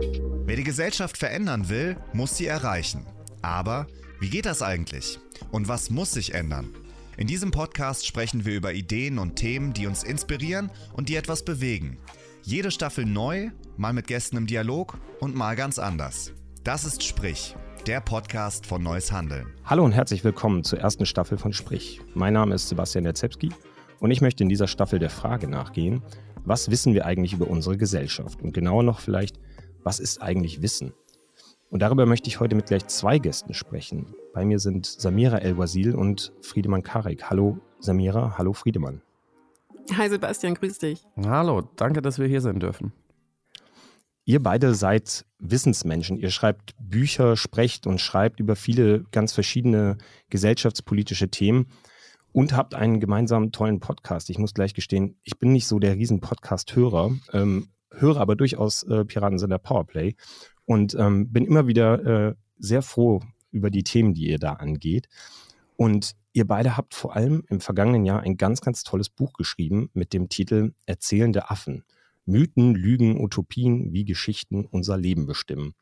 Wer 0.00 0.56
die 0.56 0.64
Gesellschaft 0.64 1.18
verändern 1.18 1.68
will, 1.68 1.96
muss 2.12 2.36
sie 2.36 2.46
erreichen. 2.46 3.06
Aber 3.42 3.86
wie 4.18 4.30
geht 4.30 4.46
das 4.46 4.62
eigentlich? 4.62 5.18
Und 5.50 5.68
was 5.68 5.90
muss 5.90 6.12
sich 6.12 6.34
ändern? 6.34 6.70
In 7.18 7.26
diesem 7.26 7.50
Podcast 7.50 8.06
sprechen 8.06 8.46
wir 8.46 8.54
über 8.54 8.72
Ideen 8.72 9.18
und 9.18 9.36
Themen, 9.36 9.74
die 9.74 9.86
uns 9.86 10.02
inspirieren 10.02 10.70
und 10.94 11.08
die 11.08 11.16
etwas 11.16 11.44
bewegen. 11.44 11.98
Jede 12.42 12.70
Staffel 12.70 13.04
neu, 13.04 13.50
mal 13.76 13.92
mit 13.92 14.06
Gästen 14.06 14.38
im 14.38 14.46
Dialog 14.46 14.98
und 15.20 15.34
mal 15.34 15.54
ganz 15.54 15.78
anders. 15.78 16.32
Das 16.64 16.84
ist 16.84 17.04
Sprich, 17.04 17.54
der 17.86 18.00
Podcast 18.00 18.66
von 18.66 18.82
Neues 18.82 19.12
Handeln. 19.12 19.48
Hallo 19.66 19.84
und 19.84 19.92
herzlich 19.92 20.24
willkommen 20.24 20.64
zur 20.64 20.78
ersten 20.78 21.04
Staffel 21.04 21.36
von 21.36 21.52
Sprich. 21.52 22.00
Mein 22.14 22.32
Name 22.32 22.54
ist 22.54 22.68
Sebastian 22.68 23.04
Nerzepski 23.04 23.50
und 23.98 24.10
ich 24.10 24.22
möchte 24.22 24.42
in 24.42 24.48
dieser 24.48 24.66
Staffel 24.66 24.98
der 24.98 25.10
Frage 25.10 25.46
nachgehen, 25.46 26.02
was 26.44 26.70
wissen 26.70 26.94
wir 26.94 27.04
eigentlich 27.04 27.34
über 27.34 27.48
unsere 27.48 27.76
Gesellschaft? 27.76 28.40
Und 28.42 28.54
genauer 28.54 28.82
noch 28.82 29.00
vielleicht, 29.00 29.38
was 29.82 30.00
ist 30.00 30.22
eigentlich 30.22 30.62
Wissen? 30.62 30.92
Und 31.70 31.80
darüber 31.82 32.06
möchte 32.06 32.28
ich 32.28 32.40
heute 32.40 32.56
mit 32.56 32.66
gleich 32.66 32.86
zwei 32.88 33.18
Gästen 33.18 33.54
sprechen. 33.54 34.14
Bei 34.34 34.44
mir 34.44 34.58
sind 34.58 34.86
Samira 34.86 35.38
El-Wazil 35.38 35.94
und 35.94 36.32
Friedemann 36.40 36.82
Karek. 36.82 37.30
Hallo 37.30 37.58
Samira, 37.78 38.36
hallo 38.36 38.52
Friedemann. 38.52 39.02
Hi 39.96 40.08
Sebastian, 40.08 40.54
grüß 40.54 40.78
dich. 40.78 41.06
Hallo, 41.16 41.62
danke, 41.76 42.02
dass 42.02 42.18
wir 42.18 42.26
hier 42.26 42.40
sein 42.40 42.60
dürfen. 42.60 42.92
Ihr 44.24 44.42
beide 44.42 44.74
seid 44.74 45.24
Wissensmenschen. 45.38 46.16
Ihr 46.16 46.30
schreibt 46.30 46.74
Bücher, 46.78 47.36
sprecht 47.36 47.86
und 47.86 48.00
schreibt 48.00 48.38
über 48.38 48.54
viele 48.54 49.04
ganz 49.10 49.32
verschiedene 49.32 49.96
gesellschaftspolitische 50.28 51.30
Themen 51.30 51.66
und 52.32 52.54
habt 52.54 52.74
einen 52.74 53.00
gemeinsamen 53.00 53.50
tollen 53.50 53.80
Podcast. 53.80 54.30
Ich 54.30 54.38
muss 54.38 54.54
gleich 54.54 54.74
gestehen, 54.74 55.16
ich 55.24 55.38
bin 55.38 55.52
nicht 55.52 55.66
so 55.66 55.78
der 55.78 55.96
Riesen-Podcast-Hörer, 55.96 57.12
ähm, 57.32 57.68
höre 58.00 58.16
aber 58.18 58.36
durchaus 58.36 58.82
äh, 58.84 59.04
Piratensender 59.04 59.58
Powerplay 59.58 60.14
und 60.64 60.94
ähm, 60.94 61.32
bin 61.32 61.44
immer 61.44 61.66
wieder 61.66 62.04
äh, 62.30 62.34
sehr 62.58 62.82
froh 62.82 63.20
über 63.50 63.70
die 63.70 63.84
Themen, 63.84 64.14
die 64.14 64.28
ihr 64.28 64.38
da 64.38 64.54
angeht. 64.54 65.08
Und 65.76 66.14
ihr 66.32 66.46
beide 66.46 66.76
habt 66.76 66.94
vor 66.94 67.16
allem 67.16 67.44
im 67.48 67.60
vergangenen 67.60 68.04
Jahr 68.04 68.20
ein 68.20 68.36
ganz, 68.36 68.60
ganz 68.60 68.84
tolles 68.84 69.08
Buch 69.08 69.32
geschrieben 69.32 69.90
mit 69.94 70.12
dem 70.12 70.28
Titel 70.28 70.74
Erzählende 70.86 71.50
Affen. 71.50 71.84
Mythen, 72.26 72.74
Lügen, 72.74 73.20
Utopien, 73.20 73.92
wie 73.92 74.04
Geschichten 74.04 74.66
unser 74.66 74.96
Leben 74.96 75.26
bestimmen. 75.26 75.74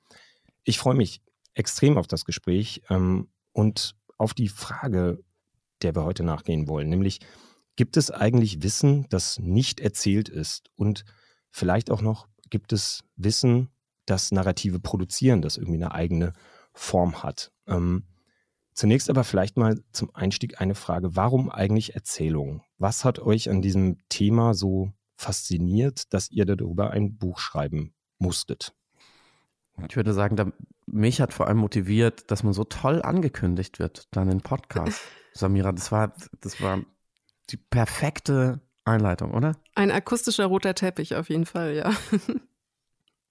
Ich 0.65 0.79
freue 0.79 0.95
mich 0.95 1.21
extrem 1.55 1.99
auf 1.99 2.07
das 2.07 2.25
Gespräch 2.25 2.83
ähm, 2.89 3.29
und 3.53 3.97
auf 4.17 4.35
die 4.35 4.49
Frage, 4.49 5.19
der 5.83 5.95
wir 5.95 6.05
heute 6.05 6.23
nachgehen 6.23 6.69
wollen, 6.69 6.89
nämlich 6.89 7.21
gibt 7.77 7.97
es 7.97 8.11
eigentlich 8.11 8.63
Wissen, 8.63 9.07
das 9.09 9.39
nicht 9.39 9.79
erzählt 9.81 10.29
ist? 10.29 10.71
Und 10.75 11.05
vielleicht 11.59 11.91
auch 11.91 12.01
noch, 12.01 12.29
gibt 12.51 12.73
es 12.73 13.05
Wissen, 13.17 13.69
das 14.07 14.33
Narrative 14.33 14.81
produzieren, 14.81 15.43
das 15.43 15.57
irgendwie 15.57 15.83
eine 15.83 15.93
eigene 15.93 16.33
Form 16.73 17.23
hat? 17.23 17.53
Ähm, 17.67 18.05
zunächst 18.73 19.11
aber 19.11 19.25
vielleicht 19.25 19.57
mal 19.57 19.83
zum 19.93 20.15
Einstieg 20.15 20.61
eine 20.61 20.75
Frage, 20.75 21.17
warum 21.17 21.51
eigentlich 21.51 21.95
Erzählung? 21.95 22.63
Was 22.79 23.05
hat 23.05 23.19
euch 23.19 23.51
an 23.51 23.61
diesem 23.61 23.99
Thema 24.09 24.55
so 24.55 24.93
fasziniert, 25.17 26.13
dass 26.15 26.31
ihr 26.31 26.47
darüber 26.47 26.91
ein 26.91 27.19
Buch 27.19 27.39
schreiben 27.39 27.95
musstet? 28.19 28.75
Ich 29.89 29.97
würde 29.97 30.13
sagen, 30.13 30.37
da, 30.37 30.51
mich 30.87 31.21
hat 31.21 31.33
vor 31.33 31.47
allem 31.47 31.59
motiviert, 31.59 32.31
dass 32.31 32.43
man 32.43 32.53
so 32.53 32.65
toll 32.65 33.03
angekündigt 33.03 33.79
wird, 33.79 34.09
dann 34.11 34.31
im 34.31 34.41
Podcast. 34.41 35.01
Samira, 35.35 35.73
das 35.73 35.93
war, 35.93 36.15
das 36.41 36.61
war 36.61 36.83
die 37.51 37.57
perfekte 37.57 38.61
Einleitung, 38.89 39.33
oder? 39.33 39.57
Ein 39.75 39.91
akustischer 39.91 40.47
roter 40.47 40.75
Teppich 40.75 41.15
auf 41.15 41.29
jeden 41.29 41.47
Fall, 41.47 41.75
ja. 41.75 41.93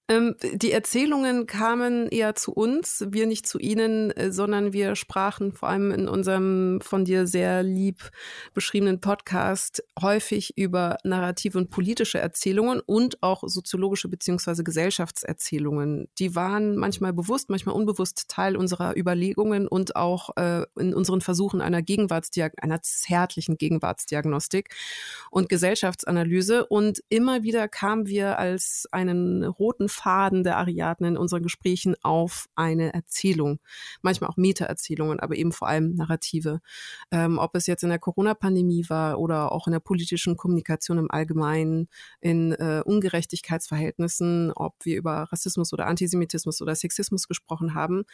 Ähm, 0.10 0.36
die 0.54 0.72
Erzählungen 0.72 1.48
kamen 1.48 2.08
eher 2.08 2.34
zu 2.34 2.54
uns, 2.54 3.06
wir 3.10 3.28
nicht 3.28 3.46
zu 3.46 3.60
ihnen, 3.60 4.12
äh, 4.12 4.32
sondern 4.32 4.72
wir 4.72 4.96
sprachen 4.96 5.52
vor 5.52 5.68
allem 5.68 5.92
in 5.92 6.08
unserem 6.08 6.80
von 6.82 7.04
dir 7.04 7.28
sehr 7.28 7.62
lieb 7.62 8.10
beschriebenen 8.54 9.02
Podcast 9.02 9.84
häufig 10.02 10.58
über 10.58 10.98
narrative 11.04 11.58
und 11.58 11.72
politische 11.72 12.20
Erzählungen 12.20 12.80
und 12.80 13.22
auch 13.22 13.44
soziologische 13.46 14.08
beziehungsweise 14.08 14.64
Gesellschaftserzählungen. 14.64 16.08
Die 16.20 16.36
waren 16.36 16.78
manchmal 16.78 17.12
bewusst, 17.12 17.50
manchmal 17.50 17.76
unbewusst 17.76 18.30
Teil 18.30 18.56
unserer 18.56 18.96
Überlegungen 18.96 19.68
und 19.68 19.98
auch 19.98 20.38
äh, 20.38 20.64
in 20.80 20.94
unseren 20.94 21.20
Versuchen 21.20 21.60
einer 21.60 21.82
Gegenwartsdiag 21.82 22.54
einer 22.62 22.82
zärtlichen 22.82 23.58
Gegenwartsdiagnostik 23.58 24.74
und 25.32 25.50
Gesellschaftsanalyse. 25.50 26.66
Und 26.66 27.04
immer 27.10 27.44
wieder 27.44 27.68
kamen 27.68 28.08
wir 28.08 28.40
als 28.40 28.88
einen 28.94 29.44
roten 29.44 29.90
Faden 29.98 30.44
der 30.44 30.58
Ariadne 30.58 31.08
in 31.08 31.18
unseren 31.18 31.42
Gesprächen 31.42 31.96
auf 32.04 32.48
eine 32.56 32.94
Erzählung. 32.94 33.60
Manchmal 34.02 34.30
auch 34.30 34.38
Meta-Erzählungen, 34.38 35.20
aber 35.20 35.36
eben 35.36 35.52
vor 35.52 35.68
allem 35.68 35.96
Narrative. 35.96 36.60
Ähm, 37.12 37.40
ob 37.40 37.56
es 37.56 37.66
jetzt 37.66 37.84
in 37.84 37.90
der 37.90 38.00
Corona-Pandemie 38.00 38.86
war 38.90 39.20
oder 39.20 39.52
auch 39.52 39.68
in 39.68 39.74
der 39.74 39.80
politischen 39.80 40.38
Kommunikation 40.38 41.00
im 41.00 41.10
Allgemeinen, 41.10 41.90
in 42.22 42.52
äh, 42.54 42.84
Ungerechtigkeitsverhältnissen, 42.86 44.52
ob 44.56 44.76
wir 44.84 44.98
über 44.98 45.28
Rassismus 45.32 45.74
oder 45.74 45.88
Antisemitismus 45.88 46.62
oder 46.62 46.76
Sexismus 46.76 47.28
gesprochen 47.28 47.74
haben 47.74 48.06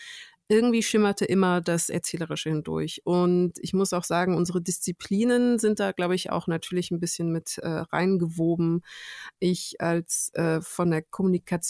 irgendwie 0.49 0.83
schimmerte 0.83 1.25
immer 1.25 1.61
das 1.61 1.89
Erzählerische 1.89 2.49
hindurch. 2.49 3.01
Und 3.05 3.53
ich 3.61 3.73
muss 3.73 3.93
auch 3.93 4.03
sagen, 4.03 4.35
unsere 4.35 4.61
Disziplinen 4.61 5.57
sind 5.57 5.79
da, 5.79 5.91
glaube 5.93 6.15
ich, 6.15 6.31
auch 6.31 6.47
natürlich 6.47 6.91
ein 6.91 6.99
bisschen 6.99 7.31
mit 7.31 7.57
äh, 7.59 7.67
reingewoben. 7.67 8.81
Ich 9.39 9.79
als 9.79 10.31
äh, 10.33 10.61
von 10.61 10.91
der 10.91 11.01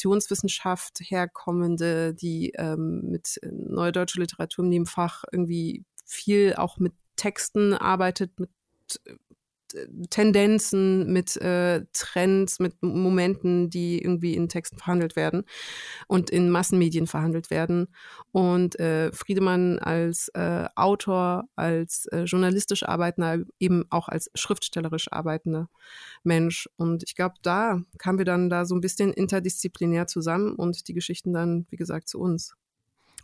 Kommunikationswissenschaft 0.04 1.00
herkommende, 1.00 2.14
die 2.14 2.52
ähm, 2.58 3.02
mit 3.10 3.40
Neue 3.44 3.92
Deutsche 3.92 4.20
Literatur 4.20 4.66
in 4.66 4.72
dem 4.72 4.86
Fach 4.86 5.24
irgendwie 5.32 5.86
viel 6.06 6.56
auch 6.56 6.78
mit 6.78 6.94
Texten 7.16 7.74
arbeitet, 7.74 8.40
mit 8.40 8.50
Tendenzen, 10.10 11.12
mit 11.12 11.36
äh, 11.38 11.86
Trends, 11.94 12.60
mit 12.60 12.82
Momenten, 12.82 13.70
die 13.70 14.02
irgendwie 14.02 14.36
in 14.36 14.50
Texten 14.50 14.78
verhandelt 14.78 15.16
werden 15.16 15.44
und 16.08 16.30
in 16.30 16.50
Massenmedien 16.50 17.08
verhandelt 17.08 17.50
werden. 17.50 17.88
Und 18.32 18.80
äh, 18.80 19.12
Friedemann 19.12 19.80
als 19.80 20.30
äh, 20.30 20.68
Autor, 20.76 21.46
als 21.56 22.06
äh, 22.08 22.24
journalistisch 22.24 22.84
arbeitender, 22.84 23.40
eben 23.60 23.86
auch 23.90 24.08
als 24.08 24.30
schriftstellerisch 24.36 25.12
arbeitender 25.12 25.70
Mensch. 26.24 26.70
Und 26.78 27.04
ich 27.04 27.16
glaube, 27.16 27.36
da 27.42 27.82
kamen 27.98 28.18
wir 28.18 28.26
dann 28.26 28.50
da 28.50 28.66
so 28.66 28.76
ein 28.76 28.82
bisschen 28.82 29.14
interdisziplinär 29.14 30.08
zusammen 30.08 30.56
und 30.56 30.88
die 30.88 30.94
Geschichten 30.94 31.34
dann, 31.34 31.66
wie 31.70 31.78
gesagt, 31.78 32.10
zu 32.10 32.20
uns. 32.20 32.56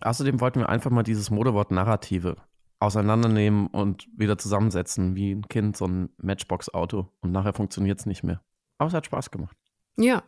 Außerdem 0.02 0.40
wollten 0.40 0.60
wir 0.60 0.70
einfach 0.70 0.92
mal 0.92 1.04
dieses 1.04 1.30
Modewort 1.30 1.72
Narrative 1.72 2.38
auseinandernehmen 2.80 3.68
und 3.68 4.08
wieder 4.16 4.38
zusammensetzen, 4.38 5.16
wie 5.16 5.32
ein 5.32 5.48
Kind 5.48 5.76
so 5.76 5.86
ein 5.86 6.10
Matchbox-Auto. 6.18 7.10
Und 7.20 7.32
nachher 7.32 7.54
funktioniert 7.54 8.00
es 8.00 8.06
nicht 8.06 8.24
mehr. 8.24 8.42
Aber 8.78 8.88
es 8.88 8.94
hat 8.94 9.06
Spaß 9.06 9.32
gemacht. 9.32 9.58
Ja. 9.98 10.24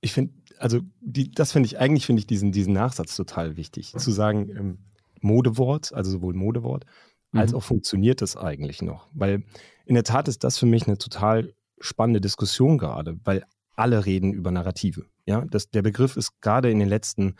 Ich 0.00 0.12
finde, 0.12 0.34
also 0.58 0.80
die, 1.00 1.32
das 1.32 1.52
finde 1.52 1.66
ich, 1.66 1.78
eigentlich 1.78 2.06
finde 2.06 2.20
ich 2.20 2.26
diesen, 2.26 2.52
diesen 2.52 2.72
Nachsatz 2.72 3.16
total 3.16 3.56
wichtig. 3.56 3.92
Zu 3.96 4.10
sagen, 4.12 4.48
ähm, 4.50 4.78
Modewort, 5.20 5.92
also 5.92 6.12
sowohl 6.12 6.34
Modewort, 6.34 6.86
mhm. 7.32 7.40
als 7.40 7.52
auch 7.52 7.62
funktioniert 7.62 8.22
das 8.22 8.36
eigentlich 8.36 8.82
noch. 8.82 9.08
Weil 9.12 9.42
in 9.84 9.94
der 9.94 10.04
Tat 10.04 10.28
ist 10.28 10.44
das 10.44 10.58
für 10.58 10.66
mich 10.66 10.86
eine 10.86 10.98
total 10.98 11.52
spannende 11.80 12.20
Diskussion 12.20 12.78
gerade, 12.78 13.18
weil 13.24 13.44
alle 13.74 14.06
reden 14.06 14.32
über 14.32 14.52
Narrative. 14.52 15.06
Ja, 15.26 15.44
das, 15.44 15.70
der 15.70 15.82
Begriff 15.82 16.16
ist 16.16 16.40
gerade 16.40 16.70
in 16.70 16.78
den 16.78 16.88
letzten 16.88 17.34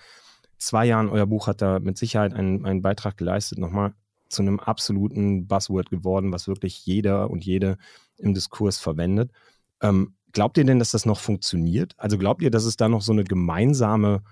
zwei 0.58 0.86
Jahren, 0.86 1.08
euer 1.08 1.26
Buch 1.26 1.46
hat 1.46 1.62
da 1.62 1.78
mit 1.78 1.96
Sicherheit 1.96 2.34
einen, 2.34 2.66
einen 2.66 2.82
Beitrag 2.82 3.16
geleistet, 3.16 3.58
nochmal 3.58 3.94
zu 4.36 4.42
einem 4.42 4.60
absoluten 4.60 5.46
Buzzword 5.46 5.90
geworden, 5.90 6.32
was 6.32 6.46
wirklich 6.46 6.86
jeder 6.86 7.30
und 7.30 7.44
jede 7.44 7.76
im 8.18 8.34
Diskurs 8.34 8.78
verwendet. 8.78 9.32
Ähm, 9.80 10.14
glaubt 10.32 10.58
ihr 10.58 10.64
denn, 10.64 10.78
dass 10.78 10.92
das 10.92 11.06
noch 11.06 11.18
funktioniert? 11.18 11.94
Also 11.98 12.18
glaubt 12.18 12.42
ihr, 12.42 12.50
dass 12.50 12.64
es 12.64 12.76
da 12.76 12.88
noch 12.88 13.02
so 13.02 13.12
eine 13.12 13.24
gemeinsame 13.24 14.22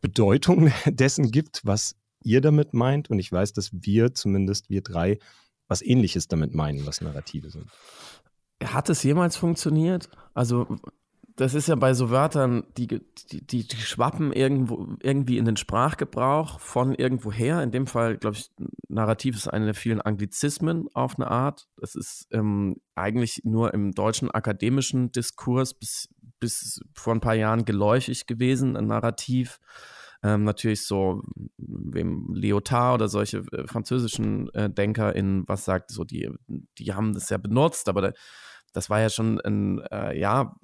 Bedeutung 0.00 0.70
dessen 0.86 1.30
gibt, 1.30 1.62
was 1.64 1.96
ihr 2.22 2.40
damit 2.40 2.74
meint? 2.74 3.10
Und 3.10 3.18
ich 3.18 3.32
weiß, 3.32 3.52
dass 3.52 3.70
wir, 3.72 4.14
zumindest 4.14 4.70
wir 4.70 4.82
drei, 4.82 5.18
was 5.68 5.82
ähnliches 5.82 6.28
damit 6.28 6.54
meinen, 6.54 6.86
was 6.86 7.00
Narrative 7.00 7.50
sind. 7.50 7.66
Hat 8.62 8.88
es 8.88 9.02
jemals 9.02 9.36
funktioniert? 9.36 10.08
Also 10.34 10.78
das 11.36 11.54
ist 11.54 11.68
ja 11.68 11.74
bei 11.76 11.94
so 11.94 12.10
Wörtern, 12.10 12.64
die, 12.76 12.86
die, 12.86 13.40
die, 13.46 13.76
schwappen 13.76 14.32
irgendwo, 14.32 14.96
irgendwie 15.00 15.38
in 15.38 15.44
den 15.44 15.56
Sprachgebrauch 15.56 16.60
von 16.60 16.94
irgendwoher. 16.94 17.62
In 17.62 17.70
dem 17.70 17.86
Fall, 17.86 18.16
glaube 18.18 18.36
ich, 18.36 18.50
Narrativ 18.88 19.36
ist 19.36 19.48
eine 19.48 19.66
der 19.66 19.74
vielen 19.74 20.00
Anglizismen 20.00 20.88
auf 20.94 21.16
eine 21.16 21.30
Art. 21.30 21.68
Das 21.76 21.94
ist 21.94 22.28
ähm, 22.32 22.76
eigentlich 22.94 23.42
nur 23.44 23.72
im 23.72 23.92
deutschen 23.92 24.30
akademischen 24.30 25.12
Diskurs 25.12 25.74
bis, 25.74 26.08
bis 26.38 26.80
vor 26.94 27.14
ein 27.14 27.20
paar 27.20 27.34
Jahren 27.34 27.64
geläufig 27.64 28.26
gewesen, 28.26 28.76
ein 28.76 28.86
Narrativ. 28.86 29.58
Ähm, 30.24 30.44
natürlich 30.44 30.86
so, 30.86 31.22
wem 31.56 32.32
Lyotard 32.34 32.94
oder 32.94 33.08
solche 33.08 33.38
äh, 33.52 33.66
französischen 33.66 34.48
äh, 34.54 34.70
in 35.14 35.44
was 35.48 35.64
sagt, 35.64 35.90
so 35.90 36.04
die, 36.04 36.30
die 36.78 36.92
haben 36.94 37.12
das 37.12 37.28
ja 37.30 37.38
benutzt, 37.38 37.88
aber 37.88 38.02
da, 38.02 38.12
das 38.72 38.88
war 38.88 39.00
ja 39.00 39.10
schon 39.10 39.40
ein, 39.40 39.80
äh, 39.90 40.16
ja, 40.18 40.54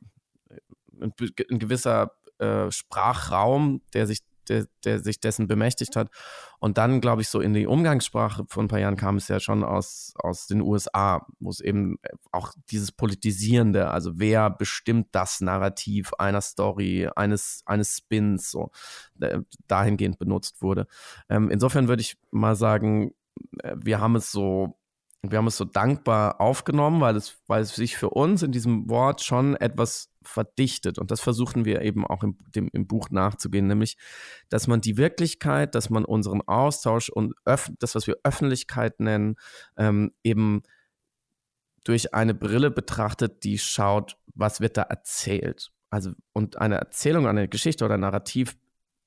ein, 1.01 1.13
ein 1.51 1.59
gewisser 1.59 2.13
äh, 2.39 2.71
Sprachraum, 2.71 3.83
der 3.95 4.07
sich 4.07 4.21
der, 4.49 4.67
der 4.85 5.01
sich 5.01 5.21
dessen 5.21 5.47
bemächtigt 5.47 5.97
hat. 5.97 6.11
Und 6.59 6.79
dann, 6.79 7.01
glaube 7.01 7.23
ich, 7.23 7.29
so 7.29 7.41
in 7.41 7.55
die 7.55 7.67
Umgangssprache 7.67 8.45
vor 8.49 8.63
ein 8.63 8.69
paar 8.69 8.81
Jahren 8.81 8.97
kam 8.97 9.17
es 9.17 9.29
ja 9.29 9.41
schon 9.41 9.63
aus, 9.63 10.13
aus 10.17 10.47
den 10.47 10.61
USA, 10.61 11.27
wo 11.39 11.51
es 11.51 11.61
eben 11.61 11.99
auch 12.33 12.53
dieses 12.71 12.93
Politisierende, 12.93 13.91
also 13.91 14.19
wer 14.19 14.51
bestimmt 14.51 15.09
das 15.13 15.41
Narrativ 15.41 16.13
einer 16.15 16.41
Story, 16.41 17.09
eines, 17.15 17.63
eines 17.67 17.97
Spins, 17.97 18.51
so 18.51 18.71
äh, 19.21 19.41
dahingehend 19.67 20.19
benutzt 20.19 20.63
wurde. 20.63 20.87
Ähm, 21.29 21.51
insofern 21.51 21.89
würde 21.89 22.03
ich 22.03 22.17
mal 22.31 22.57
sagen, 22.57 23.13
äh, 23.63 23.77
wir 23.79 24.01
haben 24.01 24.17
es 24.17 24.33
so 24.33 24.78
wir 25.23 25.39
haben 25.39 25.49
es 25.49 25.57
so 25.57 25.65
dankbar 25.65 26.41
aufgenommen, 26.41 27.01
weil 27.01 27.17
es, 27.17 27.39
weil 27.49 27.63
es 27.63 27.75
sich 27.75 27.97
für 27.97 28.11
uns 28.11 28.43
in 28.43 28.53
diesem 28.53 28.89
Wort 28.89 29.23
schon 29.23 29.57
etwas 29.57 30.11
verdichtet. 30.23 30.99
Und 30.99 31.11
das 31.11 31.21
versuchen 31.21 31.65
wir 31.65 31.83
eben 31.83 32.07
auch 32.07 32.23
im, 32.23 32.39
dem, 32.55 32.69
im 32.73 32.87
Buch 32.87 33.11
nachzugehen, 33.11 33.67
nämlich, 33.67 33.97
dass 34.49 34.69
man 34.69 34.81
die 34.81 34.97
Wirklichkeit, 34.97 35.75
dass 35.75 35.91
man 35.91 36.05
unseren 36.05 36.43
Austausch 36.43 37.09
und 37.09 37.35
das, 37.45 37.95
was 37.95 38.07
wir 38.07 38.19
Öffentlichkeit 38.23 39.01
nennen, 39.01 39.37
ähm, 39.77 40.13
eben 40.23 40.63
durch 41.85 42.15
eine 42.15 42.35
Brille 42.35 42.71
betrachtet, 42.71 43.45
die 43.45 43.59
schaut, 43.59 44.19
was 44.35 44.61
wird 44.61 44.77
da 44.77 44.83
erzählt. 44.83 45.73
Also, 45.91 46.13
und 46.33 46.59
eine 46.59 46.77
Erzählung, 46.77 47.27
eine 47.27 47.49
Geschichte 47.49 47.85
oder 47.85 47.95
ein 47.95 48.01
Narrativ 48.01 48.57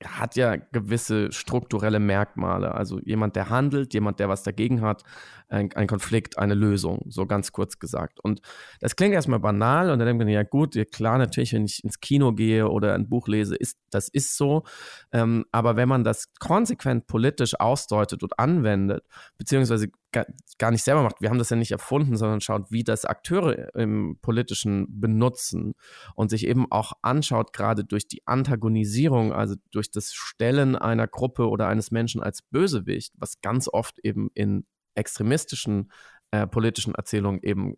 hat 0.06 0.36
ja 0.36 0.56
gewisse 0.56 1.32
strukturelle 1.32 1.98
Merkmale. 1.98 2.74
Also 2.74 3.00
jemand, 3.00 3.36
der 3.36 3.50
handelt, 3.50 3.94
jemand, 3.94 4.20
der 4.20 4.28
was 4.28 4.42
dagegen 4.42 4.80
hat, 4.80 5.02
ein, 5.48 5.72
ein, 5.74 5.86
Konflikt, 5.86 6.38
eine 6.38 6.54
Lösung, 6.54 7.04
so 7.08 7.26
ganz 7.26 7.52
kurz 7.52 7.78
gesagt. 7.78 8.20
Und 8.20 8.40
das 8.80 8.96
klingt 8.96 9.14
erstmal 9.14 9.40
banal 9.40 9.90
und 9.90 9.98
dann 9.98 10.06
denkt 10.06 10.18
man, 10.22 10.28
ja 10.28 10.42
gut, 10.42 10.76
klar, 10.92 11.18
natürlich, 11.18 11.52
wenn 11.52 11.64
ich 11.64 11.84
ins 11.84 12.00
Kino 12.00 12.32
gehe 12.32 12.68
oder 12.68 12.94
ein 12.94 13.08
Buch 13.08 13.28
lese, 13.28 13.54
ist 13.54 13.78
das 13.90 14.08
ist 14.08 14.36
so. 14.36 14.64
Ähm, 15.12 15.44
aber 15.52 15.76
wenn 15.76 15.88
man 15.88 16.04
das 16.04 16.32
konsequent 16.38 17.06
politisch 17.06 17.58
ausdeutet 17.60 18.22
und 18.22 18.38
anwendet, 18.38 19.04
beziehungsweise 19.36 19.88
gar 20.12 20.70
nicht 20.70 20.84
selber 20.84 21.02
macht. 21.02 21.20
Wir 21.20 21.30
haben 21.30 21.38
das 21.38 21.50
ja 21.50 21.56
nicht 21.56 21.72
erfunden, 21.72 22.16
sondern 22.16 22.40
schaut, 22.40 22.70
wie 22.70 22.84
das 22.84 23.04
Akteure 23.04 23.74
im 23.74 24.18
Politischen 24.20 24.86
benutzen 25.00 25.74
und 26.14 26.30
sich 26.30 26.46
eben 26.46 26.70
auch 26.70 26.92
anschaut, 27.02 27.52
gerade 27.52 27.84
durch 27.84 28.06
die 28.06 28.26
Antagonisierung, 28.26 29.32
also 29.32 29.56
durch 29.70 29.90
das 29.90 30.12
Stellen 30.12 30.76
einer 30.76 31.08
Gruppe 31.08 31.48
oder 31.48 31.68
eines 31.68 31.90
Menschen 31.90 32.22
als 32.22 32.42
Bösewicht, 32.42 33.14
was 33.16 33.40
ganz 33.40 33.68
oft 33.68 33.98
eben 34.02 34.30
in 34.34 34.66
extremistischen 34.94 35.90
äh, 36.30 36.46
politischen 36.46 36.94
Erzählungen 36.94 37.40
eben 37.42 37.76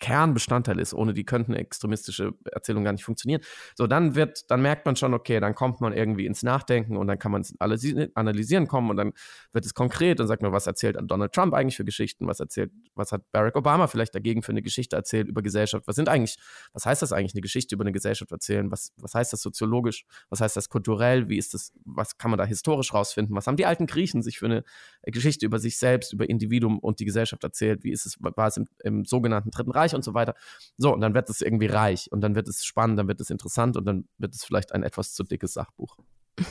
Kernbestandteil 0.00 0.78
ist. 0.78 0.94
Ohne 0.94 1.14
die 1.14 1.24
könnten 1.24 1.54
extremistische 1.54 2.32
Erzählungen 2.50 2.84
gar 2.84 2.92
nicht 2.92 3.04
funktionieren. 3.04 3.42
So, 3.74 3.86
dann 3.86 4.14
wird, 4.14 4.50
dann 4.50 4.62
merkt 4.62 4.86
man 4.86 4.96
schon, 4.96 5.14
okay, 5.14 5.40
dann 5.40 5.54
kommt 5.54 5.80
man 5.80 5.92
irgendwie 5.92 6.26
ins 6.26 6.42
Nachdenken 6.42 6.96
und 6.96 7.06
dann 7.06 7.18
kann 7.18 7.32
man 7.32 7.42
es 7.42 7.54
analysieren 7.58 8.66
kommen 8.68 8.90
und 8.90 8.96
dann 8.96 9.12
wird 9.52 9.64
es 9.64 9.74
konkret 9.74 10.20
und 10.20 10.26
sagt 10.26 10.42
man, 10.42 10.52
was 10.52 10.66
erzählt 10.66 10.96
Donald 11.02 11.32
Trump 11.32 11.54
eigentlich 11.54 11.76
für 11.76 11.84
Geschichten? 11.84 12.26
Was 12.26 12.40
erzählt, 12.40 12.72
was 12.94 13.12
hat 13.12 13.22
Barack 13.32 13.56
Obama 13.56 13.86
vielleicht 13.86 14.14
dagegen 14.14 14.42
für 14.42 14.52
eine 14.52 14.62
Geschichte 14.62 14.96
erzählt 14.96 15.28
über 15.28 15.42
Gesellschaft? 15.42 15.86
Was 15.86 15.96
sind 15.96 16.08
eigentlich, 16.08 16.36
was 16.72 16.86
heißt 16.86 17.02
das 17.02 17.12
eigentlich, 17.12 17.34
eine 17.34 17.40
Geschichte 17.40 17.74
über 17.74 17.84
eine 17.84 17.92
Gesellschaft 17.92 18.30
erzählen? 18.32 18.70
Was, 18.70 18.92
was 18.96 19.14
heißt 19.14 19.32
das 19.32 19.42
soziologisch? 19.42 20.04
Was 20.30 20.40
heißt 20.40 20.56
das 20.56 20.68
kulturell? 20.68 21.28
Wie 21.28 21.38
ist 21.38 21.54
das, 21.54 21.72
was 21.84 22.18
kann 22.18 22.30
man 22.30 22.38
da 22.38 22.44
historisch 22.44 22.92
rausfinden? 22.94 23.34
Was 23.36 23.46
haben 23.46 23.56
die 23.56 23.66
alten 23.66 23.86
Griechen 23.86 24.22
sich 24.22 24.38
für 24.38 24.46
eine 24.46 24.64
Geschichte 25.02 25.46
über 25.46 25.58
sich 25.58 25.78
selbst, 25.78 26.12
über 26.12 26.28
Individuum 26.28 26.78
und 26.78 27.00
die 27.00 27.04
Gesellschaft 27.04 27.44
erzählt? 27.44 27.84
Wie 27.84 27.92
ist 27.92 28.06
es, 28.06 28.16
war 28.20 28.46
es 28.46 28.56
im, 28.56 28.66
im 28.82 29.04
sogenannten 29.04 29.50
Dritten 29.50 29.70
Reich? 29.70 29.87
Reich 29.88 29.94
und 29.94 30.04
so 30.04 30.14
weiter. 30.14 30.34
So, 30.76 30.92
und 30.92 31.00
dann 31.00 31.14
wird 31.14 31.30
es 31.30 31.40
irgendwie 31.40 31.66
reich 31.66 32.10
und 32.12 32.20
dann 32.20 32.34
wird 32.34 32.48
es 32.48 32.64
spannend, 32.64 32.98
dann 32.98 33.08
wird 33.08 33.20
es 33.20 33.30
interessant 33.30 33.76
und 33.76 33.84
dann 33.84 34.08
wird 34.18 34.34
es 34.34 34.44
vielleicht 34.44 34.72
ein 34.72 34.82
etwas 34.82 35.14
zu 35.14 35.24
dickes 35.24 35.54
Sachbuch. 35.54 35.96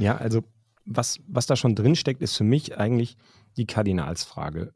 Ja, 0.00 0.16
also 0.16 0.44
was, 0.86 1.18
was 1.26 1.46
da 1.46 1.56
schon 1.56 1.74
drin 1.74 1.96
steckt, 1.96 2.22
ist 2.22 2.36
für 2.36 2.44
mich 2.44 2.78
eigentlich 2.78 3.16
die 3.56 3.66
Kardinalsfrage. 3.66 4.72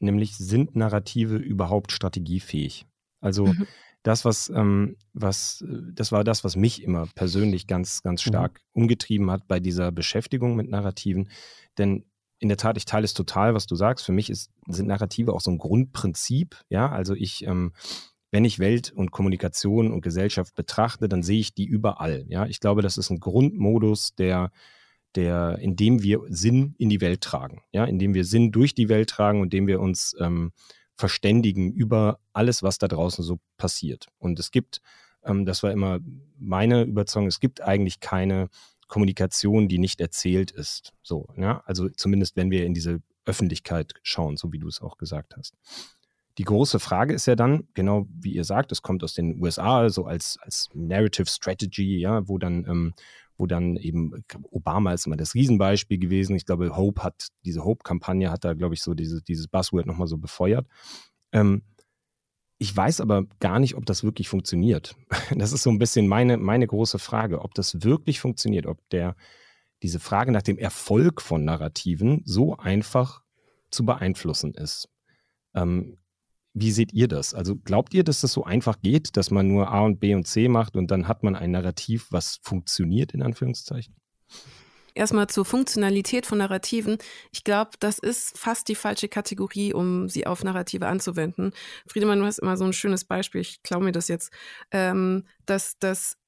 Nämlich, 0.00 0.36
sind 0.36 0.74
Narrative 0.74 1.36
überhaupt 1.36 1.92
strategiefähig? 1.92 2.84
Also 3.20 3.46
mhm. 3.46 3.68
das, 4.02 4.24
was, 4.24 4.50
ähm, 4.50 4.96
was, 5.12 5.64
das 5.92 6.10
war 6.10 6.24
das, 6.24 6.42
was 6.42 6.56
mich 6.56 6.82
immer 6.82 7.06
persönlich 7.14 7.68
ganz, 7.68 8.02
ganz 8.02 8.26
mhm. 8.26 8.30
stark 8.30 8.60
mhm. 8.72 8.82
umgetrieben 8.82 9.30
hat 9.30 9.46
bei 9.46 9.60
dieser 9.60 9.92
Beschäftigung 9.92 10.56
mit 10.56 10.68
Narrativen. 10.68 11.30
Denn 11.78 12.04
in 12.38 12.48
der 12.48 12.58
Tat, 12.58 12.76
ich 12.76 12.84
teile 12.84 13.04
es 13.04 13.14
total, 13.14 13.54
was 13.54 13.66
du 13.66 13.74
sagst. 13.74 14.04
Für 14.04 14.12
mich 14.12 14.30
ist, 14.30 14.50
sind 14.68 14.88
Narrative 14.88 15.32
auch 15.32 15.40
so 15.40 15.50
ein 15.50 15.58
Grundprinzip. 15.58 16.56
Ja, 16.68 16.90
also 16.90 17.14
ich, 17.14 17.46
ähm, 17.46 17.72
wenn 18.30 18.44
ich 18.44 18.58
Welt 18.58 18.92
und 18.94 19.12
Kommunikation 19.12 19.92
und 19.92 20.00
Gesellschaft 20.00 20.54
betrachte, 20.54 21.08
dann 21.08 21.22
sehe 21.22 21.40
ich 21.40 21.54
die 21.54 21.66
überall. 21.66 22.24
Ja, 22.28 22.46
ich 22.46 22.60
glaube, 22.60 22.82
das 22.82 22.98
ist 22.98 23.10
ein 23.10 23.20
Grundmodus, 23.20 24.14
der, 24.16 24.50
der, 25.14 25.58
in 25.60 25.76
dem 25.76 26.02
wir 26.02 26.20
Sinn 26.28 26.74
in 26.78 26.88
die 26.88 27.00
Welt 27.00 27.20
tragen. 27.20 27.62
Ja, 27.72 27.84
in 27.84 27.98
dem 27.98 28.14
wir 28.14 28.24
Sinn 28.24 28.50
durch 28.50 28.74
die 28.74 28.88
Welt 28.88 29.10
tragen 29.10 29.40
und 29.40 29.52
dem 29.52 29.66
wir 29.66 29.80
uns 29.80 30.16
ähm, 30.20 30.52
verständigen 30.96 31.72
über 31.72 32.18
alles, 32.32 32.62
was 32.62 32.78
da 32.78 32.88
draußen 32.88 33.24
so 33.24 33.38
passiert. 33.56 34.08
Und 34.18 34.38
es 34.38 34.50
gibt, 34.50 34.80
ähm, 35.24 35.46
das 35.46 35.62
war 35.62 35.72
immer 35.72 36.00
meine 36.38 36.82
Überzeugung, 36.82 37.28
es 37.28 37.40
gibt 37.40 37.60
eigentlich 37.60 38.00
keine 38.00 38.48
Kommunikation, 38.88 39.68
die 39.68 39.78
nicht 39.78 40.00
erzählt 40.00 40.50
ist. 40.50 40.92
So, 41.02 41.26
ja, 41.36 41.62
also 41.66 41.88
zumindest 41.88 42.36
wenn 42.36 42.50
wir 42.50 42.66
in 42.66 42.74
diese 42.74 43.00
Öffentlichkeit 43.24 43.94
schauen, 44.02 44.36
so 44.36 44.52
wie 44.52 44.58
du 44.58 44.68
es 44.68 44.80
auch 44.80 44.96
gesagt 44.96 45.36
hast. 45.36 45.54
Die 46.38 46.44
große 46.44 46.80
Frage 46.80 47.14
ist 47.14 47.26
ja 47.26 47.36
dann, 47.36 47.68
genau 47.74 48.06
wie 48.10 48.34
ihr 48.34 48.44
sagt, 48.44 48.72
es 48.72 48.82
kommt 48.82 49.04
aus 49.04 49.14
den 49.14 49.40
USA, 49.40 49.78
also 49.78 50.06
als, 50.06 50.36
als 50.42 50.68
Narrative 50.74 51.28
Strategy, 51.28 51.98
ja, 51.98 52.28
wo 52.28 52.38
dann, 52.38 52.66
ähm, 52.68 52.94
wo 53.36 53.46
dann 53.46 53.76
eben 53.76 54.12
Obama 54.50 54.92
ist 54.92 55.06
immer 55.06 55.16
das 55.16 55.34
Riesenbeispiel 55.34 55.98
gewesen. 55.98 56.34
Ich 56.34 56.44
glaube, 56.44 56.76
Hope 56.76 57.02
hat, 57.02 57.28
diese 57.44 57.64
Hope-Kampagne 57.64 58.30
hat 58.30 58.44
da, 58.44 58.54
glaube 58.54 58.74
ich, 58.74 58.82
so 58.82 58.94
diese, 58.94 59.22
dieses 59.22 59.46
Buzzword 59.46 59.86
nochmal 59.86 60.08
so 60.08 60.18
befeuert. 60.18 60.66
Ähm, 61.32 61.62
ich 62.64 62.74
weiß 62.74 63.02
aber 63.02 63.24
gar 63.40 63.58
nicht, 63.58 63.74
ob 63.74 63.84
das 63.84 64.04
wirklich 64.04 64.30
funktioniert. 64.30 64.96
Das 65.36 65.52
ist 65.52 65.62
so 65.62 65.70
ein 65.70 65.78
bisschen 65.78 66.08
meine, 66.08 66.38
meine 66.38 66.66
große 66.66 66.98
Frage, 66.98 67.42
ob 67.42 67.52
das 67.52 67.82
wirklich 67.82 68.20
funktioniert, 68.20 68.64
ob 68.64 68.78
der, 68.88 69.16
diese 69.82 70.00
Frage 70.00 70.32
nach 70.32 70.40
dem 70.40 70.56
Erfolg 70.56 71.20
von 71.20 71.44
Narrativen 71.44 72.22
so 72.24 72.56
einfach 72.56 73.22
zu 73.70 73.84
beeinflussen 73.84 74.54
ist. 74.54 74.88
Ähm, 75.54 75.98
wie 76.54 76.70
seht 76.70 76.94
ihr 76.94 77.06
das? 77.06 77.34
Also 77.34 77.54
glaubt 77.56 77.92
ihr, 77.92 78.02
dass 78.02 78.22
das 78.22 78.32
so 78.32 78.44
einfach 78.44 78.80
geht, 78.80 79.18
dass 79.18 79.30
man 79.30 79.46
nur 79.46 79.70
A 79.70 79.80
und 79.80 80.00
B 80.00 80.14
und 80.14 80.26
C 80.26 80.48
macht 80.48 80.74
und 80.74 80.90
dann 80.90 81.06
hat 81.06 81.22
man 81.22 81.36
ein 81.36 81.50
Narrativ, 81.50 82.06
was 82.10 82.38
funktioniert, 82.42 83.12
in 83.12 83.22
Anführungszeichen? 83.22 83.94
Erstmal 84.94 85.26
zur 85.28 85.44
Funktionalität 85.44 86.26
von 86.26 86.38
Narrativen. 86.38 86.98
Ich 87.32 87.44
glaube, 87.44 87.72
das 87.80 87.98
ist 87.98 88.38
fast 88.38 88.68
die 88.68 88.74
falsche 88.74 89.08
Kategorie, 89.08 89.72
um 89.74 90.08
sie 90.08 90.26
auf 90.26 90.44
Narrative 90.44 90.86
anzuwenden. 90.86 91.52
Friedemann, 91.86 92.20
du 92.20 92.26
hast 92.26 92.38
immer 92.38 92.56
so 92.56 92.64
ein 92.64 92.72
schönes 92.72 93.04
Beispiel, 93.04 93.40
ich 93.40 93.62
glaube 93.62 93.84
mir 93.84 93.92
das 93.92 94.08
jetzt, 94.08 94.32
ähm, 94.70 95.24
dass 95.46 95.78
das 95.78 96.14
äh, 96.14 96.23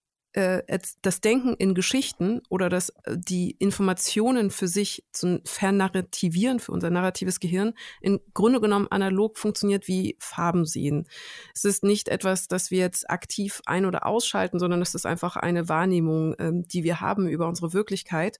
das 1.02 1.20
Denken 1.22 1.54
in 1.54 1.74
Geschichten 1.74 2.42
oder 2.50 2.68
das, 2.68 2.90
äh, 3.04 3.16
die 3.16 3.52
Informationen 3.52 4.50
für 4.50 4.68
sich 4.68 5.04
zu 5.12 5.40
vernarrativieren, 5.44 6.60
für 6.60 6.72
unser 6.72 6.90
narratives 6.90 7.40
Gehirn, 7.40 7.72
im 8.02 8.20
Grunde 8.34 8.60
genommen 8.60 8.86
analog 8.90 9.38
funktioniert 9.38 9.88
wie 9.88 10.16
Farben 10.18 10.66
sehen. 10.66 11.08
Es 11.54 11.64
ist 11.64 11.84
nicht 11.84 12.08
etwas, 12.08 12.48
das 12.48 12.70
wir 12.70 12.80
jetzt 12.80 13.08
aktiv 13.08 13.62
ein- 13.64 13.86
oder 13.86 14.06
ausschalten, 14.06 14.58
sondern 14.58 14.82
es 14.82 14.94
ist 14.94 15.06
einfach 15.06 15.36
eine 15.36 15.68
Wahrnehmung, 15.70 16.34
ähm, 16.38 16.68
die 16.68 16.84
wir 16.84 17.00
haben 17.00 17.28
über 17.28 17.48
unsere 17.48 17.72
Wirklichkeit, 17.72 18.38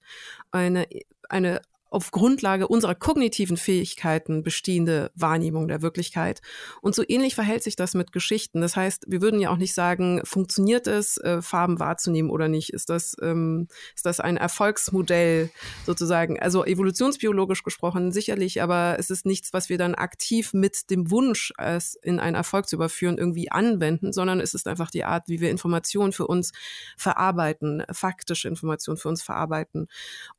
eine, 0.51 0.87
eine 1.29 1.61
auf 1.89 2.11
Grundlage 2.11 2.67
unserer 2.67 2.95
kognitiven 2.95 3.57
Fähigkeiten 3.57 4.43
bestehende 4.43 5.11
Wahrnehmung 5.15 5.67
der 5.67 5.81
Wirklichkeit. 5.81 6.41
Und 6.81 6.95
so 6.95 7.03
ähnlich 7.07 7.35
verhält 7.35 7.63
sich 7.63 7.75
das 7.75 7.93
mit 7.93 8.11
Geschichten. 8.11 8.61
Das 8.61 8.75
heißt, 8.75 9.05
wir 9.07 9.21
würden 9.21 9.39
ja 9.39 9.49
auch 9.49 9.57
nicht 9.57 9.73
sagen, 9.73 10.21
funktioniert 10.23 10.87
es, 10.87 11.17
äh, 11.17 11.41
Farben 11.41 11.79
wahrzunehmen 11.79 12.29
oder 12.29 12.47
nicht? 12.47 12.73
Ist 12.73 12.89
das, 12.89 13.15
ähm, 13.21 13.67
ist 13.95 14.05
das 14.05 14.19
ein 14.19 14.37
Erfolgsmodell 14.37 15.49
sozusagen? 15.85 16.39
Also 16.39 16.65
evolutionsbiologisch 16.65 17.63
gesprochen 17.63 18.11
sicherlich, 18.11 18.61
aber 18.61 18.97
es 18.99 19.09
ist 19.09 19.25
nichts, 19.25 19.53
was 19.53 19.69
wir 19.69 19.77
dann 19.77 19.95
aktiv 19.95 20.53
mit 20.53 20.89
dem 20.89 21.09
Wunsch, 21.11 21.53
es 21.57 21.95
in 21.95 22.19
einen 22.19 22.35
Erfolg 22.35 22.67
zu 22.67 22.75
überführen, 22.75 23.17
irgendwie 23.17 23.51
anwenden, 23.51 24.13
sondern 24.13 24.39
es 24.39 24.53
ist 24.53 24.67
einfach 24.67 24.91
die 24.91 25.03
Art, 25.03 25.27
wie 25.27 25.39
wir 25.39 25.49
Informationen 25.49 26.11
für 26.11 26.27
uns 26.27 26.51
verarbeiten, 26.97 27.83
faktische 27.91 28.47
Informationen 28.47 28.97
für 28.97 29.09
uns 29.09 29.23
verarbeiten. 29.23 29.87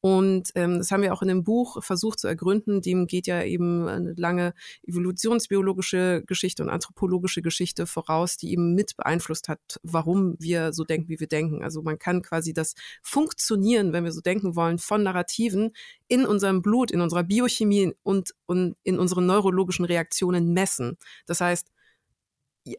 Und 0.00 0.50
ähm, 0.54 0.78
das 0.78 0.90
haben 0.90 1.02
wir 1.02 1.12
auch 1.12 1.22
in 1.22 1.28
dem 1.28 1.37
Buch 1.44 1.82
versucht 1.82 2.18
zu 2.18 2.28
ergründen, 2.28 2.82
dem 2.82 3.06
geht 3.06 3.26
ja 3.26 3.42
eben 3.42 3.88
eine 3.88 4.14
lange 4.16 4.54
evolutionsbiologische 4.86 6.22
Geschichte 6.26 6.62
und 6.62 6.68
anthropologische 6.68 7.42
Geschichte 7.42 7.86
voraus, 7.86 8.36
die 8.36 8.52
eben 8.52 8.74
mit 8.74 8.96
beeinflusst 8.96 9.48
hat, 9.48 9.80
warum 9.82 10.36
wir 10.38 10.72
so 10.72 10.84
denken, 10.84 11.08
wie 11.08 11.20
wir 11.20 11.26
denken. 11.26 11.62
Also 11.62 11.82
man 11.82 11.98
kann 11.98 12.22
quasi 12.22 12.52
das 12.52 12.74
Funktionieren, 13.02 13.92
wenn 13.92 14.04
wir 14.04 14.12
so 14.12 14.20
denken 14.20 14.56
wollen, 14.56 14.78
von 14.78 15.02
Narrativen 15.02 15.72
in 16.08 16.24
unserem 16.26 16.62
Blut, 16.62 16.90
in 16.90 17.00
unserer 17.00 17.24
Biochemie 17.24 17.92
und, 18.02 18.34
und 18.46 18.76
in 18.82 18.98
unseren 18.98 19.26
neurologischen 19.26 19.84
Reaktionen 19.84 20.52
messen. 20.52 20.96
Das 21.26 21.40
heißt, 21.40 21.70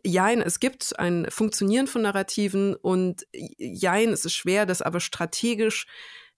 Jein, 0.05 0.41
es 0.41 0.59
gibt 0.59 0.99
ein 0.99 1.25
Funktionieren 1.29 1.87
von 1.87 2.03
Narrativen 2.03 2.75
und 2.75 3.25
Jein, 3.57 4.09
es 4.09 4.25
ist 4.25 4.35
schwer, 4.35 4.65
das 4.65 4.81
aber 4.81 4.99
strategisch 4.99 5.87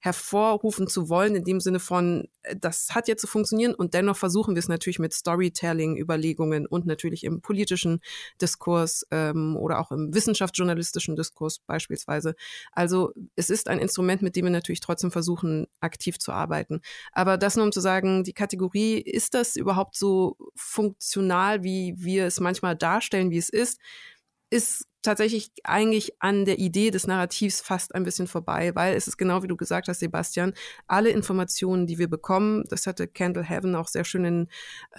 hervorrufen 0.02 0.88
zu 0.88 1.10
wollen, 1.10 1.36
in 1.36 1.44
dem 1.44 1.60
Sinne 1.60 1.80
von, 1.80 2.28
äh, 2.42 2.56
das 2.60 2.90
hat 2.94 3.08
jetzt 3.08 3.22
zu 3.22 3.28
funktionieren 3.28 3.76
und 3.76 3.94
dennoch 3.94 4.18
versuchen 4.18 4.56
wir 4.56 4.60
es 4.60 4.68
natürlich 4.68 5.00
mit 5.00 5.14
Storytelling-Überlegungen 5.14 6.66
und 6.66 6.88
natürlich 6.88 7.24
im 7.24 7.42
politischen 7.42 8.02
Diskurs 8.42 9.06
ähm, 9.12 9.56
oder 9.56 9.80
auch 9.80 9.92
im 9.92 10.14
wissenschaftsjournalistischen 10.14 11.16
Diskurs 11.16 11.60
beispielsweise. 11.60 12.36
Also 12.72 13.14
es 13.36 13.52
ist 13.52 13.68
ein 13.68 13.80
Instrument, 13.80 14.24
mit 14.24 14.36
dem 14.36 14.46
wir 14.46 14.52
natürlich 14.52 14.80
trotzdem 14.80 15.12
versuchen, 15.12 15.68
aktiv 15.80 16.18
zu 16.18 16.32
arbeiten. 16.32 16.82
Aber 17.12 17.38
das 17.38 17.56
nur 17.56 17.66
um 17.66 17.72
zu 17.72 17.80
sagen, 17.80 18.24
die 18.24 18.34
Kategorie, 18.34 18.98
ist 18.98 19.36
das 19.36 19.56
überhaupt 19.56 19.96
so 19.96 20.36
funktional, 20.56 21.64
wie 21.64 21.94
wir 21.98 22.26
es 22.26 22.40
manchmal 22.40 22.76
darstellen, 22.76 23.30
wie 23.30 23.38
es 23.38 23.50
ist? 23.50 23.80
Ist 24.52 24.86
tatsächlich 25.02 25.52
eigentlich 25.64 26.22
an 26.22 26.46
der 26.46 26.60
Idee 26.60 26.92
des 26.92 27.08
Narrativs 27.08 27.62
fast 27.62 27.96
ein 27.96 28.04
bisschen 28.04 28.28
vorbei, 28.28 28.76
weil 28.76 28.96
es 28.96 29.08
ist 29.08 29.18
genau 29.18 29.42
wie 29.42 29.48
du 29.48 29.58
gesagt 29.58 29.88
hast, 29.88 30.00
Sebastian, 30.00 30.54
alle 30.88 31.10
Informationen, 31.10 31.88
die 31.88 31.98
wir 31.98 32.10
bekommen, 32.10 32.66
das 32.70 32.86
hatte 32.86 33.08
Candle 33.08 33.44
Heaven 33.44 33.76
auch 33.76 33.88
sehr 33.88 34.04
schön 34.04 34.26
in, 34.26 34.48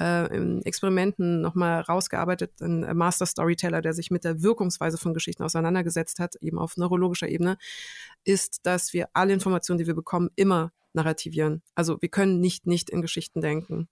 äh, 0.00 0.34
in 0.34 0.62
Experimenten 0.62 1.40
nochmal 1.40 1.82
rausgearbeitet, 1.82 2.60
ein 2.60 2.96
Master 2.96 3.26
Storyteller, 3.26 3.82
der 3.82 3.92
sich 3.92 4.10
mit 4.10 4.24
der 4.24 4.42
Wirkungsweise 4.42 4.98
von 4.98 5.14
Geschichten 5.14 5.44
auseinandergesetzt 5.44 6.18
hat, 6.18 6.34
eben 6.40 6.58
auf 6.58 6.76
neurologischer 6.76 7.28
Ebene, 7.28 7.58
ist, 8.24 8.60
dass 8.64 8.92
wir 8.92 9.08
alle 9.12 9.34
Informationen, 9.34 9.78
die 9.78 9.86
wir 9.86 9.94
bekommen, 9.94 10.30
immer 10.34 10.72
narrativieren. 10.94 11.62
Also 11.74 12.00
wir 12.00 12.08
können 12.08 12.40
nicht 12.40 12.66
nicht 12.66 12.90
in 12.90 13.02
Geschichten 13.02 13.40
denken. 13.40 13.88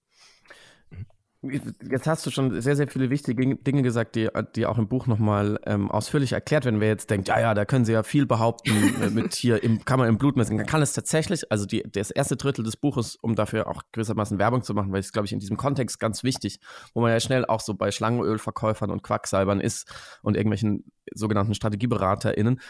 Jetzt 1.43 2.07
hast 2.07 2.27
du 2.27 2.31
schon 2.31 2.61
sehr, 2.61 2.77
sehr 2.77 2.87
viele 2.87 3.09
wichtige 3.09 3.57
Dinge 3.57 3.83
gesagt, 3.83 4.15
die, 4.15 4.29
die 4.57 4.67
auch 4.67 4.77
im 4.77 4.89
Buch 4.89 5.07
nochmal 5.07 5.59
ähm, 5.65 5.91
ausführlich 5.91 6.33
erklärt 6.33 6.67
werden. 6.67 6.81
Wer 6.81 6.89
jetzt 6.89 7.09
denkt, 7.09 7.29
ja, 7.29 7.41
ja, 7.41 7.55
da 7.55 7.65
können 7.65 7.87
sie 7.87 7.93
ja 7.93 8.03
viel 8.03 8.27
behaupten 8.27 8.71
äh, 9.03 9.09
mit 9.09 9.35
hier 9.37 9.63
im, 9.63 9.83
kann 9.87 9.99
man 9.99 10.11
im 10.11 10.19
Blut 10.19 10.37
messen. 10.37 10.59
Dann 10.59 10.67
kann 10.67 10.83
es 10.83 10.93
tatsächlich, 10.93 11.51
also 11.51 11.65
die, 11.65 11.83
das 11.91 12.11
erste 12.11 12.37
Drittel 12.37 12.63
des 12.63 12.77
Buches, 12.77 13.17
um 13.17 13.37
dafür 13.37 13.69
auch 13.69 13.83
gewissermaßen 13.93 14.39
Werbung 14.39 14.63
zu 14.63 14.75
machen, 14.75 14.93
weil 14.93 15.01
es, 15.01 15.13
glaube 15.13 15.25
ich, 15.25 15.33
in 15.33 15.39
diesem 15.39 15.57
Kontext 15.57 15.99
ganz 15.99 16.23
wichtig, 16.25 16.61
wo 16.93 17.01
man 17.01 17.11
ja 17.11 17.21
schnell 17.21 17.47
auch 17.47 17.61
so 17.61 17.73
bei 17.73 17.91
Schlangenölverkäufern 17.91 18.91
und 18.91 19.03
Quacksalbern 19.03 19.61
ist 19.61 19.91
und 20.21 20.37
irgendwelchen 20.37 20.93
sogenannten 21.15 21.55
StrategieberaterInnen, 21.55 22.61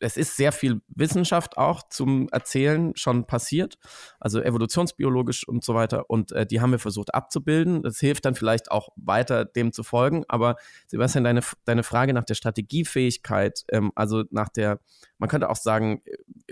es 0.00 0.16
ist 0.16 0.36
sehr 0.36 0.52
viel 0.52 0.80
Wissenschaft 0.88 1.56
auch 1.56 1.88
zum 1.88 2.28
Erzählen 2.30 2.92
schon 2.96 3.26
passiert, 3.26 3.78
also 4.18 4.40
evolutionsbiologisch 4.42 5.46
und 5.46 5.64
so 5.64 5.74
weiter. 5.74 6.10
Und 6.10 6.32
äh, 6.32 6.46
die 6.46 6.60
haben 6.60 6.72
wir 6.72 6.78
versucht 6.78 7.14
abzubilden. 7.14 7.82
Das 7.82 7.98
hilft 7.98 8.24
dann 8.24 8.34
vielleicht 8.34 8.70
auch 8.70 8.88
weiter 8.96 9.44
dem 9.44 9.72
zu 9.72 9.82
folgen. 9.82 10.24
Aber 10.28 10.56
Sebastian, 10.88 11.24
deine, 11.24 11.42
deine 11.64 11.82
Frage 11.82 12.12
nach 12.12 12.24
der 12.24 12.34
Strategiefähigkeit, 12.34 13.64
ähm, 13.70 13.92
also 13.94 14.24
nach 14.30 14.48
der, 14.48 14.80
man 15.18 15.28
könnte 15.28 15.48
auch 15.48 15.56
sagen, 15.56 16.02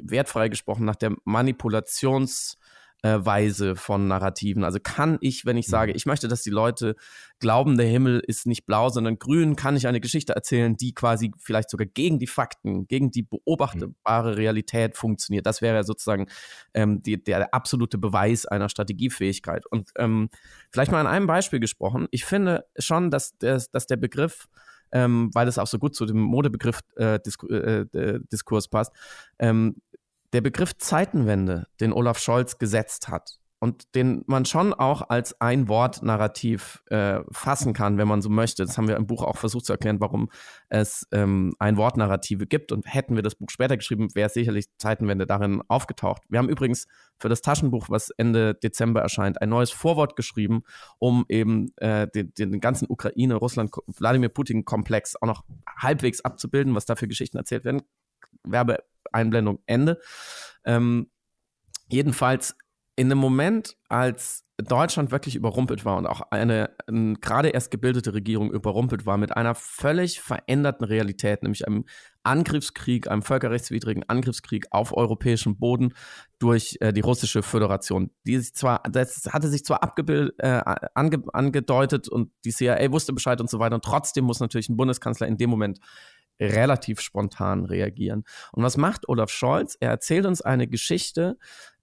wertfrei 0.01 0.49
gesprochen, 0.49 0.85
nach 0.85 0.97
der 0.97 1.11
Manipulations- 1.27 2.57
äh, 3.03 3.19
Weise 3.21 3.77
von 3.77 4.09
Narrativen. 4.09 4.65
Also 4.65 4.79
kann 4.83 5.19
ich, 5.21 5.47
wenn 5.47 5.57
ich 5.57 5.69
mhm. 5.69 5.71
sage, 5.71 5.93
ich 5.93 6.07
möchte, 6.07 6.29
dass 6.29 6.43
die 6.43 6.51
Leute 6.51 6.97
glauben, 7.39 7.77
der 7.77 7.87
Himmel 7.87 8.21
ist 8.27 8.47
nicht 8.47 8.67
blau, 8.67 8.89
sondern 8.89 9.19
grün, 9.19 9.57
kann 9.57 9.77
ich 9.77 9.87
eine 9.87 10.01
Geschichte 10.01 10.35
erzählen, 10.35 10.77
die 10.77 10.95
quasi 10.95 11.31
vielleicht 11.39 11.71
sogar 11.71 11.87
gegen 11.87 12.19
die 12.19 12.27
Fakten, 12.27 12.89
gegen 12.89 13.11
die 13.11 13.23
beobachtbare 13.23 14.37
Realität 14.37 14.97
funktioniert. 14.97 15.47
Das 15.47 15.63
wäre 15.63 15.85
sozusagen 15.85 16.27
ähm, 16.75 17.03
die, 17.03 17.23
der 17.23 17.55
absolute 17.55 17.99
Beweis 17.99 18.47
einer 18.47 18.69
Strategiefähigkeit. 18.69 19.65
Und 19.67 19.91
ähm, 19.97 20.29
vielleicht 20.71 20.91
mal 20.91 21.01
an 21.01 21.07
einem 21.07 21.27
Beispiel 21.27 21.61
gesprochen. 21.61 22.09
Ich 22.11 22.25
finde 22.25 22.65
schon, 22.79 23.11
dass, 23.11 23.39
dass, 23.39 23.71
dass 23.71 23.87
der 23.87 23.97
Begriff 23.97 24.49
ähm, 24.93 25.31
weil 25.35 25.49
es 25.49 25.59
auch 25.59 25.67
so 25.67 25.79
gut 25.79 25.95
zu 25.95 26.07
dem 26.07 26.19
Modebegriff 26.19 26.81
äh, 26.97 27.21
Disku 27.21 27.47
äh, 27.49 27.81
äh 27.93 28.21
Diskurs 28.33 28.69
passt, 28.69 28.93
ähm, 29.39 29.77
der 30.33 30.41
Begriff 30.41 30.77
Zeitenwende, 30.77 31.67
den 31.81 31.93
Olaf 31.93 32.19
Scholz 32.19 32.59
gesetzt 32.59 33.09
hat 33.09 33.39
und 33.61 33.95
den 33.95 34.23
man 34.27 34.45
schon 34.45 34.73
auch 34.73 35.03
als 35.09 35.41
ein 35.41 35.69
Wort 35.69 36.03
Narrativ 36.03 36.83
äh, 36.87 37.21
fassen 37.31 37.73
kann, 37.73 37.99
wenn 37.99 38.07
man 38.07 38.23
so 38.23 38.29
möchte. 38.29 38.65
Das 38.65 38.79
haben 38.79 38.87
wir 38.87 38.97
im 38.97 39.07
Buch 39.07 39.23
auch 39.23 39.37
versucht 39.37 39.67
zu 39.67 39.73
erklären, 39.73 40.01
warum 40.01 40.31
es 40.69 41.07
ähm, 41.13 41.55
ein 41.59 41.77
Wort 41.77 41.97
Narrative 41.97 42.47
gibt. 42.47 42.71
Und 42.71 42.93
hätten 42.93 43.17
wir 43.17 43.23
das 43.23 43.35
Buch 43.35 43.51
später 43.51 43.77
geschrieben, 43.77 44.09
wäre 44.15 44.29
sicherlich 44.29 44.67
Zeitenwende 44.79 45.27
darin 45.27 45.63
aufgetaucht. 45.67 46.23
Wir 46.29 46.39
haben 46.39 46.49
übrigens 46.49 46.87
für 47.19 47.29
das 47.29 47.43
Taschenbuch, 47.43 47.91
was 47.91 48.11
Ende 48.11 48.55
Dezember 48.55 49.01
erscheint, 49.01 49.43
ein 49.43 49.49
neues 49.49 49.73
Vorwort 49.73 50.15
geschrieben, 50.15 50.63
um 50.99 51.25
eben 51.29 51.73
äh, 51.79 52.07
den, 52.07 52.33
den 52.35 52.61
ganzen 52.61 52.87
Ukraine, 52.89 53.35
Russland, 53.35 53.73
Wladimir 53.87 54.29
Putin-Komplex 54.29 55.17
auch 55.17 55.27
noch 55.27 55.45
halbwegs 55.77 56.21
abzubilden, 56.21 56.77
was 56.77 56.87
da 56.87 56.95
für 56.95 57.09
Geschichten 57.09 57.37
erzählt 57.37 57.65
werden. 57.65 57.83
Werbeeinblendung 58.45 59.61
Ende. 59.67 60.01
Ähm, 60.65 61.11
jedenfalls 61.89 62.57
in 62.97 63.09
dem 63.09 63.19
Moment, 63.19 63.77
als 63.89 64.45
Deutschland 64.57 65.13
wirklich 65.13 65.37
überrumpelt 65.37 65.85
war 65.85 65.97
und 65.99 66.09
auch 66.09 66.21
eine, 66.33 66.71
eine 66.89 67.15
gerade 67.15 67.51
erst 67.51 67.71
gebildete 67.71 68.13
Regierung 68.13 68.51
überrumpelt 68.51 69.07
war 69.07 69.17
mit 69.17 69.37
einer 69.37 69.55
völlig 69.55 70.21
veränderten 70.21 70.85
Realität, 70.85 71.45
nämlich 71.45 71.65
einem 71.65 71.85
Angriffskrieg, 72.25 73.09
einem 73.09 73.23
völkerrechtswidrigen 73.23 74.03
Angriffskrieg 74.09 74.67
auf 74.73 74.93
europäischem 74.93 75.59
Boden 75.59 75.95
durch 76.41 76.77
äh, 76.81 76.93
die 76.93 77.03
russische 77.03 77.45
Föderation. 77.45 78.11
Die 78.27 78.37
sich 78.37 78.53
zwar, 78.53 78.83
das 78.91 79.29
hatte 79.33 79.47
sich 79.47 79.65
zwar 79.65 79.85
abgebildet, 79.85 80.35
äh, 80.39 80.61
ange, 80.95 81.23
angedeutet 81.33 82.09
und 82.09 82.33
die 82.45 82.51
CIA 82.51 82.91
wusste 82.91 83.13
Bescheid 83.13 83.41
und 83.41 83.49
so 83.49 83.61
weiter 83.61 83.77
und 83.77 83.85
trotzdem 83.85 84.25
muss 84.25 84.41
natürlich 84.41 84.69
ein 84.69 84.77
Bundeskanzler 84.77 85.29
in 85.29 85.37
dem 85.37 85.51
Moment 85.51 85.79
relativ 86.41 87.01
spontan 87.01 87.65
reagieren. 87.65 88.25
Und 88.53 88.63
was 88.63 88.77
macht 88.77 89.09
Olaf 89.09 89.31
Scholz? 89.31 89.77
Er 89.81 89.91
erzählt 89.91 90.27
uns 90.27 90.41
eine 90.41 90.69
Geschichte, 90.69 91.37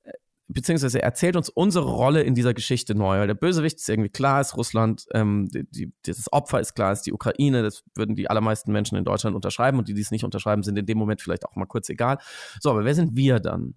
äh, 0.03 0.11
beziehungsweise 0.47 0.99
er 0.99 1.05
erzählt 1.05 1.35
uns 1.35 1.49
unsere 1.49 1.89
Rolle 1.89 2.23
in 2.23 2.35
dieser 2.35 2.53
Geschichte 2.53 2.95
neu. 2.95 3.19
Weil 3.19 3.27
der 3.27 3.33
Bösewicht 3.35 3.77
ist 3.77 3.89
irgendwie 3.89 4.09
klar, 4.09 4.41
ist 4.41 4.57
Russland, 4.57 5.05
ähm, 5.13 5.47
die, 5.49 5.63
die, 5.69 5.93
das 6.05 6.31
Opfer 6.31 6.59
ist 6.59 6.75
klar, 6.75 6.93
ist 6.93 7.03
die 7.03 7.13
Ukraine, 7.13 7.63
das 7.63 7.83
würden 7.95 8.15
die 8.15 8.29
allermeisten 8.29 8.71
Menschen 8.71 8.97
in 8.97 9.03
Deutschland 9.03 9.35
unterschreiben 9.35 9.79
und 9.79 9.87
die, 9.87 9.93
die 9.93 10.01
es 10.01 10.11
nicht 10.11 10.23
unterschreiben, 10.23 10.63
sind 10.63 10.77
in 10.77 10.85
dem 10.85 10.97
Moment 10.97 11.21
vielleicht 11.21 11.45
auch 11.45 11.55
mal 11.55 11.65
kurz 11.65 11.89
egal. 11.89 12.17
So, 12.59 12.71
aber 12.71 12.85
wer 12.85 12.95
sind 12.95 13.15
wir 13.15 13.39
dann? 13.39 13.75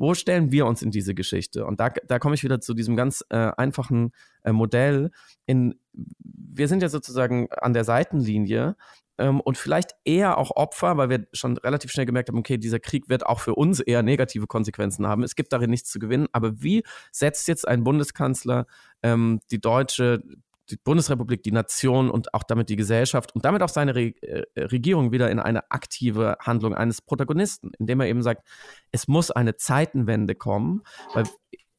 Wo 0.00 0.14
stellen 0.14 0.50
wir 0.50 0.64
uns 0.64 0.80
in 0.80 0.90
diese 0.90 1.14
Geschichte? 1.14 1.66
Und 1.66 1.78
da, 1.78 1.90
da 1.90 2.18
komme 2.18 2.34
ich 2.34 2.42
wieder 2.42 2.58
zu 2.58 2.72
diesem 2.72 2.96
ganz 2.96 3.22
äh, 3.28 3.50
einfachen 3.58 4.12
äh, 4.44 4.50
Modell. 4.50 5.10
In, 5.44 5.78
wir 5.92 6.68
sind 6.68 6.82
ja 6.82 6.88
sozusagen 6.88 7.48
an 7.52 7.74
der 7.74 7.84
Seitenlinie 7.84 8.76
ähm, 9.20 9.40
und 9.40 9.58
vielleicht 9.58 9.92
eher 10.04 10.38
auch 10.38 10.50
Opfer, 10.56 10.96
weil 10.96 11.10
wir 11.10 11.26
schon 11.32 11.56
relativ 11.58 11.92
schnell 11.92 12.06
gemerkt 12.06 12.28
haben, 12.28 12.38
okay, 12.38 12.58
dieser 12.58 12.80
Krieg 12.80 13.08
wird 13.08 13.26
auch 13.26 13.40
für 13.40 13.54
uns 13.54 13.80
eher 13.80 14.02
negative 14.02 14.46
Konsequenzen 14.46 15.06
haben. 15.06 15.22
Es 15.22 15.36
gibt 15.36 15.52
darin 15.52 15.70
nichts 15.70 15.90
zu 15.90 15.98
gewinnen. 15.98 16.26
Aber 16.32 16.62
wie 16.62 16.82
setzt 17.12 17.46
jetzt 17.46 17.68
ein 17.68 17.84
Bundeskanzler 17.84 18.66
ähm, 19.02 19.40
die 19.50 19.60
deutsche 19.60 20.22
die 20.70 20.76
Bundesrepublik, 20.76 21.42
die 21.42 21.52
Nation 21.52 22.10
und 22.10 22.32
auch 22.32 22.44
damit 22.44 22.68
die 22.68 22.76
Gesellschaft 22.76 23.34
und 23.34 23.44
damit 23.44 23.62
auch 23.62 23.68
seine 23.68 23.94
Re 23.94 24.14
äh, 24.22 24.44
Regierung 24.56 25.10
wieder 25.10 25.30
in 25.30 25.40
eine 25.40 25.70
aktive 25.70 26.36
Handlung 26.40 26.74
eines 26.74 27.02
Protagonisten, 27.02 27.72
indem 27.78 28.00
er 28.00 28.06
eben 28.06 28.22
sagt, 28.22 28.46
es 28.92 29.08
muss 29.08 29.30
eine 29.32 29.56
Zeitenwende 29.56 30.36
kommen, 30.36 30.82
weil 31.12 31.24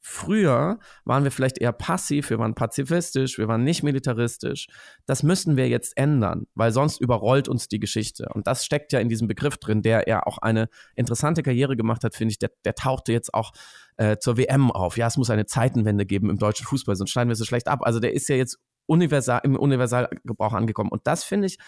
Früher 0.03 0.79
waren 1.05 1.24
wir 1.24 1.31
vielleicht 1.31 1.60
eher 1.60 1.72
passiv, 1.72 2.31
wir 2.31 2.39
waren 2.39 2.55
pazifistisch, 2.55 3.38
wir 3.38 3.48
waren 3.48 3.63
nicht 3.63 3.84
militaristisch. 3.84 4.67
Das 5.05 5.22
müssen 5.22 5.58
wir 5.58 5.70
jetzt 5.70 5.96
ändern, 5.96 6.48
weil 6.55 6.72
sonst 6.72 7.00
überrollt 7.00 7.48
uns 7.48 7.67
die 7.67 7.79
Geschichte. 7.79 8.27
Und 8.34 8.48
das 8.48 8.65
steckt 8.65 8.93
ja 8.93 9.00
in 9.00 9.10
diesem 9.10 9.27
Begriff 9.27 9.58
drin, 9.58 9.84
der 9.84 10.08
er 10.08 10.25
auch 10.25 10.39
eine 10.39 10.70
interessante 10.96 11.43
Karriere 11.43 11.77
gemacht 11.77 12.03
hat, 12.03 12.15
finde 12.15 12.31
ich. 12.31 12.39
Der, 12.39 12.50
der 12.65 12.74
tauchte 12.74 13.12
jetzt 13.12 13.31
auch 13.36 13.51
äh, 13.98 14.17
zur 14.17 14.38
WM 14.38 14.72
auf. 14.72 14.98
Ja, 14.98 15.05
es 15.05 15.17
muss 15.17 15.29
eine 15.29 15.46
Zeitenwende 15.46 16.08
geben 16.08 16.31
im 16.31 16.39
deutschen 16.39 16.65
Fußball, 16.65 16.96
sonst 16.96 17.12
schneiden 17.12 17.29
wir 17.29 17.36
so 17.36 17.46
schlecht 17.46 17.67
ab. 17.67 17.81
Also 17.84 18.00
der 18.00 18.13
ist 18.13 18.27
ja 18.27 18.36
jetzt 18.36 18.58
universal, 18.88 19.41
im 19.43 19.55
Universalgebrauch 19.55 20.53
angekommen. 20.53 20.89
Und 20.89 21.05
das 21.05 21.24
finde 21.24 21.46
ich, 21.46 21.60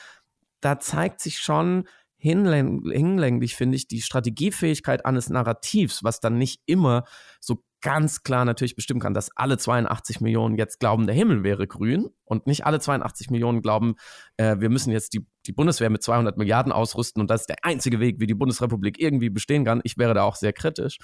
da 0.59 0.79
zeigt 0.79 1.21
sich 1.21 1.37
schon, 1.37 1.87
hinlänglich, 2.23 3.55
finde 3.55 3.75
ich, 3.75 3.89
die 3.89 4.01
Strategiefähigkeit 4.01 5.05
eines 5.05 5.29
Narrativs, 5.29 6.05
was 6.05 6.21
dann 6.21 6.37
nicht 6.37 6.61
immer 6.65 7.03
so 7.41 7.63
ganz 7.83 8.23
klar 8.23 8.45
natürlich 8.45 8.75
bestimmen 8.75 9.01
kann, 9.01 9.13
dass 9.13 9.29
alle 9.35 9.57
82 9.57 10.21
Millionen 10.21 10.55
jetzt 10.55 10.79
glauben, 10.79 11.05
der 11.05 11.15
Himmel 11.15 11.43
wäre 11.43 11.67
grün 11.67 12.07
und 12.23 12.47
nicht 12.47 12.65
alle 12.65 12.79
82 12.79 13.29
Millionen 13.29 13.61
glauben, 13.61 13.95
äh, 14.37 14.55
wir 14.59 14.69
müssen 14.69 14.91
jetzt 14.91 15.13
die, 15.13 15.27
die 15.45 15.51
Bundeswehr 15.51 15.89
mit 15.89 16.01
200 16.01 16.37
Milliarden 16.37 16.71
ausrüsten 16.71 17.21
und 17.21 17.29
das 17.29 17.41
ist 17.41 17.49
der 17.49 17.57
einzige 17.61 17.99
Weg, 17.99 18.19
wie 18.19 18.25
die 18.25 18.33
Bundesrepublik 18.33 18.99
irgendwie 18.99 19.29
bestehen 19.29 19.65
kann. 19.65 19.81
Ich 19.83 19.97
wäre 19.97 20.13
da 20.13 20.23
auch 20.23 20.35
sehr 20.35 20.53
kritisch. 20.53 20.97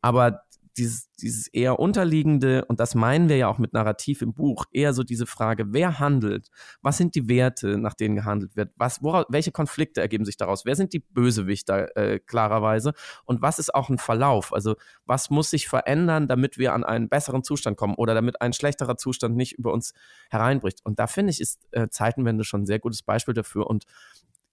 Aber 0.00 0.42
dieses, 0.76 1.10
dieses 1.14 1.46
eher 1.48 1.78
unterliegende, 1.78 2.64
und 2.66 2.80
das 2.80 2.94
meinen 2.94 3.28
wir 3.28 3.36
ja 3.36 3.48
auch 3.48 3.58
mit 3.58 3.72
Narrativ 3.72 4.22
im 4.22 4.34
Buch, 4.34 4.64
eher 4.72 4.92
so 4.92 5.02
diese 5.02 5.26
Frage, 5.26 5.72
wer 5.72 5.98
handelt? 5.98 6.48
Was 6.82 6.96
sind 6.96 7.14
die 7.14 7.28
Werte, 7.28 7.78
nach 7.78 7.94
denen 7.94 8.14
gehandelt 8.14 8.56
wird? 8.56 8.72
Was, 8.76 9.02
woraus, 9.02 9.26
welche 9.28 9.52
Konflikte 9.52 10.00
ergeben 10.00 10.24
sich 10.24 10.36
daraus? 10.36 10.64
Wer 10.64 10.76
sind 10.76 10.92
die 10.92 11.00
Bösewichter 11.00 11.96
äh, 11.96 12.18
klarerweise? 12.20 12.92
Und 13.24 13.42
was 13.42 13.58
ist 13.58 13.74
auch 13.74 13.88
ein 13.88 13.98
Verlauf? 13.98 14.52
Also 14.52 14.76
was 15.04 15.30
muss 15.30 15.50
sich 15.50 15.68
verändern, 15.68 16.28
damit 16.28 16.58
wir 16.58 16.72
an 16.72 16.84
einen 16.84 17.08
besseren 17.08 17.42
Zustand 17.42 17.76
kommen 17.76 17.94
oder 17.94 18.14
damit 18.14 18.40
ein 18.40 18.52
schlechterer 18.52 18.96
Zustand 18.96 19.36
nicht 19.36 19.58
über 19.58 19.72
uns 19.72 19.92
hereinbricht? 20.30 20.80
Und 20.84 20.98
da 20.98 21.06
finde 21.06 21.30
ich, 21.32 21.40
ist 21.40 21.60
äh, 21.72 21.88
Zeitenwende 21.88 22.44
schon 22.44 22.62
ein 22.62 22.66
sehr 22.66 22.78
gutes 22.78 23.02
Beispiel 23.02 23.34
dafür. 23.34 23.66
Und 23.66 23.84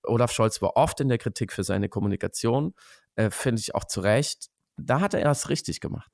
Olaf 0.03 0.31
Scholz 0.31 0.61
war 0.61 0.75
oft 0.75 0.99
in 0.99 1.09
der 1.09 1.17
Kritik 1.17 1.51
für 1.51 1.63
seine 1.63 1.89
Kommunikation, 1.89 2.73
äh, 3.15 3.29
finde 3.29 3.59
ich 3.59 3.75
auch 3.75 3.85
zu 3.85 4.01
Recht. 4.01 4.49
Da 4.77 4.99
hat 4.99 5.13
er 5.13 5.29
es 5.29 5.49
richtig 5.49 5.81
gemacht. 5.81 6.11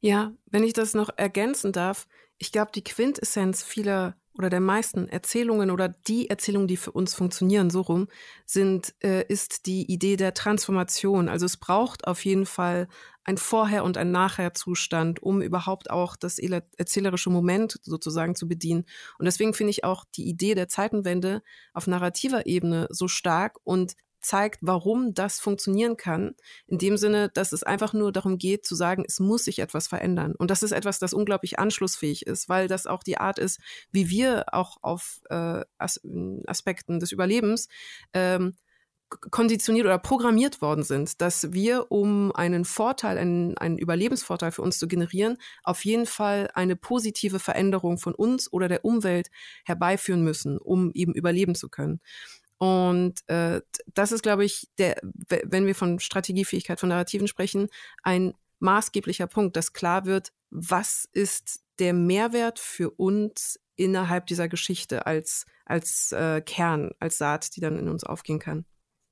Ja, 0.00 0.32
wenn 0.46 0.64
ich 0.64 0.72
das 0.72 0.94
noch 0.94 1.10
ergänzen 1.16 1.72
darf, 1.72 2.06
ich 2.38 2.52
glaube, 2.52 2.70
die 2.74 2.84
Quintessenz 2.84 3.62
vieler 3.62 4.16
oder 4.38 4.50
der 4.50 4.60
meisten 4.60 5.08
Erzählungen 5.08 5.70
oder 5.70 5.88
die 5.88 6.28
Erzählungen, 6.28 6.68
die 6.68 6.76
für 6.76 6.92
uns 6.92 7.14
funktionieren, 7.14 7.70
so 7.70 7.80
rum, 7.80 8.08
sind, 8.44 8.94
äh, 9.02 9.24
ist 9.28 9.64
die 9.66 9.90
Idee 9.90 10.16
der 10.16 10.34
Transformation. 10.34 11.28
Also 11.30 11.46
es 11.46 11.56
braucht 11.56 12.06
auf 12.06 12.24
jeden 12.24 12.44
Fall 12.44 12.88
ein 13.24 13.38
Vorher- 13.38 13.82
und 13.82 13.96
ein 13.96 14.12
Nachher-Zustand, 14.12 15.22
um 15.22 15.40
überhaupt 15.40 15.90
auch 15.90 16.16
das 16.16 16.38
erzählerische 16.38 17.30
Moment 17.30 17.80
sozusagen 17.82 18.34
zu 18.36 18.46
bedienen. 18.46 18.84
Und 19.18 19.24
deswegen 19.24 19.54
finde 19.54 19.70
ich 19.70 19.84
auch 19.84 20.04
die 20.14 20.28
Idee 20.28 20.54
der 20.54 20.68
Zeitenwende 20.68 21.42
auf 21.72 21.86
narrativer 21.86 22.46
Ebene 22.46 22.86
so 22.90 23.08
stark 23.08 23.56
und 23.64 23.94
zeigt, 24.26 24.58
warum 24.60 25.14
das 25.14 25.40
funktionieren 25.40 25.96
kann. 25.96 26.34
In 26.66 26.78
dem 26.78 26.96
Sinne, 26.96 27.30
dass 27.32 27.52
es 27.52 27.62
einfach 27.62 27.92
nur 27.92 28.12
darum 28.12 28.38
geht 28.38 28.66
zu 28.66 28.74
sagen, 28.74 29.04
es 29.06 29.20
muss 29.20 29.44
sich 29.44 29.60
etwas 29.60 29.88
verändern. 29.88 30.34
Und 30.36 30.50
das 30.50 30.62
ist 30.62 30.72
etwas, 30.72 30.98
das 30.98 31.14
unglaublich 31.14 31.58
anschlussfähig 31.58 32.26
ist, 32.26 32.48
weil 32.48 32.68
das 32.68 32.86
auch 32.86 33.02
die 33.02 33.18
Art 33.18 33.38
ist, 33.38 33.60
wie 33.92 34.10
wir 34.10 34.52
auch 34.52 34.78
auf 34.82 35.20
äh, 35.30 35.64
As 35.78 36.00
Aspekten 36.46 37.00
des 37.00 37.12
Überlebens 37.12 37.68
ähm, 38.12 38.56
konditioniert 39.08 39.86
oder 39.86 39.98
programmiert 39.98 40.60
worden 40.60 40.82
sind, 40.82 41.20
dass 41.20 41.52
wir, 41.52 41.92
um 41.92 42.32
einen 42.34 42.64
Vorteil, 42.64 43.18
einen, 43.18 43.56
einen 43.56 43.78
Überlebensvorteil 43.78 44.50
für 44.50 44.62
uns 44.62 44.78
zu 44.78 44.88
generieren, 44.88 45.38
auf 45.62 45.84
jeden 45.84 46.06
Fall 46.06 46.50
eine 46.54 46.74
positive 46.76 47.38
Veränderung 47.38 47.98
von 47.98 48.14
uns 48.14 48.52
oder 48.52 48.68
der 48.68 48.84
Umwelt 48.84 49.28
herbeiführen 49.64 50.24
müssen, 50.24 50.58
um 50.58 50.90
eben 50.92 51.14
überleben 51.14 51.54
zu 51.54 51.68
können. 51.68 52.00
Und 52.58 53.20
äh, 53.28 53.60
das 53.94 54.12
ist, 54.12 54.22
glaube 54.22 54.44
ich, 54.44 54.68
der, 54.78 54.96
wenn 55.02 55.66
wir 55.66 55.74
von 55.74 56.00
Strategiefähigkeit 56.00 56.80
von 56.80 56.88
Narrativen 56.88 57.28
sprechen, 57.28 57.68
ein 58.02 58.34
maßgeblicher 58.60 59.26
Punkt, 59.26 59.56
dass 59.56 59.72
klar 59.72 60.06
wird, 60.06 60.32
was 60.50 61.06
ist 61.12 61.60
der 61.78 61.92
Mehrwert 61.92 62.58
für 62.58 62.90
uns 62.90 63.60
innerhalb 63.76 64.26
dieser 64.26 64.48
Geschichte 64.48 65.06
als, 65.06 65.44
als 65.66 66.12
äh, 66.12 66.40
Kern, 66.40 66.92
als 66.98 67.18
Saat, 67.18 67.56
die 67.56 67.60
dann 67.60 67.78
in 67.78 67.88
uns 67.88 68.04
aufgehen 68.04 68.38
kann. 68.38 68.64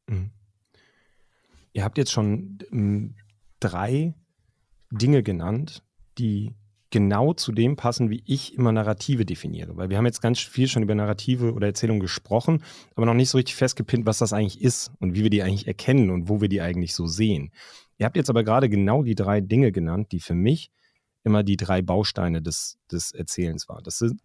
Mhm. 0.08 0.30
Ihr 1.74 1.84
habt 1.84 1.98
jetzt 1.98 2.12
schon 2.12 2.58
ähm, 2.70 3.16
drei 3.60 4.14
Dinge 4.90 5.22
genannt, 5.22 5.82
die 6.18 6.54
genau 6.94 7.32
zu 7.34 7.50
dem 7.50 7.74
passen, 7.74 8.08
wie 8.08 8.22
ich 8.24 8.54
immer 8.54 8.70
Narrative 8.70 9.26
definiere. 9.26 9.76
Weil 9.76 9.90
wir 9.90 9.96
haben 9.96 10.06
jetzt 10.06 10.22
ganz 10.22 10.38
viel 10.38 10.68
schon 10.68 10.84
über 10.84 10.94
Narrative 10.94 11.52
oder 11.52 11.66
Erzählungen 11.66 11.98
gesprochen, 11.98 12.62
aber 12.94 13.04
noch 13.04 13.14
nicht 13.14 13.30
so 13.30 13.36
richtig 13.36 13.56
festgepinnt, 13.56 14.06
was 14.06 14.18
das 14.18 14.32
eigentlich 14.32 14.62
ist 14.62 14.92
und 15.00 15.16
wie 15.16 15.24
wir 15.24 15.30
die 15.30 15.42
eigentlich 15.42 15.66
erkennen 15.66 16.10
und 16.10 16.28
wo 16.28 16.40
wir 16.40 16.48
die 16.48 16.60
eigentlich 16.60 16.94
so 16.94 17.08
sehen. 17.08 17.50
Ihr 17.98 18.06
habt 18.06 18.16
jetzt 18.16 18.30
aber 18.30 18.44
gerade 18.44 18.68
genau 18.68 19.02
die 19.02 19.16
drei 19.16 19.40
Dinge 19.40 19.72
genannt, 19.72 20.12
die 20.12 20.20
für 20.20 20.36
mich 20.36 20.70
immer 21.24 21.42
die 21.42 21.56
drei 21.56 21.82
Bausteine 21.82 22.40
des, 22.40 22.78
des 22.92 23.10
Erzählens 23.10 23.68
waren. 23.68 23.82
Das 23.82 23.98
sind, 23.98 24.20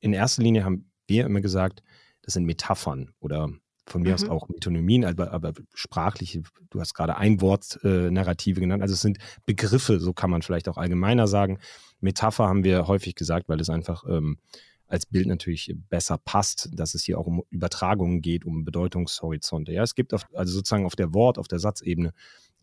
in 0.00 0.12
erster 0.12 0.42
Linie 0.42 0.64
haben 0.64 0.90
wir 1.06 1.24
immer 1.24 1.40
gesagt, 1.40 1.82
das 2.20 2.34
sind 2.34 2.44
Metaphern 2.44 3.14
oder 3.20 3.48
von 3.86 4.02
mir 4.02 4.10
mhm. 4.10 4.14
aus 4.14 4.28
auch 4.28 4.48
Metonymien, 4.48 5.04
aber, 5.04 5.32
aber 5.32 5.52
sprachliche, 5.74 6.42
du 6.70 6.80
hast 6.80 6.94
gerade 6.94 7.16
ein 7.16 7.40
Wort 7.40 7.80
äh, 7.82 8.10
Narrative 8.10 8.60
genannt, 8.60 8.82
also 8.82 8.94
es 8.94 9.00
sind 9.00 9.18
Begriffe, 9.44 9.98
so 9.98 10.12
kann 10.12 10.30
man 10.30 10.42
vielleicht 10.42 10.68
auch 10.68 10.76
allgemeiner 10.76 11.26
sagen. 11.26 11.58
Metapher 12.00 12.48
haben 12.48 12.64
wir 12.64 12.86
häufig 12.86 13.14
gesagt, 13.14 13.48
weil 13.48 13.60
es 13.60 13.70
einfach 13.70 14.04
ähm, 14.08 14.38
als 14.86 15.06
Bild 15.06 15.26
natürlich 15.26 15.74
besser 15.88 16.18
passt, 16.18 16.68
dass 16.74 16.94
es 16.94 17.02
hier 17.02 17.18
auch 17.18 17.26
um 17.26 17.42
Übertragungen 17.50 18.20
geht, 18.20 18.44
um 18.44 18.64
Bedeutungshorizonte. 18.64 19.72
Ja, 19.72 19.82
es 19.82 19.94
gibt 19.94 20.12
auf, 20.12 20.26
also 20.34 20.52
sozusagen 20.52 20.84
auf 20.84 20.96
der 20.96 21.14
Wort, 21.14 21.38
auf 21.38 21.48
der 21.48 21.58
Satzebene 21.58 22.12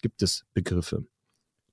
gibt 0.02 0.22
es 0.22 0.46
Begriffe. 0.54 1.06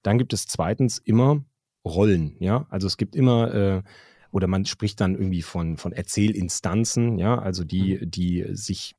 Dann 0.03 0.19
gibt 0.19 0.33
es 0.33 0.47
zweitens 0.47 0.99
immer 0.99 1.45
Rollen, 1.85 2.37
ja, 2.41 2.67
also 2.71 2.89
es 2.89 2.97
gibt 2.97 3.15
immer 3.15 3.55
äh, 3.55 3.83
oder 4.33 4.49
man 4.49 4.65
spricht 4.65 5.01
dann 5.01 5.15
irgendwie 5.15 5.43
von, 5.43 5.77
von 5.77 5.93
Erzählinstanzen, 5.93 7.19
ja, 7.19 7.39
also 7.39 7.63
die, 7.63 7.99
mhm. 8.01 8.11
die 8.11 8.45
sich 8.53 8.97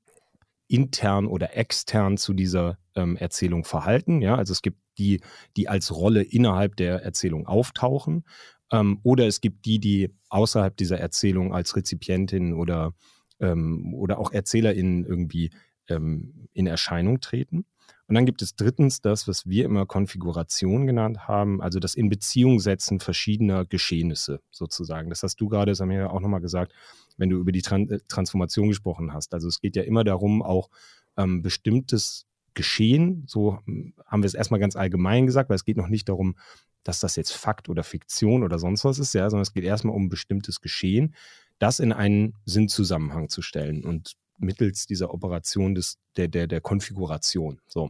intern 0.68 1.26
oder 1.28 1.56
extern 1.56 2.18
zu 2.18 2.34
dieser 2.34 2.78
ähm, 2.96 3.18
Erzählung 3.18 3.64
verhalten. 3.64 4.22
Ja, 4.22 4.36
also 4.36 4.52
es 4.52 4.62
gibt 4.62 4.80
die, 4.98 5.22
die 5.56 5.70
als 5.70 5.96
Rolle 5.96 6.24
innerhalb 6.24 6.76
der 6.76 7.04
Erzählung 7.04 7.48
auftauchen. 7.48 8.26
Ähm, 8.72 9.00
oder 9.04 9.28
es 9.28 9.42
gibt 9.42 9.66
die, 9.66 9.80
die 9.80 10.14
außerhalb 10.30 10.76
dieser 10.76 11.00
Erzählung 11.00 11.54
als 11.54 11.76
Rezipientin 11.76 12.54
oder, 12.54 12.94
ähm, 13.40 13.94
oder 13.94 14.20
auch 14.20 14.32
ErzählerInnen 14.32 15.06
irgendwie 15.06 15.52
ähm, 15.88 16.48
in 16.54 16.68
Erscheinung 16.68 17.22
treten. 17.22 17.66
Und 18.08 18.16
dann 18.16 18.26
gibt 18.26 18.42
es 18.42 18.56
drittens 18.56 19.02
das, 19.02 19.28
was 19.28 19.48
wir 19.48 19.66
immer 19.66 19.86
Konfiguration 19.86 20.88
genannt 20.88 21.28
haben, 21.28 21.62
also 21.62 21.80
das 21.80 21.94
in 21.94 22.10
Beziehung 22.10 22.60
setzen 22.60 23.00
verschiedener 23.00 23.66
Geschehnisse 23.66 24.42
sozusagen. 24.50 25.10
Das 25.10 25.24
hast 25.24 25.42
du 25.42 25.50
gerade, 25.50 25.76
Samira, 25.76 26.08
auch 26.10 26.22
nochmal 26.22 26.42
gesagt, 26.42 26.74
wenn 27.18 27.30
du 27.30 27.38
über 27.38 27.52
die 27.52 27.62
Tran 27.62 27.90
äh, 27.90 28.00
Transformation 28.08 28.70
gesprochen 28.70 29.14
hast. 29.14 29.34
Also 29.34 29.48
es 29.48 29.60
geht 29.60 29.76
ja 29.76 29.84
immer 29.84 30.04
darum, 30.04 30.42
auch 30.42 30.70
ähm, 31.18 31.42
bestimmtes 31.42 32.26
Geschehen, 32.54 33.24
so 33.28 33.60
hm, 33.66 33.94
haben 34.06 34.24
wir 34.24 34.28
es 34.28 34.34
erstmal 34.34 34.60
ganz 34.60 34.76
allgemein 34.76 35.26
gesagt, 35.26 35.50
weil 35.50 35.58
es 35.58 35.66
geht 35.66 35.78
noch 35.78 35.90
nicht 35.90 36.10
darum, 36.10 36.36
dass 36.84 37.00
das 37.02 37.18
jetzt 37.18 37.34
Fakt 37.34 37.68
oder 37.68 37.84
Fiktion 37.84 38.44
oder 38.44 38.58
sonst 38.58 38.86
was 38.86 39.00
ist, 39.00 39.14
ja, 39.14 39.30
sondern 39.30 39.44
es 39.44 39.54
geht 39.54 39.66
erstmal 39.66 39.96
um 39.96 40.10
bestimmtes 40.10 40.62
Geschehen, 40.62 41.14
das 41.60 41.80
in 41.80 41.92
einen 41.92 42.34
Sinnzusammenhang 42.46 43.30
zu 43.30 43.42
stellen 43.42 43.84
und 43.84 44.14
mittels 44.38 44.86
dieser 44.86 45.14
Operation 45.14 45.76
des, 45.76 45.98
der, 46.16 46.28
der, 46.28 46.48
der 46.48 46.62
Konfiguration. 46.62 47.60
So. 47.68 47.90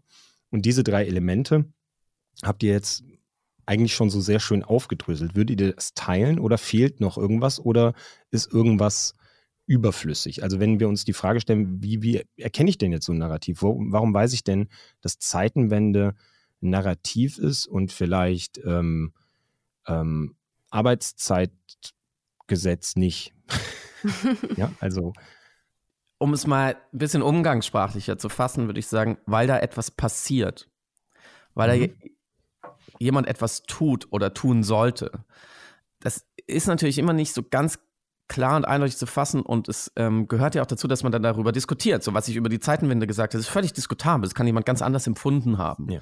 Und 0.49 0.65
diese 0.65 0.83
drei 0.83 1.05
Elemente 1.05 1.65
habt 2.43 2.63
ihr 2.63 2.71
jetzt 2.71 3.03
eigentlich 3.65 3.93
schon 3.93 4.10
so 4.10 4.21
sehr 4.21 4.39
schön 4.39 4.63
aufgedröselt. 4.63 5.36
Würdet 5.36 5.62
ihr 5.62 5.73
das 5.73 5.93
teilen 5.93 6.39
oder 6.39 6.57
fehlt 6.57 7.01
noch 7.01 7.17
irgendwas 7.17 7.60
oder 7.60 7.93
ist 8.31 8.49
irgendwas 8.51 9.13
überflüssig? 9.65 10.41
Also 10.41 10.60
wenn 10.60 10.79
wir 10.79 10.88
uns 10.88 11.03
die 11.03 11.13
Frage 11.13 11.41
stellen, 11.41 11.83
wie, 11.83 12.01
wie 12.01 12.23
erkenne 12.38 12.69
ich 12.69 12.77
denn 12.77 12.93
jetzt 12.93 13.05
so 13.05 13.12
ein 13.12 13.17
Narrativ? 13.17 13.62
Wo, 13.62 13.77
warum 13.89 14.13
weiß 14.13 14.31
ich 14.33 14.45
denn, 14.45 14.69
dass 15.01 15.19
Zeitenwende 15.19 16.15
Narrativ 16.62 17.38
ist 17.38 17.67
und 17.67 17.91
vielleicht 17.91 18.60
ähm, 18.65 19.12
ähm, 19.86 20.38
Arbeitszeitgesetz 20.69 22.95
nicht? 22.95 23.33
ja, 24.55 24.71
also 24.79 25.12
um 26.19 26.34
es 26.34 26.47
mal 26.47 26.75
ein 26.93 26.97
bisschen 26.97 27.21
umgangssprachlicher 27.21 28.17
zu 28.17 28.30
fassen, 28.30 28.67
würde 28.67 28.80
ich 28.80 28.88
sagen, 28.88 29.17
weil 29.25 29.47
da 29.47 29.60
etwas 29.60 29.91
passiert. 29.91 30.69
Weil 31.53 31.77
mhm. 31.77 31.93
da 32.01 32.69
jemand 32.99 33.27
etwas 33.27 33.63
tut 33.63 34.08
oder 34.12 34.34
tun 34.34 34.63
sollte. 34.63 35.25
Das 35.99 36.25
ist 36.47 36.67
natürlich 36.67 36.97
immer 36.97 37.13
nicht 37.13 37.34
so 37.34 37.43
ganz 37.43 37.80
klar 38.27 38.58
und 38.58 38.65
eindeutig 38.65 38.97
zu 38.97 39.06
fassen 39.06 39.41
und 39.41 39.69
es 39.69 39.91
ähm, 39.95 40.27
gehört 40.27 40.56
ja 40.56 40.62
auch 40.62 40.67
dazu, 40.67 40.88
dass 40.88 41.03
man 41.03 41.12
dann 41.12 41.23
darüber 41.23 41.51
diskutiert. 41.51 42.03
So 42.03 42.13
was 42.13 42.27
ich 42.27 42.36
über 42.36 42.49
die 42.49 42.60
Zeitenwende 42.60 43.08
gesagt 43.08 43.34
habe, 43.34 43.39
ist 43.39 43.47
völlig 43.47 43.73
diskutabel. 43.73 44.23
Das 44.23 44.36
kann 44.36 44.47
jemand 44.47 44.65
ganz 44.65 44.82
anders 44.82 45.08
empfunden 45.08 45.58
haben. 45.58 45.89
Ja. 45.89 45.99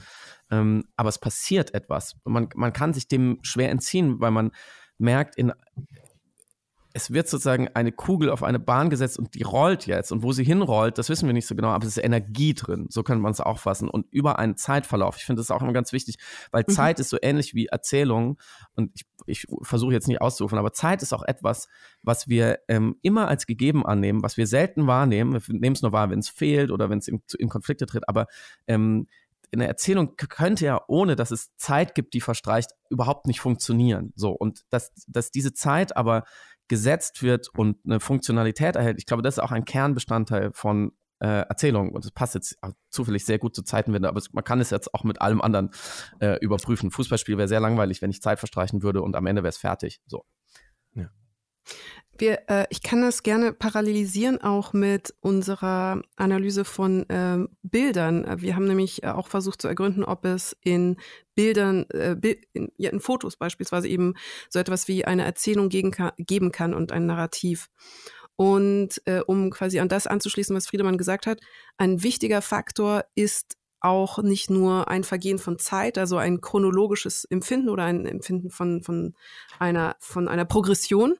Ähm, 0.50 0.86
aber 0.96 1.10
es 1.10 1.20
passiert 1.20 1.74
etwas. 1.74 2.16
Man, 2.24 2.50
man 2.56 2.74
kann 2.74 2.94
sich 2.94 3.08
dem 3.08 3.40
schwer 3.44 3.70
entziehen, 3.70 4.20
weil 4.20 4.32
man 4.32 4.52
merkt, 4.98 5.36
in, 5.36 5.54
es 6.96 7.12
wird 7.12 7.28
sozusagen 7.28 7.68
eine 7.74 7.92
Kugel 7.92 8.30
auf 8.30 8.42
eine 8.42 8.58
Bahn 8.58 8.90
gesetzt 8.90 9.20
und 9.20 9.36
die 9.36 9.44
rollt 9.44 9.86
jetzt. 9.86 10.14
Und 10.14 10.24
wo 10.24 10.32
sie 10.32 10.46
hinrollt, 10.46 10.98
das 10.98 11.10
wissen 11.10 11.28
wir 11.28 11.34
nicht 11.34 11.46
so 11.46 11.54
genau, 11.54 11.68
aber 11.68 11.86
es 11.86 11.98
ist 11.98 12.04
Energie 12.04 12.54
drin. 12.54 12.88
So 12.90 13.04
könnte 13.04 13.22
man 13.22 13.34
es 13.34 13.42
auch 13.42 13.60
fassen. 13.60 13.90
Und 13.90 14.08
über 14.12 14.40
einen 14.40 14.56
Zeitverlauf. 14.56 15.18
Ich 15.18 15.26
finde 15.26 15.42
das 15.42 15.52
auch 15.52 15.62
immer 15.62 15.74
ganz 15.74 15.92
wichtig, 15.92 16.16
weil 16.52 16.64
mhm. 16.66 16.72
Zeit 16.72 17.02
ist 17.02 17.10
so 17.10 17.18
ähnlich 17.22 17.54
wie 17.54 17.66
Erzählung. 17.66 18.40
Und 18.76 18.92
ich, 18.96 19.06
ich 19.26 19.46
versuche 19.64 19.92
jetzt 19.92 20.08
nicht 20.08 20.22
auszurufen, 20.22 20.58
aber 20.58 20.72
Zeit 20.72 21.02
ist 21.02 21.14
auch 21.14 21.24
etwas, 21.24 21.68
was 22.02 22.30
wir 22.30 22.60
ähm, 22.70 22.96
immer 23.02 23.28
als 23.28 23.46
gegeben 23.46 23.86
annehmen, 23.86 24.24
was 24.24 24.38
wir 24.38 24.48
selten 24.48 24.88
wahrnehmen. 24.88 25.34
Wir 25.34 25.42
nehmen 25.54 25.76
es 25.76 25.82
nur 25.82 25.92
wahr, 25.92 26.10
wenn 26.10 26.20
es 26.20 26.30
fehlt 26.30 26.72
oder 26.72 26.90
wenn 26.90 27.00
es 27.00 27.10
in, 27.10 27.22
in, 27.38 27.50
Konflikte 27.50 27.88
tritt. 27.88 28.08
Aber 28.08 28.28
ähm, 28.68 29.08
eine 29.52 29.68
Erzählung 29.68 30.16
könnte 30.16 30.66
ja, 30.66 30.82
ohne 30.88 31.18
dass 31.18 31.32
es 31.32 31.56
Zeit 31.58 31.96
gibt, 31.96 32.14
die 32.14 32.22
verstreicht, 32.22 32.72
überhaupt 32.90 33.28
nicht 33.28 33.42
funktionieren. 33.42 34.14
So, 34.16 34.32
und 34.32 34.64
dass, 34.70 34.94
dass 35.08 35.32
diese 35.32 35.54
Zeit 35.54 35.98
aber 35.98 36.24
gesetzt 36.68 37.22
wird 37.22 37.50
und 37.56 37.78
eine 37.86 38.00
Funktionalität 38.00 38.76
erhält. 38.76 38.98
Ich 38.98 39.06
glaube, 39.06 39.24
das 39.24 39.36
ist 39.36 39.44
auch 39.44 39.52
ein 39.52 39.66
Kernbestandteil 39.66 40.52
von 40.54 40.92
äh, 41.20 41.48
Erzählung. 41.48 41.92
Und 41.92 42.06
das 42.06 42.12
passt 42.12 42.36
jetzt 42.36 42.58
zufällig 42.90 43.26
sehr 43.26 43.40
gut 43.40 43.56
zur 43.56 43.66
Zeitenwende, 43.66 44.08
aber 44.08 44.22
man 44.34 44.44
kann 44.44 44.60
es 44.60 44.70
jetzt 44.70 44.94
auch 44.94 45.04
mit 45.04 45.22
allem 45.22 45.42
anderen 45.42 45.72
äh, 46.20 46.38
überprüfen. 46.40 46.92
Fußballspiel 46.92 47.38
wäre 47.38 47.48
sehr 47.48 47.60
langweilig, 47.60 48.02
wenn 48.02 48.10
ich 48.10 48.22
Zeit 48.22 48.40
verstreichen 48.40 48.84
würde 48.84 49.02
und 49.02 49.16
am 49.16 49.26
Ende 49.26 49.44
wäre 49.44 49.50
es 49.50 49.58
fertig. 49.58 50.02
So. 50.08 50.26
Ja. 50.94 51.10
Wir, 52.18 52.50
äh, 52.50 52.66
ich 52.70 52.82
kann 52.82 53.02
das 53.02 53.24
gerne 53.24 53.52
parallelisieren 53.52 54.42
auch 54.42 54.72
mit 54.74 55.14
unserer 55.20 56.02
Analyse 56.16 56.64
von 56.64 57.06
ähm, 57.10 57.50
Bildern. 57.62 58.42
Wir 58.42 58.56
haben 58.56 58.68
nämlich 58.68 59.04
äh, 59.04 59.08
auch 59.08 59.28
versucht 59.28 59.62
zu 59.62 59.68
ergründen, 59.68 60.04
ob 60.04 60.24
es 60.26 60.56
in 60.62 60.98
Bildern, 61.36 61.90
äh, 61.90 62.16
in, 62.54 62.72
ja, 62.78 62.90
in 62.92 63.02
Fotos 63.02 63.36
beispielsweise 63.36 63.90
eben 63.90 64.14
so 64.50 64.60
etwas 64.60 64.88
wie 64.88 65.04
eine 65.04 65.26
Erzählung 65.26 65.68
gegen, 65.70 65.92
geben 66.18 66.52
kann 66.52 66.74
und 66.74 66.92
ein 66.94 67.06
Narrativ. 67.06 67.70
Und 68.38 69.02
äh, 69.06 69.22
um 69.22 69.50
quasi 69.50 69.80
an 69.80 69.90
das 69.90 70.08
anzuschließen, 70.08 70.56
was 70.56 70.68
Friedemann 70.68 70.98
gesagt 70.98 71.28
hat, 71.28 71.40
ein 71.78 72.04
wichtiger 72.04 72.42
Faktor 72.42 73.06
ist 73.16 73.58
auch 73.86 74.18
nicht 74.18 74.50
nur 74.50 74.90
ein 74.90 75.04
Vergehen 75.04 75.38
von 75.38 75.60
Zeit, 75.60 75.98
also 75.98 76.18
ein 76.18 76.42
chronologisches 76.42 77.26
Empfinden 77.26 77.70
oder 77.70 77.84
ein 77.84 78.06
Empfinden 78.06 78.50
von, 78.50 78.82
von, 78.82 79.14
einer, 79.60 79.96
von 80.00 80.28
einer 80.28 80.46
Progression, 80.46 81.14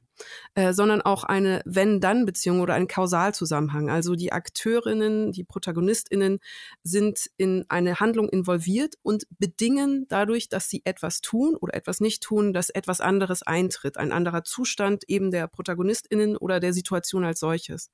äh, 0.54 0.72
sondern 0.72 1.00
auch 1.00 1.22
eine 1.22 1.62
Wenn-Dann-Beziehung 1.64 2.60
oder 2.60 2.74
ein 2.74 2.88
Kausalzusammenhang. 2.88 3.88
Also 3.88 4.16
die 4.16 4.32
Akteurinnen, 4.32 5.30
die 5.30 5.44
Protagonistinnen 5.44 6.40
sind 6.82 7.30
in 7.36 7.64
eine 7.68 8.00
Handlung 8.00 8.28
involviert 8.28 8.96
und 9.02 9.26
bedingen 9.38 10.06
dadurch, 10.08 10.48
dass 10.48 10.68
sie 10.68 10.82
etwas 10.84 11.20
tun 11.20 11.54
oder 11.54 11.74
etwas 11.74 12.00
nicht 12.00 12.22
tun, 12.22 12.52
dass 12.52 12.70
etwas 12.70 13.00
anderes 13.00 13.42
eintritt, 13.42 13.96
ein 13.96 14.10
anderer 14.10 14.42
Zustand 14.42 15.04
eben 15.06 15.30
der 15.30 15.46
Protagonistinnen 15.46 16.36
oder 16.36 16.58
der 16.58 16.72
Situation 16.72 17.24
als 17.24 17.38
solches. 17.38 17.90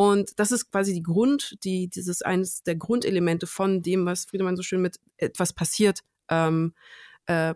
Und 0.00 0.38
das 0.38 0.52
ist 0.52 0.70
quasi 0.70 0.94
die 0.94 1.02
Grund, 1.02 1.56
die, 1.64 1.88
dieses 1.88 2.22
eines 2.22 2.62
der 2.62 2.76
Grundelemente 2.76 3.48
von 3.48 3.82
dem, 3.82 4.06
was 4.06 4.26
Friedemann 4.26 4.54
so 4.54 4.62
schön 4.62 4.80
mit 4.80 5.00
etwas 5.16 5.52
passiert, 5.52 6.04
ähm, 6.28 6.72
äh, 7.26 7.54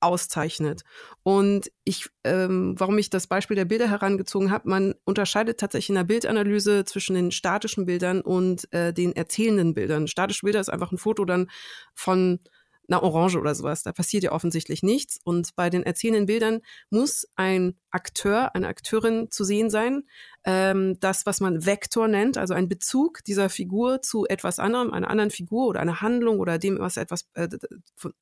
auszeichnet. 0.00 0.84
Und 1.22 1.70
ich, 1.84 2.08
ähm, 2.24 2.76
warum 2.78 2.96
ich 2.96 3.10
das 3.10 3.26
Beispiel 3.26 3.56
der 3.56 3.66
Bilder 3.66 3.90
herangezogen 3.90 4.50
habe, 4.50 4.70
man 4.70 4.94
unterscheidet 5.04 5.60
tatsächlich 5.60 5.90
in 5.90 5.96
der 5.96 6.04
Bildanalyse 6.04 6.86
zwischen 6.86 7.14
den 7.14 7.30
statischen 7.30 7.84
Bildern 7.84 8.22
und 8.22 8.72
äh, 8.72 8.94
den 8.94 9.14
erzählenden 9.14 9.74
Bildern. 9.74 10.08
Statische 10.08 10.46
Bilder 10.46 10.60
ist 10.60 10.70
einfach 10.70 10.92
ein 10.92 10.98
Foto 10.98 11.26
dann 11.26 11.50
von 11.94 12.40
einer 12.88 13.02
Orange 13.02 13.36
oder 13.36 13.54
sowas. 13.54 13.82
Da 13.82 13.92
passiert 13.92 14.24
ja 14.24 14.32
offensichtlich 14.32 14.82
nichts. 14.82 15.18
Und 15.24 15.54
bei 15.56 15.70
den 15.70 15.82
erzählenden 15.82 16.26
Bildern 16.26 16.60
muss 16.90 17.26
ein 17.36 17.76
Akteur, 17.90 18.54
eine 18.54 18.68
Akteurin 18.68 19.30
zu 19.30 19.44
sehen 19.44 19.70
sein. 19.70 20.04
Ähm, 20.48 20.98
das, 21.00 21.26
was 21.26 21.40
man 21.40 21.66
Vektor 21.66 22.06
nennt, 22.06 22.38
also 22.38 22.54
ein 22.54 22.68
Bezug 22.68 23.24
dieser 23.24 23.48
Figur 23.48 24.00
zu 24.00 24.26
etwas 24.26 24.60
anderem, 24.60 24.92
einer 24.92 25.10
anderen 25.10 25.30
Figur 25.30 25.66
oder 25.66 25.80
einer 25.80 26.00
Handlung 26.00 26.38
oder 26.38 26.58
dem, 26.58 26.78
was 26.78 26.96
etwas, 26.96 27.28
äh, 27.34 27.48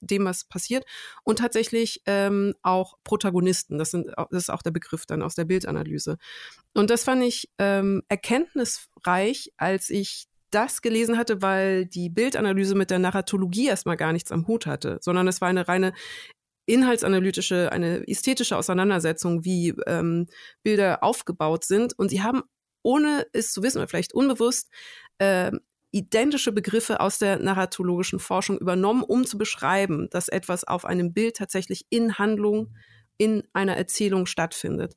dem, 0.00 0.24
was 0.24 0.44
passiert. 0.44 0.84
Und 1.22 1.38
tatsächlich 1.38 2.02
ähm, 2.06 2.54
auch 2.62 2.96
Protagonisten. 3.04 3.76
Das, 3.76 3.90
sind, 3.90 4.08
das 4.16 4.44
ist 4.44 4.50
auch 4.50 4.62
der 4.62 4.70
Begriff 4.70 5.04
dann 5.04 5.22
aus 5.22 5.34
der 5.34 5.44
Bildanalyse. 5.44 6.16
Und 6.72 6.88
das 6.88 7.04
fand 7.04 7.22
ich 7.22 7.50
ähm, 7.58 8.02
erkenntnisreich, 8.08 9.52
als 9.58 9.90
ich 9.90 10.26
das 10.54 10.82
gelesen 10.82 11.18
hatte, 11.18 11.42
weil 11.42 11.84
die 11.84 12.08
Bildanalyse 12.08 12.74
mit 12.74 12.90
der 12.90 13.00
Narratologie 13.00 13.66
erstmal 13.66 13.96
gar 13.96 14.12
nichts 14.12 14.30
am 14.30 14.46
Hut 14.46 14.66
hatte, 14.66 14.98
sondern 15.00 15.26
es 15.26 15.40
war 15.40 15.48
eine 15.48 15.66
reine 15.66 15.92
inhaltsanalytische, 16.66 17.70
eine 17.72 18.06
ästhetische 18.08 18.56
Auseinandersetzung, 18.56 19.44
wie 19.44 19.74
ähm, 19.86 20.26
Bilder 20.62 21.02
aufgebaut 21.02 21.64
sind. 21.64 21.98
Und 21.98 22.10
sie 22.10 22.22
haben, 22.22 22.42
ohne 22.82 23.26
es 23.32 23.52
zu 23.52 23.62
wissen 23.62 23.78
oder 23.78 23.88
vielleicht 23.88 24.14
unbewusst, 24.14 24.70
äh, 25.18 25.52
identische 25.90 26.50
Begriffe 26.50 27.00
aus 27.00 27.18
der 27.18 27.38
narratologischen 27.38 28.18
Forschung 28.18 28.58
übernommen, 28.58 29.04
um 29.04 29.24
zu 29.24 29.38
beschreiben, 29.38 30.08
dass 30.10 30.28
etwas 30.28 30.64
auf 30.64 30.84
einem 30.84 31.12
Bild 31.12 31.36
tatsächlich 31.36 31.86
in 31.88 32.18
Handlung 32.18 32.74
in 33.16 33.44
einer 33.52 33.76
Erzählung 33.76 34.26
stattfindet. 34.26 34.96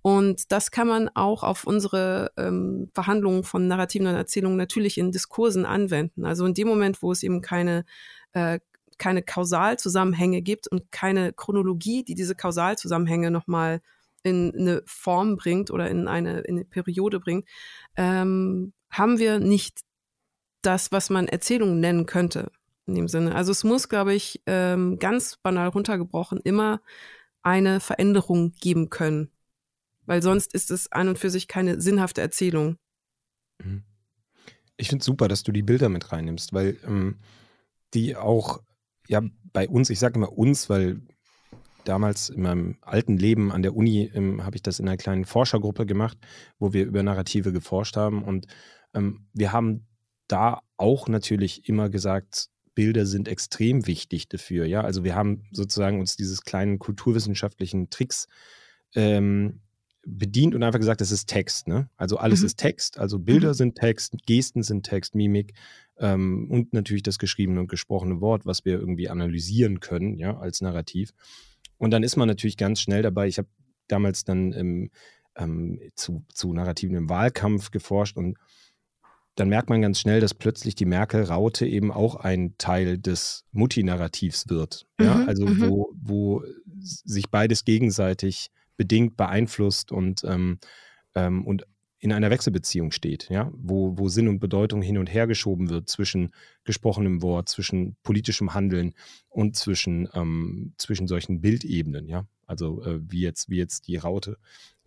Und 0.00 0.50
das 0.52 0.70
kann 0.70 0.88
man 0.88 1.10
auch 1.14 1.42
auf 1.42 1.64
unsere 1.64 2.30
ähm, 2.36 2.90
Verhandlungen 2.94 3.44
von 3.44 3.66
narrativen 3.66 4.06
Erzählungen 4.06 4.56
natürlich 4.56 4.96
in 4.96 5.12
Diskursen 5.12 5.66
anwenden. 5.66 6.24
Also 6.24 6.46
in 6.46 6.54
dem 6.54 6.68
Moment, 6.68 7.02
wo 7.02 7.12
es 7.12 7.22
eben 7.22 7.42
keine 7.42 7.84
äh, 8.32 8.58
keine 8.98 9.22
Kausalzusammenhänge 9.22 10.42
gibt 10.42 10.68
und 10.68 10.90
keine 10.92 11.32
Chronologie, 11.32 12.04
die 12.04 12.14
diese 12.14 12.34
Kausalzusammenhänge 12.34 13.30
nochmal 13.30 13.80
in 14.22 14.54
eine 14.56 14.82
Form 14.86 15.36
bringt 15.36 15.70
oder 15.70 15.88
in 15.88 16.08
eine, 16.08 16.40
in 16.40 16.56
eine 16.56 16.64
Periode 16.64 17.20
bringt, 17.20 17.48
ähm, 17.96 18.72
haben 18.90 19.18
wir 19.18 19.38
nicht 19.38 19.80
das, 20.62 20.92
was 20.92 21.08
man 21.10 21.28
Erzählung 21.28 21.80
nennen 21.80 22.06
könnte 22.06 22.50
in 22.88 22.94
dem 22.94 23.08
Sinne. 23.08 23.34
Also 23.34 23.52
es 23.52 23.62
muss, 23.64 23.88
glaube 23.88 24.14
ich, 24.14 24.42
ähm, 24.46 24.98
ganz 24.98 25.36
banal 25.36 25.68
runtergebrochen 25.68 26.40
immer 26.40 26.80
eine 27.42 27.80
Veränderung 27.80 28.52
geben 28.60 28.90
können. 28.90 29.30
Weil 30.06 30.22
sonst 30.22 30.54
ist 30.54 30.70
es 30.70 30.90
an 30.90 31.08
und 31.08 31.18
für 31.18 31.30
sich 31.30 31.48
keine 31.48 31.80
sinnhafte 31.80 32.20
Erzählung. 32.20 32.78
Mhm. 33.62 33.84
Ich 34.76 34.88
finde 34.88 35.02
es 35.02 35.06
super, 35.06 35.28
dass 35.28 35.42
du 35.42 35.52
die 35.52 35.62
Bilder 35.62 35.88
mit 35.88 36.12
reinnimmst, 36.12 36.52
weil 36.52 36.78
ähm, 36.84 37.18
die 37.94 38.16
auch, 38.16 38.62
ja, 39.08 39.22
bei 39.52 39.68
uns, 39.68 39.90
ich 39.90 39.98
sage 39.98 40.16
immer 40.16 40.32
uns, 40.32 40.70
weil 40.70 41.00
damals 41.84 42.28
in 42.28 42.42
meinem 42.42 42.76
alten 42.82 43.16
Leben 43.16 43.50
an 43.50 43.62
der 43.62 43.74
Uni 43.74 44.10
ähm, 44.14 44.44
habe 44.44 44.56
ich 44.56 44.62
das 44.62 44.78
in 44.78 44.86
einer 44.86 44.98
kleinen 44.98 45.24
Forschergruppe 45.24 45.86
gemacht, 45.86 46.18
wo 46.58 46.72
wir 46.72 46.84
über 46.84 47.02
Narrative 47.02 47.52
geforscht 47.52 47.96
haben. 47.96 48.22
Und 48.22 48.46
ähm, 48.94 49.26
wir 49.32 49.52
haben 49.52 49.86
da 50.28 50.60
auch 50.76 51.08
natürlich 51.08 51.68
immer 51.68 51.88
gesagt, 51.88 52.50
Bilder 52.74 53.06
sind 53.06 53.26
extrem 53.26 53.86
wichtig 53.86 54.28
dafür. 54.28 54.66
Ja, 54.66 54.82
also 54.82 55.02
wir 55.02 55.14
haben 55.14 55.44
sozusagen 55.50 55.98
uns 55.98 56.16
dieses 56.16 56.42
kleinen 56.42 56.78
kulturwissenschaftlichen 56.78 57.90
Tricks 57.90 58.28
ähm, 58.94 59.62
bedient 60.06 60.54
und 60.54 60.62
einfach 60.62 60.78
gesagt, 60.78 61.00
es 61.00 61.10
ist 61.10 61.26
Text. 61.26 61.66
Ne? 61.66 61.88
Also 61.96 62.18
alles 62.18 62.40
mhm. 62.40 62.46
ist 62.46 62.58
Text. 62.58 62.98
Also 62.98 63.18
Bilder 63.18 63.48
mhm. 63.48 63.54
sind 63.54 63.74
Text, 63.76 64.14
Gesten 64.26 64.62
sind 64.62 64.84
Text, 64.84 65.14
Mimik 65.14 65.54
ähm, 65.98 66.48
und 66.50 66.72
natürlich 66.72 67.02
das 67.02 67.18
geschriebene 67.18 67.60
und 67.60 67.68
gesprochene 67.68 68.20
Wort, 68.20 68.46
was 68.46 68.64
wir 68.64 68.78
irgendwie 68.78 69.08
analysieren 69.08 69.80
können, 69.80 70.18
ja, 70.18 70.38
als 70.38 70.60
Narrativ. 70.60 71.12
Und 71.76 71.90
dann 71.92 72.02
ist 72.02 72.16
man 72.16 72.28
natürlich 72.28 72.56
ganz 72.56 72.80
schnell 72.80 73.02
dabei. 73.02 73.28
Ich 73.28 73.38
habe 73.38 73.48
damals 73.86 74.24
dann 74.24 74.52
ähm, 74.52 74.90
ähm, 75.36 75.80
zu, 75.94 76.24
zu 76.32 76.52
Narrativen 76.52 76.96
im 76.96 77.08
Wahlkampf 77.08 77.70
geforscht 77.70 78.16
und 78.16 78.36
dann 79.38 79.48
merkt 79.48 79.70
man 79.70 79.80
ganz 79.80 80.00
schnell, 80.00 80.20
dass 80.20 80.34
plötzlich 80.34 80.74
die 80.74 80.84
Merkel-Raute 80.84 81.64
eben 81.64 81.92
auch 81.92 82.16
ein 82.16 82.56
Teil 82.58 82.98
des 82.98 83.44
Mutti-Narrativs 83.52 84.48
wird. 84.48 84.84
Ja? 85.00 85.14
Mhm, 85.14 85.28
also 85.28 85.46
mhm. 85.46 85.60
wo, 85.60 85.92
wo 85.94 86.42
sich 86.80 87.30
beides 87.30 87.64
gegenseitig 87.64 88.50
bedingt, 88.76 89.16
beeinflusst 89.16 89.92
und, 89.92 90.24
ähm, 90.24 90.58
ähm, 91.14 91.46
und 91.46 91.66
in 92.00 92.12
einer 92.12 92.30
Wechselbeziehung 92.30 92.92
steht, 92.92 93.28
ja, 93.28 93.50
wo, 93.54 93.98
wo 93.98 94.08
Sinn 94.08 94.28
und 94.28 94.38
Bedeutung 94.38 94.82
hin 94.82 94.98
und 94.98 95.12
her 95.12 95.26
geschoben 95.26 95.68
wird 95.68 95.88
zwischen 95.88 96.30
gesprochenem 96.64 97.22
Wort, 97.22 97.48
zwischen 97.48 97.96
politischem 98.02 98.54
Handeln 98.54 98.94
und 99.28 99.56
zwischen, 99.56 100.08
ähm, 100.14 100.74
zwischen 100.78 101.08
solchen 101.08 101.40
Bildebenen, 101.40 102.06
ja. 102.06 102.26
Also 102.46 102.82
äh, 102.84 103.00
wie 103.02 103.20
jetzt, 103.20 103.50
wie 103.50 103.58
jetzt 103.58 103.88
die 103.88 103.96
Raute, 103.96 104.38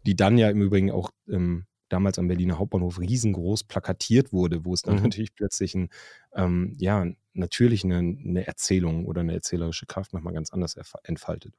die 0.06 0.16
dann 0.16 0.38
ja 0.38 0.50
im 0.50 0.62
Übrigen 0.62 0.90
auch 0.90 1.12
ähm, 1.30 1.66
damals 1.90 2.18
am 2.18 2.28
Berliner 2.28 2.58
Hauptbahnhof 2.58 3.00
riesengroß 3.00 3.66
plakatiert 3.66 4.32
wurde, 4.32 4.66
wo 4.66 4.74
es 4.74 4.82
dann 4.82 4.96
mhm. 4.96 5.04
natürlich 5.04 5.36
plötzlich 5.36 5.76
ein, 5.76 5.90
ähm, 6.34 6.74
ja, 6.80 7.06
natürlich 7.34 7.84
eine, 7.84 7.98
eine, 7.98 8.48
Erzählung 8.48 9.06
oder 9.06 9.22
eine 9.22 9.34
erzählerische 9.34 9.86
Kraft 9.86 10.14
nochmal 10.14 10.34
ganz 10.34 10.52
anders 10.52 10.76
entfaltet. 11.04 11.54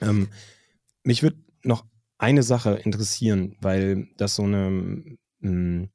Ähm, 0.00 0.28
mich 1.04 1.22
würde 1.22 1.36
noch 1.62 1.84
eine 2.18 2.42
Sache 2.42 2.74
interessieren, 2.74 3.56
weil 3.60 4.08
das 4.16 4.36
so 4.36 4.44
eine 4.44 5.18
hm, 5.40 5.90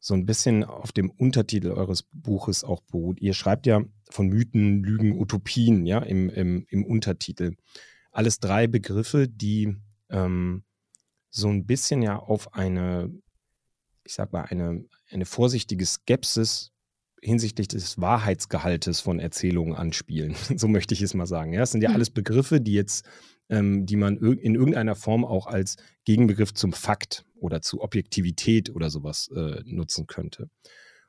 so 0.00 0.14
ein 0.14 0.24
bisschen 0.24 0.64
auf 0.64 0.92
dem 0.92 1.10
Untertitel 1.10 1.72
eures 1.72 2.04
Buches 2.10 2.64
auch 2.64 2.80
beruht. 2.80 3.20
Ihr 3.20 3.34
schreibt 3.34 3.66
ja 3.66 3.82
von 4.10 4.28
Mythen, 4.28 4.82
Lügen, 4.82 5.20
Utopien, 5.20 5.84
ja, 5.84 5.98
im, 5.98 6.30
im, 6.30 6.66
im 6.70 6.86
Untertitel. 6.86 7.54
Alles 8.10 8.40
drei 8.40 8.66
Begriffe, 8.66 9.28
die 9.28 9.76
ähm, 10.08 10.64
so 11.28 11.48
ein 11.48 11.66
bisschen 11.66 12.00
ja 12.00 12.18
auf 12.18 12.54
eine, 12.54 13.12
ich 14.02 14.14
sag 14.14 14.32
mal, 14.32 14.42
eine, 14.42 14.86
eine 15.10 15.26
vorsichtige 15.26 15.84
Skepsis 15.84 16.72
hinsichtlich 17.22 17.68
des 17.68 18.00
Wahrheitsgehaltes 18.00 19.00
von 19.00 19.18
Erzählungen 19.20 19.74
anspielen. 19.74 20.34
so 20.56 20.68
möchte 20.68 20.94
ich 20.94 21.02
es 21.02 21.14
mal 21.14 21.26
sagen. 21.26 21.52
Ja, 21.52 21.62
es 21.62 21.72
sind 21.72 21.82
ja 21.82 21.90
mhm. 21.90 21.96
alles 21.96 22.10
Begriffe, 22.10 22.60
die 22.60 22.74
jetzt, 22.74 23.04
ähm, 23.48 23.86
die 23.86 23.96
man 23.96 24.16
in 24.16 24.54
irgendeiner 24.54 24.94
Form 24.94 25.24
auch 25.24 25.46
als 25.46 25.76
Gegenbegriff 26.04 26.54
zum 26.54 26.72
Fakt 26.72 27.24
oder 27.36 27.62
zu 27.62 27.80
Objektivität 27.80 28.74
oder 28.74 28.90
sowas 28.90 29.30
äh, 29.34 29.62
nutzen 29.64 30.06
könnte. 30.06 30.48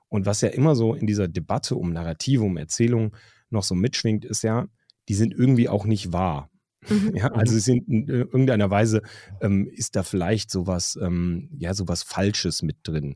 Und 0.10 0.26
was 0.26 0.42
ja 0.42 0.50
immer 0.50 0.76
so 0.76 0.94
in 0.94 1.08
dieser 1.08 1.28
Debatte 1.28 1.76
um 1.76 1.94
Narrative, 1.94 2.44
um 2.44 2.58
Erzählungen 2.58 3.12
noch 3.50 3.64
so 3.64 3.76
mitschwingt, 3.76 4.26
ist 4.26 4.44
ja, 4.44 4.68
die 5.08 5.14
sind 5.14 5.34
irgendwie 5.34 5.70
auch 5.70 5.86
nicht 5.86 6.12
wahr. 6.12 6.50
Mhm. 6.90 7.12
Ja, 7.16 7.32
also 7.32 7.58
sind 7.60 7.88
in 7.88 8.08
irgendeiner 8.08 8.70
Weise 8.70 9.02
ähm, 9.40 9.68
ist 9.68 9.96
da 9.96 10.04
vielleicht 10.04 10.50
sowas, 10.50 10.98
ähm, 11.02 11.50
ja, 11.58 11.74
sowas 11.74 12.04
Falsches 12.04 12.62
mit 12.62 12.78
drin. 12.84 13.16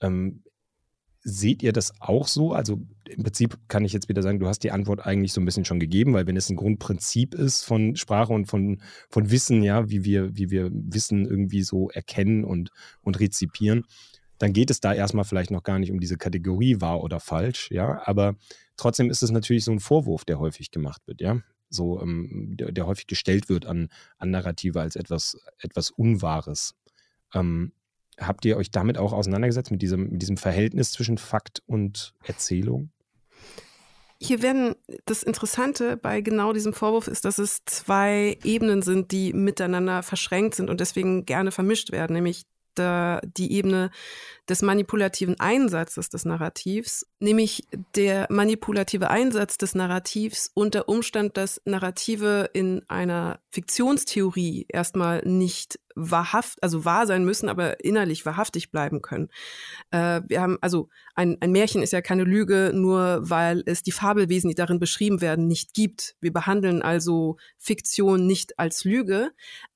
Ähm, 0.00 0.42
seht 1.24 1.62
ihr 1.62 1.72
das 1.72 2.00
auch 2.00 2.28
so? 2.28 2.52
Also 2.52 2.80
im 3.08 3.22
Prinzip 3.22 3.58
kann 3.68 3.84
ich 3.84 3.94
jetzt 3.94 4.08
wieder 4.10 4.22
sagen, 4.22 4.38
du 4.38 4.46
hast 4.46 4.62
die 4.62 4.70
Antwort 4.70 5.04
eigentlich 5.04 5.32
so 5.32 5.40
ein 5.40 5.46
bisschen 5.46 5.64
schon 5.64 5.80
gegeben, 5.80 6.12
weil 6.12 6.26
wenn 6.26 6.36
es 6.36 6.50
ein 6.50 6.56
Grundprinzip 6.56 7.34
ist 7.34 7.64
von 7.64 7.96
Sprache 7.96 8.32
und 8.32 8.44
von, 8.44 8.82
von 9.08 9.30
Wissen, 9.30 9.62
ja, 9.62 9.88
wie 9.88 10.04
wir, 10.04 10.36
wie 10.36 10.50
wir 10.50 10.70
Wissen 10.72 11.24
irgendwie 11.24 11.62
so 11.62 11.88
erkennen 11.90 12.44
und, 12.44 12.70
und 13.00 13.18
rezipieren, 13.18 13.84
dann 14.38 14.52
geht 14.52 14.70
es 14.70 14.80
da 14.80 14.92
erstmal 14.92 15.24
vielleicht 15.24 15.50
noch 15.50 15.62
gar 15.62 15.78
nicht 15.78 15.90
um 15.90 15.98
diese 15.98 16.18
Kategorie 16.18 16.80
wahr 16.80 17.02
oder 17.02 17.20
falsch, 17.20 17.70
ja. 17.70 18.02
Aber 18.04 18.36
trotzdem 18.76 19.08
ist 19.08 19.22
es 19.22 19.30
natürlich 19.30 19.64
so 19.64 19.72
ein 19.72 19.80
Vorwurf, 19.80 20.24
der 20.26 20.38
häufig 20.38 20.70
gemacht 20.70 21.06
wird, 21.06 21.22
ja. 21.22 21.40
So, 21.70 22.00
ähm, 22.02 22.56
der, 22.58 22.70
der, 22.70 22.86
häufig 22.86 23.06
gestellt 23.06 23.48
wird 23.48 23.64
an, 23.64 23.88
an 24.18 24.30
Narrative 24.30 24.80
als 24.80 24.96
etwas, 24.96 25.38
etwas 25.58 25.90
Unwahres. 25.90 26.74
Ähm, 27.32 27.72
habt 28.18 28.44
ihr 28.44 28.56
euch 28.56 28.70
damit 28.70 28.98
auch 28.98 29.12
auseinandergesetzt, 29.12 29.70
mit 29.70 29.82
diesem, 29.82 30.10
mit 30.10 30.22
diesem 30.22 30.36
Verhältnis 30.36 30.92
zwischen 30.92 31.18
Fakt 31.18 31.62
und 31.66 32.14
Erzählung? 32.24 32.90
Hier 34.20 34.42
werden, 34.42 34.74
das 35.04 35.22
Interessante 35.22 35.96
bei 35.96 36.20
genau 36.20 36.52
diesem 36.52 36.72
Vorwurf 36.72 37.08
ist, 37.08 37.24
dass 37.24 37.38
es 37.38 37.64
zwei 37.66 38.38
Ebenen 38.42 38.80
sind, 38.80 39.12
die 39.12 39.32
miteinander 39.32 40.02
verschränkt 40.02 40.54
sind 40.54 40.70
und 40.70 40.80
deswegen 40.80 41.26
gerne 41.26 41.50
vermischt 41.50 41.92
werden, 41.92 42.14
nämlich 42.14 42.44
der, 42.76 43.20
die 43.36 43.52
Ebene 43.52 43.90
des 44.48 44.62
manipulativen 44.62 45.38
Einsatzes 45.40 46.08
des 46.08 46.24
Narrativs, 46.24 47.06
nämlich 47.20 47.66
der 47.94 48.26
manipulative 48.30 49.10
Einsatz 49.10 49.58
des 49.58 49.74
Narrativs 49.74 50.50
und 50.54 50.74
der 50.74 50.88
Umstand, 50.88 51.36
dass 51.36 51.60
Narrative 51.64 52.50
in 52.52 52.82
einer 52.88 53.40
Fiktionstheorie 53.50 54.66
erstmal 54.68 55.22
nicht 55.24 55.78
wahrhaft, 55.94 56.62
also 56.62 56.84
wahr 56.84 57.06
sein 57.06 57.24
müssen, 57.24 57.48
aber 57.48 57.84
innerlich 57.84 58.26
wahrhaftig 58.26 58.70
bleiben 58.70 59.02
können. 59.02 59.28
Äh, 59.90 60.22
wir 60.26 60.40
haben, 60.40 60.58
also 60.60 60.88
ein, 61.14 61.36
ein 61.40 61.52
Märchen 61.52 61.82
ist 61.82 61.92
ja 61.92 62.02
keine 62.02 62.24
Lüge, 62.24 62.72
nur 62.74 63.20
weil 63.22 63.62
es 63.66 63.82
die 63.82 63.92
Fabelwesen, 63.92 64.48
die 64.48 64.54
darin 64.54 64.80
beschrieben 64.80 65.20
werden, 65.20 65.46
nicht 65.46 65.74
gibt. 65.74 66.16
Wir 66.20 66.32
behandeln 66.32 66.82
also 66.82 67.36
Fiktion 67.58 68.26
nicht 68.26 68.58
als 68.58 68.84
Lüge, 68.84 69.32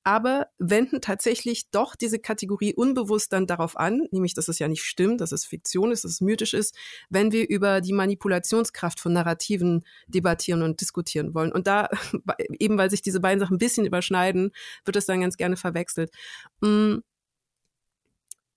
aber 0.09 0.47
wenden 0.59 1.03
tatsächlich 1.03 1.69
doch 1.71 1.95
diese 1.95 2.19
Kategorie 2.19 2.73
unbewusst 2.73 3.31
dann 3.31 3.47
darauf 3.47 3.77
an, 3.77 4.09
nämlich 4.11 4.33
dass 4.33 4.49
es 4.49 4.59
ja 4.59 4.67
nicht 4.67 4.83
stimmt, 4.83 5.21
dass 5.21 5.33
es 5.33 5.45
Fiktion 5.45 5.93
ist, 5.93 6.03
dass 6.03 6.13
es 6.13 6.21
mythisch 6.23 6.55
ist, 6.55 6.75
wenn 7.11 7.31
wir 7.31 7.47
über 7.47 7.83
die 7.83 7.93
Manipulationskraft 7.93 9.01
von 9.01 9.13
Narrativen 9.13 9.85
debattieren 10.07 10.63
und 10.63 10.81
diskutieren 10.81 11.35
wollen. 11.35 11.53
Und 11.53 11.67
da, 11.67 11.91
eben 12.59 12.79
weil 12.79 12.89
sich 12.89 13.03
diese 13.03 13.21
beiden 13.21 13.39
Sachen 13.39 13.57
ein 13.57 13.59
bisschen 13.59 13.85
überschneiden, 13.85 14.53
wird 14.87 14.97
es 14.97 15.05
dann 15.05 15.21
ganz 15.21 15.37
gerne 15.37 15.59
verwechselt. 15.59 16.11
Mm, 16.63 17.01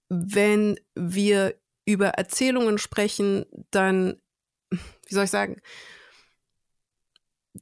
wenn 0.08 0.80
wir 0.96 1.60
über 1.84 2.12
Erzählungen 2.12 2.78
sprechen, 2.78 3.44
dann, 3.72 4.22
wie 4.70 5.14
soll 5.14 5.26
ich 5.26 5.32
sagen, 5.32 5.58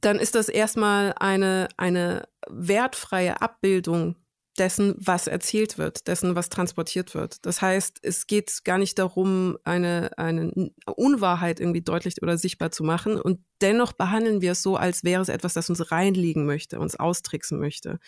dann 0.00 0.18
ist 0.18 0.34
das 0.34 0.48
erstmal 0.48 1.14
eine, 1.18 1.68
eine 1.76 2.28
wertfreie 2.48 3.40
Abbildung 3.40 4.16
dessen, 4.58 4.94
was 4.98 5.26
erzählt 5.26 5.78
wird, 5.78 6.06
dessen, 6.06 6.34
was 6.34 6.50
transportiert 6.50 7.14
wird. 7.14 7.46
Das 7.46 7.62
heißt, 7.62 8.00
es 8.02 8.26
geht 8.26 8.64
gar 8.64 8.78
nicht 8.78 8.98
darum, 8.98 9.56
eine, 9.64 10.10
eine 10.18 10.70
Unwahrheit 10.86 11.60
irgendwie 11.60 11.82
deutlich 11.82 12.20
oder 12.20 12.36
sichtbar 12.36 12.70
zu 12.70 12.84
machen. 12.84 13.18
Und 13.18 13.40
dennoch 13.62 13.92
behandeln 13.92 14.42
wir 14.42 14.52
es 14.52 14.62
so, 14.62 14.76
als 14.76 15.02
wäre 15.02 15.22
es 15.22 15.28
etwas, 15.28 15.54
das 15.54 15.70
uns 15.70 15.90
reinlegen 15.90 16.44
möchte, 16.44 16.78
uns 16.78 16.96
austricksen 16.96 17.58
möchte. 17.58 17.98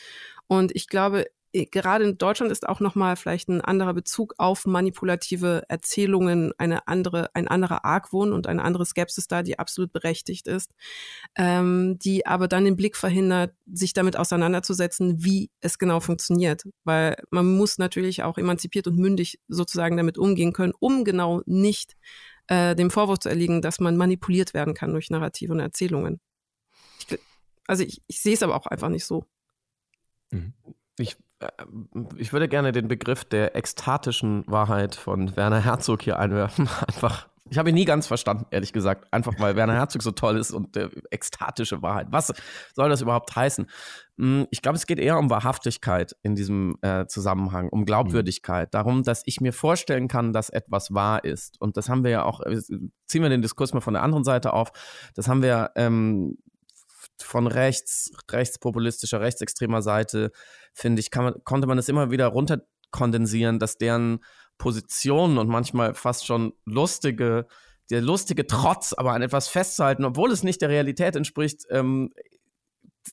Und 0.47 0.75
ich 0.75 0.89
glaube, 0.89 1.27
gerade 1.53 2.05
in 2.05 2.19
Deutschland 2.19 2.51
ist 2.51 2.67
auch 2.67 2.81
nochmal 2.81 3.17
vielleicht 3.17 3.49
ein 3.49 3.61
anderer 3.61 3.93
Bezug 3.93 4.35
auf 4.39 4.65
manipulative 4.65 5.65
Erzählungen, 5.69 6.53
eine 6.57 6.89
andere, 6.89 7.31
ein 7.35 7.47
anderer 7.47 7.85
Argwohn 7.85 8.33
und 8.33 8.47
eine 8.47 8.63
andere 8.63 8.87
Skepsis 8.87 9.29
da, 9.29 9.43
die 9.43 9.59
absolut 9.59 9.93
berechtigt 9.93 10.47
ist, 10.47 10.73
ähm, 11.37 11.99
die 11.99 12.27
aber 12.27 12.49
dann 12.49 12.65
den 12.65 12.77
Blick 12.77 12.97
verhindert, 12.97 13.55
sich 13.71 13.93
damit 13.93 14.17
auseinanderzusetzen, 14.17 15.23
wie 15.23 15.51
es 15.61 15.79
genau 15.79 16.01
funktioniert. 16.01 16.65
Weil 16.85 17.17
man 17.31 17.57
muss 17.57 17.79
natürlich 17.79 18.23
auch 18.23 18.39
emanzipiert 18.39 18.87
und 18.87 18.99
mündig 18.99 19.39
sozusagen 19.49 19.97
damit 19.97 20.17
umgehen 20.17 20.55
können, 20.55 20.73
um 20.79 21.05
genau 21.05 21.43
nicht 21.45 21.97
äh, 22.47 22.75
dem 22.75 22.91
Vorwurf 22.91 23.19
zu 23.19 23.29
erliegen, 23.29 23.61
dass 23.61 23.79
man 23.79 23.97
manipuliert 23.97 24.55
werden 24.55 24.75
kann 24.75 24.93
durch 24.93 25.11
Narrative 25.11 25.53
und 25.53 25.61
Erzählungen. 25.61 26.21
Ich, 26.99 27.19
also 27.67 27.85
ich, 27.85 28.03
ich 28.07 28.21
sehe 28.21 28.35
es 28.35 28.43
aber 28.43 28.57
auch 28.57 28.67
einfach 28.67 28.89
nicht 28.89 29.05
so. 29.05 29.27
Mhm. 30.31 30.55
Ich 30.99 31.17
ich 32.17 32.33
würde 32.33 32.49
gerne 32.49 32.73
den 32.73 32.89
Begriff 32.89 33.25
der 33.25 33.57
ekstatischen 33.57 34.45
Wahrheit 34.47 34.95
von 34.95 35.37
Werner 35.37 35.61
Herzog 35.61 36.03
hier 36.03 36.19
einwerfen. 36.19 36.69
Einfach, 36.89 37.29
ich 37.51 37.59
habe 37.59 37.69
ihn 37.69 37.75
nie 37.75 37.85
ganz 37.85 38.07
verstanden, 38.07 38.47
ehrlich 38.51 38.73
gesagt. 38.73 39.07
Einfach 39.13 39.35
weil 39.39 39.57
Werner 39.57 39.75
Herzog 39.75 40.03
so 40.03 40.13
toll 40.13 40.39
ist 40.39 40.53
und 40.53 40.75
der 40.75 40.91
ekstatische 41.11 41.83
Wahrheit. 41.83 42.07
Was 42.11 42.33
soll 42.75 42.89
das 42.89 43.01
überhaupt 43.01 43.35
heißen? 43.35 43.67
Hm, 44.19 44.47
ich 44.51 44.63
glaube, 44.63 44.77
es 44.77 44.87
geht 44.87 44.99
eher 44.99 45.19
um 45.19 45.31
Wahrhaftigkeit 45.31 46.17
in 46.23 46.35
diesem 46.35 46.77
äh, 46.83 47.07
Zusammenhang, 47.07 47.69
um 47.69 47.85
Glaubwürdigkeit, 47.85 48.69
mhm. 48.69 48.73
darum, 48.73 49.03
dass 49.03 49.23
ich 49.27 49.41
mir 49.41 49.53
vorstellen 49.53 50.09
kann, 50.09 50.33
dass 50.33 50.51
etwas 50.51 50.95
wahr 50.95 51.25
ist. 51.25 51.61
Und 51.61 51.77
das 51.77 51.89
haben 51.89 52.05
wir 52.05 52.11
ja 52.11 52.25
auch, 52.25 52.41
äh, 52.41 52.61
ziehen 53.07 53.23
wir 53.23 53.29
den 53.29 53.43
Diskurs 53.43 53.75
mal 53.75 53.81
von 53.81 53.95
der 53.95 54.03
anderen 54.03 54.25
Seite 54.25 54.53
auf, 54.53 54.73
das 55.15 55.29
haben 55.29 55.43
wir 55.43 55.73
ähm, 55.77 56.39
von 57.19 57.47
rechts, 57.47 58.11
rechtspopulistischer, 58.31 59.21
rechtsextremer 59.21 59.83
Seite, 59.83 60.33
finde 60.73 61.01
ich, 61.01 61.15
man, 61.15 61.35
konnte 61.45 61.67
man 61.67 61.79
es 61.79 61.89
immer 61.89 62.11
wieder 62.11 62.29
runterkondensieren, 62.29 63.59
dass 63.59 63.79
deren 63.79 64.21
Positionen 64.59 65.39
und 65.39 65.49
manchmal 65.49 65.95
fast 65.95 66.27
schon 66.27 66.53
lustige, 66.65 67.47
der 67.91 68.01
lustige 68.01 68.47
Trotz, 68.47 68.93
aber 68.93 69.13
an 69.13 69.23
etwas 69.23 69.49
festzuhalten, 69.49 70.05
obwohl 70.05 70.31
es 70.31 70.43
nicht 70.43 70.63
der 70.63 70.69
Realität 70.69 71.17
entspricht, 71.17 71.65
ähm, 71.71 72.11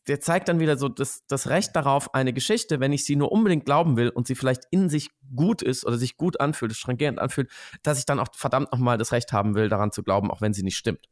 der 0.08 0.20
zeigt 0.20 0.48
dann 0.48 0.60
wieder 0.60 0.78
so 0.78 0.88
das, 0.88 1.26
das 1.28 1.48
Recht 1.48 1.76
darauf, 1.76 2.14
eine 2.14 2.34
Geschichte, 2.34 2.80
wenn 2.80 2.94
ich 2.94 3.06
sie 3.06 3.16
nur 3.16 3.32
unbedingt 3.32 3.66
glauben 3.66 3.98
will 3.98 4.10
und 4.10 4.28
sie 4.28 4.36
vielleicht 4.36 4.64
in 4.72 4.90
sich 4.90 5.10
gut 5.36 5.62
ist 5.62 5.86
oder 5.86 5.98
sich 5.98 6.18
gut 6.18 6.40
anfühlt, 6.40 6.76
strangierend 6.76 7.20
anfühlt, 7.20 7.50
dass 7.82 7.98
ich 7.98 8.06
dann 8.06 8.20
auch 8.20 8.28
verdammt 8.34 8.72
nochmal 8.72 8.98
das 8.98 9.12
Recht 9.12 9.34
haben 9.34 9.56
will, 9.56 9.70
daran 9.70 9.92
zu 9.92 10.04
glauben, 10.04 10.30
auch 10.30 10.42
wenn 10.42 10.54
sie 10.54 10.64
nicht 10.64 10.78
stimmt. 10.78 11.08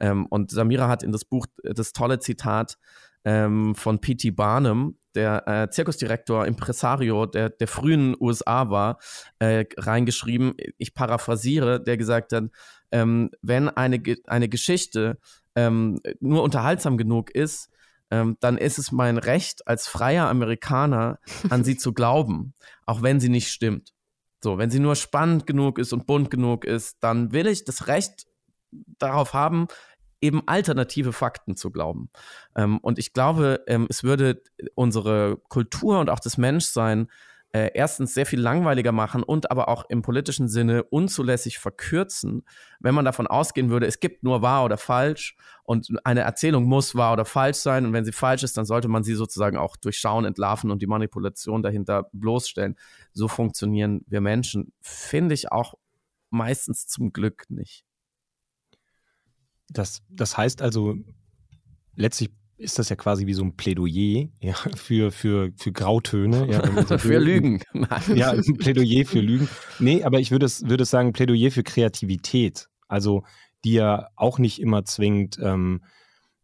Ähm, 0.00 0.26
und 0.26 0.50
Samira 0.50 0.88
hat 0.88 1.02
in 1.02 1.12
das 1.12 1.24
Buch 1.24 1.46
das 1.62 1.92
tolle 1.92 2.18
Zitat 2.18 2.78
ähm, 3.24 3.74
von 3.74 4.00
P.T. 4.00 4.30
Barnum, 4.32 4.98
der 5.14 5.46
äh, 5.46 5.70
Zirkusdirektor, 5.70 6.46
Impresario 6.46 7.26
der, 7.26 7.50
der 7.50 7.68
frühen 7.68 8.16
USA 8.20 8.70
war, 8.70 8.98
äh, 9.38 9.64
reingeschrieben, 9.76 10.54
ich 10.78 10.94
paraphrasiere, 10.94 11.82
der 11.82 11.96
gesagt 11.96 12.32
hat, 12.32 12.44
ähm, 12.90 13.30
wenn 13.42 13.68
eine, 13.68 14.02
eine 14.26 14.48
Geschichte 14.48 15.18
ähm, 15.54 16.00
nur 16.20 16.42
unterhaltsam 16.42 16.96
genug 16.96 17.30
ist, 17.30 17.70
ähm, 18.10 18.36
dann 18.40 18.58
ist 18.58 18.78
es 18.78 18.92
mein 18.92 19.18
Recht 19.18 19.66
als 19.66 19.88
freier 19.88 20.28
Amerikaner, 20.28 21.18
an 21.48 21.64
sie 21.64 21.76
zu 21.76 21.92
glauben, 21.92 22.54
auch 22.86 23.02
wenn 23.02 23.20
sie 23.20 23.28
nicht 23.28 23.48
stimmt. 23.48 23.94
So, 24.42 24.58
wenn 24.58 24.70
sie 24.70 24.78
nur 24.78 24.94
spannend 24.94 25.46
genug 25.46 25.78
ist 25.78 25.92
und 25.92 26.06
bunt 26.06 26.30
genug 26.30 26.64
ist, 26.64 26.98
dann 27.00 27.32
will 27.32 27.46
ich 27.46 27.64
das 27.64 27.86
Recht 27.86 28.26
darauf 28.98 29.34
haben, 29.34 29.66
eben 30.20 30.42
alternative 30.46 31.12
Fakten 31.12 31.56
zu 31.56 31.70
glauben. 31.70 32.10
Ähm, 32.56 32.78
und 32.78 32.98
ich 32.98 33.12
glaube, 33.12 33.62
ähm, 33.66 33.86
es 33.90 34.04
würde 34.04 34.42
unsere 34.74 35.38
Kultur 35.48 36.00
und 36.00 36.08
auch 36.08 36.20
das 36.20 36.38
Menschsein 36.38 37.08
äh, 37.54 37.70
erstens 37.74 38.14
sehr 38.14 38.26
viel 38.26 38.40
langweiliger 38.40 38.90
machen 38.90 39.22
und 39.22 39.50
aber 39.52 39.68
auch 39.68 39.84
im 39.88 40.02
politischen 40.02 40.48
Sinne 40.48 40.82
unzulässig 40.82 41.60
verkürzen, 41.60 42.42
wenn 42.80 42.96
man 42.96 43.04
davon 43.04 43.28
ausgehen 43.28 43.70
würde, 43.70 43.86
es 43.86 44.00
gibt 44.00 44.24
nur 44.24 44.42
wahr 44.42 44.64
oder 44.64 44.76
falsch 44.76 45.36
und 45.62 45.88
eine 46.02 46.22
Erzählung 46.22 46.64
muss 46.64 46.96
wahr 46.96 47.12
oder 47.12 47.24
falsch 47.24 47.58
sein 47.58 47.86
und 47.86 47.92
wenn 47.92 48.04
sie 48.04 48.10
falsch 48.10 48.42
ist, 48.42 48.56
dann 48.56 48.64
sollte 48.64 48.88
man 48.88 49.04
sie 49.04 49.14
sozusagen 49.14 49.56
auch 49.56 49.76
durchschauen, 49.76 50.24
entlarven 50.24 50.72
und 50.72 50.82
die 50.82 50.88
Manipulation 50.88 51.62
dahinter 51.62 52.08
bloßstellen. 52.12 52.76
So 53.12 53.28
funktionieren 53.28 54.04
wir 54.08 54.20
Menschen, 54.20 54.72
finde 54.80 55.34
ich 55.34 55.52
auch 55.52 55.74
meistens 56.30 56.88
zum 56.88 57.12
Glück 57.12 57.44
nicht. 57.50 57.84
Das, 59.68 60.02
das 60.08 60.36
heißt 60.36 60.62
also, 60.62 60.96
letztlich 61.96 62.30
ist 62.56 62.78
das 62.78 62.88
ja 62.88 62.96
quasi 62.96 63.26
wie 63.26 63.34
so 63.34 63.42
ein 63.42 63.56
Plädoyer 63.56 64.28
ja, 64.40 64.54
für, 64.76 65.10
für, 65.10 65.52
für 65.56 65.72
Grautöne. 65.72 66.48
Ja, 66.50 66.86
so 66.86 66.98
für 66.98 67.18
Lügen. 67.18 67.60
ja, 68.14 68.30
ein 68.30 68.56
Plädoyer 68.58 69.04
für 69.04 69.20
Lügen. 69.20 69.48
Nee, 69.78 70.04
aber 70.04 70.20
ich 70.20 70.30
würde 70.30 70.46
es, 70.46 70.68
würde 70.68 70.84
es 70.84 70.90
sagen, 70.90 71.12
Plädoyer 71.12 71.50
für 71.50 71.62
Kreativität. 71.62 72.68
Also, 72.86 73.24
die 73.64 73.72
ja 73.72 74.08
auch 74.14 74.38
nicht 74.38 74.60
immer 74.60 74.84
zwingend 74.84 75.38
ähm, 75.42 75.82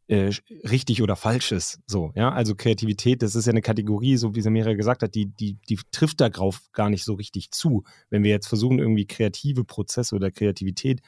äh, 0.09 0.33
richtig 0.69 1.03
oder 1.03 1.15
falsch 1.15 1.53
ist. 1.53 1.79
So, 1.87 2.13
ja, 2.17 2.33
also 2.33 2.57
Kreativität, 2.57 3.23
das 3.23 3.37
ist 3.37 3.47
ja 3.47 3.53
eine 3.53 3.63
Kategorie, 3.63 4.17
so 4.17 4.35
wie 4.35 4.41
Samira 4.41 4.73
gesagt 4.75 5.03
hat, 5.03 5.15
die, 5.15 5.27
die, 5.27 5.59
die 5.69 5.79
trifft 5.93 6.21
darauf 6.21 6.63
gar 6.73 6.91
nicht 6.91 7.05
so 7.05 7.15
richtig 7.15 7.53
zu. 7.53 7.85
Wenn 8.09 8.25
wir 8.25 8.31
jetzt 8.31 8.49
versuchen, 8.49 8.81
irgendwie 8.81 9.07
kreative 9.07 9.65
Prozesse 9.65 10.17
oder 10.17 10.33
Kreativität 10.33 11.01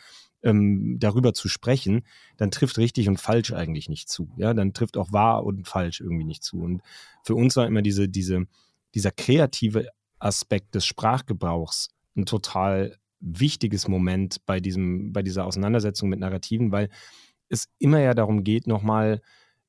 ähm, 0.42 0.96
darüber 0.98 1.34
zu 1.34 1.48
sprechen, 1.48 2.02
dann 2.36 2.50
trifft 2.50 2.78
richtig 2.78 3.08
und 3.08 3.18
falsch 3.18 3.52
eigentlich 3.52 3.88
nicht 3.88 4.08
zu. 4.08 4.30
Ja, 4.36 4.54
dann 4.54 4.72
trifft 4.72 4.96
auch 4.96 5.12
wahr 5.12 5.44
und 5.44 5.66
falsch 5.66 6.00
irgendwie 6.00 6.24
nicht 6.24 6.42
zu. 6.42 6.60
Und 6.60 6.82
für 7.22 7.34
uns 7.34 7.56
war 7.56 7.66
immer 7.66 7.82
diese, 7.82 8.08
diese, 8.08 8.46
dieser 8.94 9.10
kreative 9.10 9.88
Aspekt 10.18 10.74
des 10.74 10.86
Sprachgebrauchs 10.86 11.90
ein 12.16 12.26
total 12.26 12.96
wichtiges 13.20 13.88
Moment 13.88 14.44
bei, 14.46 14.60
diesem, 14.60 15.12
bei 15.12 15.22
dieser 15.22 15.46
Auseinandersetzung 15.46 16.08
mit 16.08 16.18
Narrativen, 16.20 16.72
weil 16.72 16.90
es 17.48 17.68
immer 17.78 18.00
ja 18.00 18.14
darum 18.14 18.44
geht, 18.44 18.66
nochmal 18.66 19.20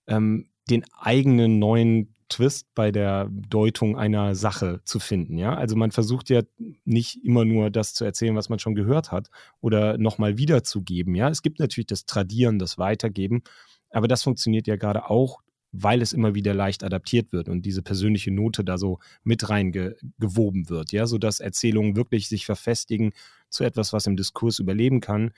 ähm, 0.07 0.49
den 0.69 0.86
eigenen 0.97 1.59
neuen 1.59 2.12
Twist 2.33 2.67
bei 2.73 2.91
der 2.91 3.29
Deutung 3.49 3.97
einer 3.97 4.33
Sache 4.33 4.81
zu 4.85 4.99
finden. 4.99 5.37
Ja? 5.37 5.55
Also 5.55 5.75
man 5.75 5.91
versucht 5.91 6.29
ja 6.29 6.41
nicht 6.83 7.23
immer 7.23 7.45
nur 7.45 7.69
das 7.69 7.93
zu 7.93 8.05
erzählen, 8.05 8.35
was 8.35 8.49
man 8.49 8.59
schon 8.59 8.75
gehört 8.75 9.11
hat 9.11 9.29
oder 9.61 9.97
nochmal 9.97 10.37
wiederzugeben. 10.37 11.13
Ja? 11.15 11.29
Es 11.29 11.43
gibt 11.43 11.59
natürlich 11.59 11.87
das 11.87 12.05
Tradieren, 12.05 12.57
das 12.57 12.77
Weitergeben, 12.77 13.43
aber 13.91 14.07
das 14.07 14.23
funktioniert 14.23 14.65
ja 14.65 14.75
gerade 14.75 15.09
auch, 15.09 15.41
weil 15.71 16.01
es 16.01 16.13
immer 16.13 16.35
wieder 16.35 16.53
leicht 16.53 16.83
adaptiert 16.83 17.31
wird 17.31 17.49
und 17.49 17.63
diese 17.63 17.81
persönliche 17.81 18.31
Note 18.31 18.63
da 18.63 18.77
so 18.77 18.99
mit 19.23 19.49
reingewoben 19.49 20.69
wird, 20.69 20.91
ja, 20.91 21.07
sodass 21.07 21.39
Erzählungen 21.39 21.95
wirklich 21.95 22.29
sich 22.29 22.45
verfestigen 22.45 23.11
zu 23.49 23.63
etwas, 23.63 23.91
was 23.91 24.05
im 24.05 24.15
Diskurs 24.15 24.59
überleben 24.59 25.01
kann 25.01 25.31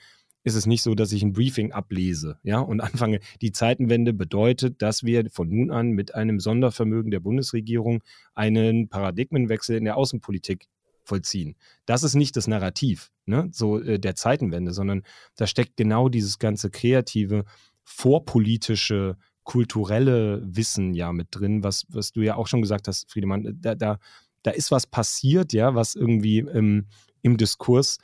ist 0.46 0.54
es 0.54 0.64
nicht 0.64 0.84
so, 0.84 0.94
dass 0.94 1.10
ich 1.10 1.24
ein 1.24 1.32
Briefing 1.32 1.72
ablese, 1.72 2.38
ja, 2.44 2.60
und 2.60 2.80
anfange. 2.80 3.18
Die 3.42 3.50
Zeitenwende 3.50 4.12
bedeutet, 4.12 4.80
dass 4.80 5.02
wir 5.02 5.28
von 5.28 5.48
nun 5.48 5.72
an 5.72 5.90
mit 5.90 6.14
einem 6.14 6.38
Sondervermögen 6.38 7.10
der 7.10 7.18
Bundesregierung 7.18 8.00
einen 8.36 8.88
Paradigmenwechsel 8.88 9.76
in 9.76 9.84
der 9.84 9.96
Außenpolitik 9.96 10.68
vollziehen. 11.02 11.56
Das 11.84 12.04
ist 12.04 12.14
nicht 12.14 12.36
das 12.36 12.46
Narrativ, 12.46 13.10
ne, 13.26 13.48
so 13.50 13.80
äh, 13.80 13.98
der 13.98 14.14
Zeitenwende, 14.14 14.72
sondern 14.72 15.02
da 15.34 15.48
steckt 15.48 15.76
genau 15.76 16.08
dieses 16.08 16.38
ganze 16.38 16.70
kreative, 16.70 17.44
vorpolitische, 17.82 19.16
kulturelle 19.42 20.42
Wissen 20.44 20.94
ja 20.94 21.12
mit 21.12 21.28
drin, 21.32 21.64
was, 21.64 21.86
was 21.88 22.12
du 22.12 22.20
ja 22.20 22.36
auch 22.36 22.46
schon 22.46 22.62
gesagt 22.62 22.86
hast, 22.86 23.10
Friedemann. 23.10 23.58
Da, 23.60 23.74
da, 23.74 23.98
da 24.44 24.52
ist 24.52 24.70
was 24.70 24.86
passiert, 24.86 25.52
ja, 25.52 25.74
was 25.74 25.96
irgendwie 25.96 26.38
ähm, 26.38 26.86
im 27.22 27.36
Diskurs 27.36 27.98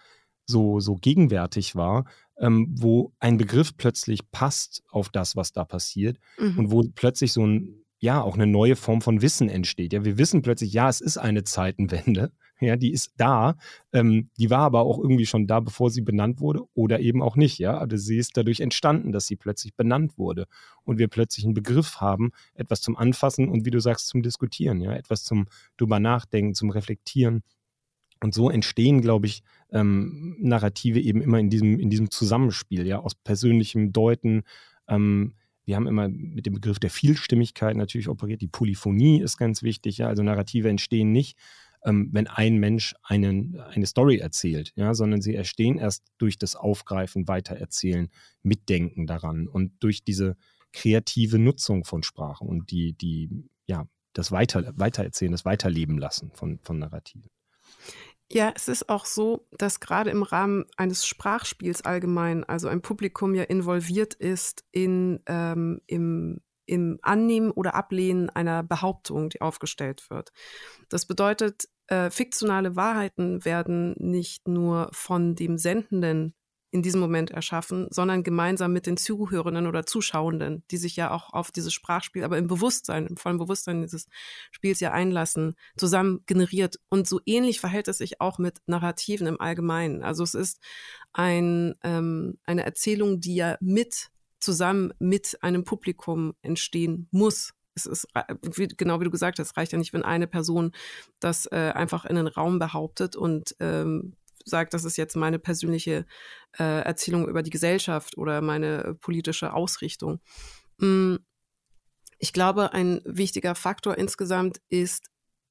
so, 0.46 0.80
so 0.80 0.96
gegenwärtig 0.96 1.74
war, 1.74 2.04
ähm, 2.38 2.68
wo 2.70 3.12
ein 3.20 3.36
Begriff 3.36 3.76
plötzlich 3.76 4.30
passt 4.30 4.82
auf 4.90 5.08
das, 5.08 5.36
was 5.36 5.52
da 5.52 5.64
passiert 5.64 6.18
mhm. 6.38 6.58
und 6.58 6.70
wo 6.70 6.82
plötzlich 6.94 7.32
so 7.32 7.46
ein, 7.46 7.84
ja, 7.98 8.20
auch 8.20 8.34
eine 8.34 8.48
neue 8.48 8.74
Form 8.74 9.00
von 9.00 9.22
Wissen 9.22 9.48
entsteht. 9.48 9.92
Ja, 9.92 10.04
wir 10.04 10.18
wissen 10.18 10.42
plötzlich, 10.42 10.72
ja, 10.72 10.88
es 10.88 11.00
ist 11.00 11.18
eine 11.18 11.44
Zeitenwende. 11.44 12.32
Ja, 12.62 12.76
die 12.76 12.92
ist 12.92 13.14
da. 13.16 13.56
Ähm, 13.92 14.30
die 14.38 14.48
war 14.48 14.60
aber 14.60 14.82
auch 14.82 15.00
irgendwie 15.00 15.26
schon 15.26 15.48
da, 15.48 15.58
bevor 15.58 15.90
sie 15.90 16.00
benannt 16.00 16.38
wurde 16.38 16.60
oder 16.74 17.00
eben 17.00 17.20
auch 17.20 17.34
nicht. 17.34 17.58
Ja, 17.58 17.76
also 17.76 17.96
sie 17.96 18.18
ist 18.18 18.36
dadurch 18.36 18.60
entstanden, 18.60 19.10
dass 19.10 19.26
sie 19.26 19.34
plötzlich 19.34 19.74
benannt 19.74 20.16
wurde 20.16 20.46
und 20.84 20.98
wir 20.98 21.08
plötzlich 21.08 21.44
einen 21.44 21.54
Begriff 21.54 21.96
haben, 21.96 22.30
etwas 22.54 22.80
zum 22.80 22.96
Anfassen 22.96 23.48
und 23.48 23.66
wie 23.66 23.72
du 23.72 23.80
sagst, 23.80 24.06
zum 24.06 24.22
Diskutieren. 24.22 24.80
Ja, 24.80 24.92
etwas 24.92 25.24
zum 25.24 25.46
drüber 25.76 25.98
nachdenken, 25.98 26.54
zum 26.54 26.70
Reflektieren. 26.70 27.42
Und 28.22 28.34
so 28.34 28.50
entstehen, 28.50 29.00
glaube 29.00 29.26
ich, 29.26 29.42
ähm, 29.70 30.36
Narrative 30.38 31.00
eben 31.00 31.22
immer 31.22 31.38
in 31.38 31.50
diesem, 31.50 31.78
in 31.80 31.90
diesem 31.90 32.10
Zusammenspiel, 32.10 32.86
ja, 32.86 33.00
aus 33.00 33.14
persönlichem 33.14 33.92
Deuten. 33.92 34.42
Ähm, 34.86 35.34
wir 35.64 35.76
haben 35.76 35.86
immer 35.86 36.08
mit 36.08 36.46
dem 36.46 36.54
Begriff 36.54 36.78
der 36.78 36.90
Vielstimmigkeit 36.90 37.76
natürlich 37.76 38.08
operiert. 38.08 38.40
Die 38.40 38.48
Polyphonie 38.48 39.20
ist 39.20 39.38
ganz 39.38 39.62
wichtig, 39.62 39.98
ja. 39.98 40.08
Also 40.08 40.22
Narrative 40.22 40.68
entstehen 40.68 41.12
nicht, 41.12 41.36
ähm, 41.84 42.10
wenn 42.12 42.26
ein 42.26 42.58
Mensch 42.58 42.94
einen, 43.02 43.58
eine 43.60 43.86
Story 43.86 44.18
erzählt, 44.18 44.72
ja, 44.76 44.94
sondern 44.94 45.20
sie 45.20 45.34
entstehen 45.34 45.78
erst 45.78 46.04
durch 46.18 46.38
das 46.38 46.54
Aufgreifen, 46.54 47.26
Weitererzählen, 47.26 48.08
Mitdenken 48.42 49.06
daran 49.06 49.48
und 49.48 49.72
durch 49.80 50.04
diese 50.04 50.36
kreative 50.72 51.38
Nutzung 51.38 51.84
von 51.84 52.02
Sprache 52.02 52.44
und 52.44 52.70
die, 52.70 52.92
die, 52.92 53.30
ja, 53.66 53.86
das 54.12 54.30
Weiter, 54.30 54.72
Weitererzählen, 54.76 55.32
das 55.32 55.44
Weiterleben 55.44 55.98
lassen 55.98 56.30
von, 56.34 56.58
von 56.62 56.78
Narrativen. 56.78 57.30
Ja, 58.32 58.50
es 58.56 58.68
ist 58.68 58.88
auch 58.88 59.04
so, 59.04 59.46
dass 59.58 59.80
gerade 59.80 60.08
im 60.08 60.22
Rahmen 60.22 60.64
eines 60.78 61.06
Sprachspiels 61.06 61.82
allgemein, 61.82 62.44
also 62.44 62.66
ein 62.68 62.80
Publikum 62.80 63.34
ja 63.34 63.42
involviert 63.42 64.14
ist 64.14 64.64
in, 64.72 65.20
ähm, 65.26 65.82
im, 65.86 66.40
im 66.64 66.98
Annehmen 67.02 67.50
oder 67.50 67.74
Ablehnen 67.74 68.30
einer 68.30 68.62
Behauptung, 68.62 69.28
die 69.28 69.42
aufgestellt 69.42 70.08
wird. 70.08 70.32
Das 70.88 71.04
bedeutet, 71.04 71.68
äh, 71.88 72.08
fiktionale 72.10 72.74
Wahrheiten 72.74 73.44
werden 73.44 73.94
nicht 73.98 74.48
nur 74.48 74.88
von 74.92 75.34
dem 75.34 75.58
Sendenden 75.58 76.34
in 76.72 76.82
diesem 76.82 77.00
Moment 77.00 77.30
erschaffen, 77.30 77.86
sondern 77.90 78.22
gemeinsam 78.22 78.72
mit 78.72 78.86
den 78.86 78.96
Zuhörenden 78.96 79.66
oder 79.66 79.84
Zuschauenden, 79.84 80.64
die 80.70 80.78
sich 80.78 80.96
ja 80.96 81.10
auch 81.10 81.34
auf 81.34 81.50
dieses 81.50 81.74
Sprachspiel, 81.74 82.24
aber 82.24 82.38
im 82.38 82.46
Bewusstsein, 82.46 83.06
im 83.06 83.18
vollen 83.18 83.36
Bewusstsein 83.36 83.82
dieses 83.82 84.06
Spiels 84.50 84.80
ja 84.80 84.90
einlassen, 84.90 85.54
zusammen 85.76 86.22
generiert. 86.26 86.80
Und 86.88 87.06
so 87.06 87.20
ähnlich 87.26 87.60
verhält 87.60 87.88
es 87.88 87.98
sich 87.98 88.22
auch 88.22 88.38
mit 88.38 88.60
Narrativen 88.66 89.26
im 89.26 89.38
Allgemeinen. 89.38 90.02
Also 90.02 90.24
es 90.24 90.34
ist 90.34 90.60
ein, 91.12 91.74
ähm, 91.84 92.38
eine 92.44 92.64
Erzählung, 92.64 93.20
die 93.20 93.34
ja 93.34 93.58
mit 93.60 94.08
zusammen 94.40 94.94
mit 94.98 95.38
einem 95.42 95.64
Publikum 95.64 96.32
entstehen 96.40 97.06
muss. 97.10 97.52
Es 97.74 97.84
ist 97.84 98.08
wie, 98.42 98.68
genau 98.68 98.98
wie 99.00 99.04
du 99.04 99.10
gesagt 99.10 99.38
hast, 99.38 99.58
reicht 99.58 99.72
ja 99.72 99.78
nicht, 99.78 99.92
wenn 99.92 100.02
eine 100.02 100.26
Person 100.26 100.72
das 101.20 101.44
äh, 101.52 101.72
einfach 101.74 102.06
in 102.06 102.16
den 102.16 102.26
Raum 102.26 102.58
behauptet 102.58 103.14
und 103.14 103.54
ähm, 103.60 104.16
sagt, 104.44 104.74
das 104.74 104.84
ist 104.84 104.96
jetzt 104.96 105.16
meine 105.16 105.38
persönliche 105.38 106.06
äh, 106.58 106.82
Erzählung 106.82 107.28
über 107.28 107.42
die 107.42 107.50
Gesellschaft 107.50 108.16
oder 108.16 108.40
meine 108.40 108.96
politische 109.00 109.52
Ausrichtung. 109.52 110.20
Mm, 110.78 111.16
ich 112.18 112.32
glaube, 112.32 112.72
ein 112.72 113.00
wichtiger 113.04 113.54
Faktor 113.54 113.98
insgesamt 113.98 114.60
ist, 114.68 115.06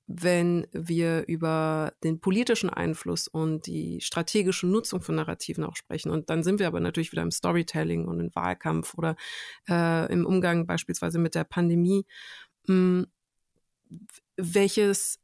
wenn 0.07 0.67
wir 0.71 1.27
über 1.27 1.93
den 2.03 2.19
politischen 2.19 2.69
Einfluss 2.69 3.27
und 3.27 3.67
die 3.67 4.01
strategische 4.01 4.67
Nutzung 4.67 5.01
von 5.01 5.15
Narrativen 5.15 5.63
auch 5.63 5.75
sprechen. 5.75 6.11
Und 6.11 6.29
dann 6.29 6.43
sind 6.43 6.59
wir 6.59 6.67
aber 6.67 6.79
natürlich 6.79 7.11
wieder 7.11 7.21
im 7.21 7.31
Storytelling 7.31 8.07
und 8.07 8.19
im 8.19 8.35
Wahlkampf 8.35 8.93
oder 8.95 9.15
äh, 9.69 10.11
im 10.11 10.25
Umgang 10.25 10.65
beispielsweise 10.65 11.19
mit 11.19 11.35
der 11.35 11.43
Pandemie. 11.43 12.05
Mm, 12.67 13.03
welches 14.37 15.19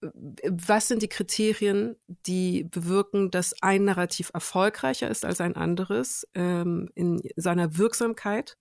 was 0.00 0.88
sind 0.88 1.02
die 1.02 1.08
Kriterien, 1.08 1.96
die 2.26 2.64
bewirken, 2.64 3.30
dass 3.30 3.54
ein 3.62 3.84
Narrativ 3.84 4.30
erfolgreicher 4.32 5.08
ist 5.08 5.24
als 5.24 5.40
ein 5.40 5.56
anderes 5.56 6.26
ähm, 6.34 6.88
in 6.94 7.20
seiner 7.36 7.78
Wirksamkeit? 7.78 8.56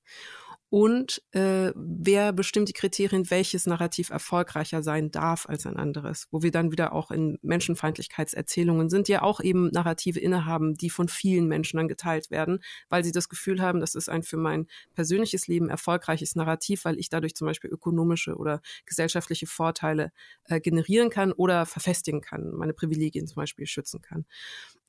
Und 0.69 1.21
äh, 1.31 1.71
wer 1.75 2.33
bestimmt 2.33 2.67
die 2.67 2.73
Kriterien, 2.73 3.29
welches 3.29 3.67
Narrativ 3.67 4.09
erfolgreicher 4.09 4.83
sein 4.83 5.11
darf 5.11 5.47
als 5.47 5.65
ein 5.65 5.77
anderes, 5.77 6.27
wo 6.29 6.41
wir 6.41 6.51
dann 6.51 6.71
wieder 6.73 6.91
auch 6.91 7.09
in 7.09 7.39
Menschenfeindlichkeitserzählungen 7.41 8.89
sind, 8.89 9.07
die 9.07 9.13
ja 9.13 9.21
auch 9.21 9.39
eben 9.39 9.69
Narrative 9.69 10.19
innehaben, 10.19 10.75
die 10.75 10.89
von 10.89 11.07
vielen 11.07 11.47
Menschen 11.47 11.77
dann 11.77 11.87
geteilt 11.87 12.31
werden, 12.31 12.59
weil 12.89 13.05
sie 13.05 13.13
das 13.13 13.29
Gefühl 13.29 13.61
haben, 13.61 13.79
das 13.79 13.95
ist 13.95 14.09
ein 14.09 14.23
für 14.23 14.35
mein 14.35 14.67
persönliches 14.93 15.47
Leben 15.47 15.69
erfolgreiches 15.69 16.35
Narrativ, 16.35 16.83
weil 16.83 16.99
ich 16.99 17.07
dadurch 17.07 17.35
zum 17.35 17.47
Beispiel 17.47 17.69
ökonomische 17.69 18.35
oder 18.35 18.61
gesellschaftliche 18.85 19.47
Vorteile 19.47 20.11
äh, 20.45 20.59
generieren 20.59 21.09
kann 21.09 21.31
oder 21.31 21.65
verfestigen 21.65 22.19
kann, 22.19 22.51
meine 22.51 22.73
Privilegien 22.73 23.25
zum 23.25 23.37
Beispiel 23.37 23.67
schützen 23.67 24.01
kann. 24.01 24.25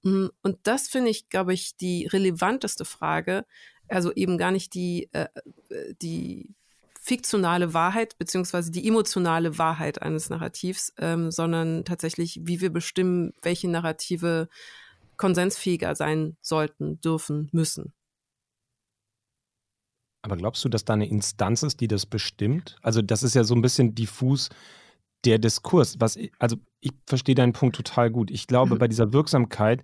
Mm, 0.03 0.27
und 0.43 0.59
das 0.63 0.89
finde 0.89 1.11
ich, 1.11 1.29
glaube 1.29 1.55
ich, 1.55 1.77
die 1.77 2.07
relevanteste 2.07 2.85
Frage, 2.85 3.45
also 3.89 4.13
eben 4.13 4.39
gar 4.39 4.51
nicht 4.51 4.75
die, 4.75 5.09
äh, 5.13 5.29
äh, 5.71 5.95
die 6.01 6.55
fiktionale 7.01 7.73
Wahrheit 7.73 8.19
beziehungsweise 8.19 8.71
die 8.71 8.87
emotionale 8.87 9.57
Wahrheit 9.57 10.03
eines 10.03 10.29
Narrativs, 10.29 10.93
ähm, 10.99 11.31
sondern 11.31 11.85
tatsächlich, 11.85 12.41
wie 12.43 12.61
wir 12.61 12.71
bestimmen, 12.71 13.33
welche 13.43 13.69
Narrative 13.69 14.49
konsensfähiger 15.17 15.95
sein 15.95 16.37
sollten, 16.41 17.01
dürfen, 17.01 17.49
müssen. 17.53 17.95
Aber 20.23 20.37
glaubst 20.37 20.65
du, 20.65 20.69
dass 20.69 20.85
da 20.85 20.95
eine 20.95 21.09
Instanz 21.09 21.63
ist, 21.63 21.81
die 21.81 21.89
das 21.89 22.05
bestimmt? 22.05 22.77
Also 22.83 23.03
das 23.03 23.23
ist 23.23 23.35
ja 23.35 23.45
so 23.45 23.55
ein 23.55 23.63
bisschen 23.63 23.95
diffus 23.95 24.51
der 25.25 25.39
Diskurs. 25.39 26.01
Was 26.01 26.17
ich, 26.17 26.33
also 26.39 26.57
ich 26.81 26.93
verstehe 27.07 27.35
deinen 27.35 27.53
Punkt 27.53 27.77
total 27.77 28.11
gut. 28.11 28.31
Ich 28.31 28.47
glaube, 28.47 28.75
mhm. 28.75 28.79
bei 28.79 28.89
dieser 28.89 29.13
Wirksamkeit 29.13 29.83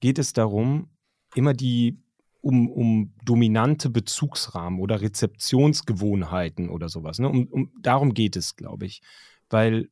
geht 0.00 0.18
es 0.18 0.32
darum, 0.32 0.88
immer 1.34 1.52
die 1.52 1.98
um, 2.44 2.68
um 2.68 3.14
dominante 3.24 3.88
Bezugsrahmen 3.88 4.78
oder 4.78 5.00
Rezeptionsgewohnheiten 5.00 6.68
oder 6.68 6.90
sowas. 6.90 7.18
Ne? 7.18 7.28
Um, 7.28 7.46
um, 7.46 7.72
darum 7.80 8.12
geht 8.12 8.36
es, 8.36 8.54
glaube 8.54 8.84
ich. 8.84 9.00
Weil 9.48 9.88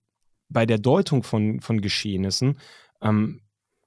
bei 0.51 0.67
der 0.67 0.79
Deutung 0.79 1.23
von, 1.23 1.61
von 1.61 1.81
Geschehnissen 1.81 2.59
ähm, 3.01 3.41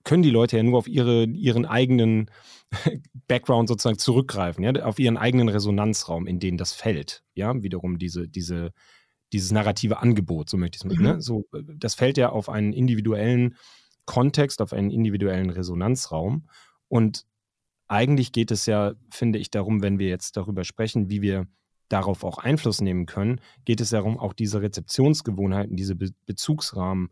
können 0.03 0.23
die 0.23 0.31
Leute 0.31 0.57
ja 0.57 0.63
nur 0.63 0.79
auf 0.79 0.87
ihre, 0.87 1.25
ihren 1.25 1.67
eigenen 1.67 2.31
Background 3.27 3.69
sozusagen 3.69 3.99
zurückgreifen, 3.99 4.63
ja, 4.63 4.71
auf 4.83 4.97
ihren 4.97 5.17
eigenen 5.17 5.49
Resonanzraum, 5.49 6.25
in 6.25 6.39
den 6.39 6.57
das 6.57 6.73
fällt. 6.73 7.23
Ja, 7.35 7.61
wiederum 7.61 7.99
diese, 7.99 8.27
diese, 8.27 8.71
dieses 9.31 9.51
narrative 9.51 9.99
Angebot, 9.99 10.49
so 10.49 10.57
möchte 10.57 10.77
ich 10.77 10.81
es 10.81 10.85
mal. 10.85 10.95
Ne? 10.95 11.09
Mhm. 11.09 11.15
Ne? 11.17 11.21
So, 11.21 11.45
das 11.77 11.93
fällt 11.93 12.17
ja 12.17 12.29
auf 12.29 12.49
einen 12.49 12.73
individuellen 12.73 13.57
Kontext, 14.05 14.59
auf 14.59 14.73
einen 14.73 14.89
individuellen 14.89 15.51
Resonanzraum. 15.51 16.47
Und 16.87 17.25
eigentlich 17.87 18.31
geht 18.31 18.51
es 18.51 18.65
ja, 18.65 18.93
finde 19.09 19.39
ich, 19.39 19.51
darum, 19.51 19.81
wenn 19.81 19.99
wir 19.99 20.07
jetzt 20.07 20.37
darüber 20.37 20.63
sprechen, 20.63 21.09
wie 21.09 21.21
wir 21.21 21.47
darauf 21.89 22.23
auch 22.23 22.39
Einfluss 22.39 22.81
nehmen 22.81 23.05
können, 23.05 23.39
geht 23.63 23.81
es 23.81 23.91
darum, 23.91 24.19
auch 24.19 24.33
diese 24.33 24.61
Rezeptionsgewohnheiten, 24.61 25.75
diese 25.75 25.95
Be 25.95 26.09
Bezugsrahmen 26.25 27.09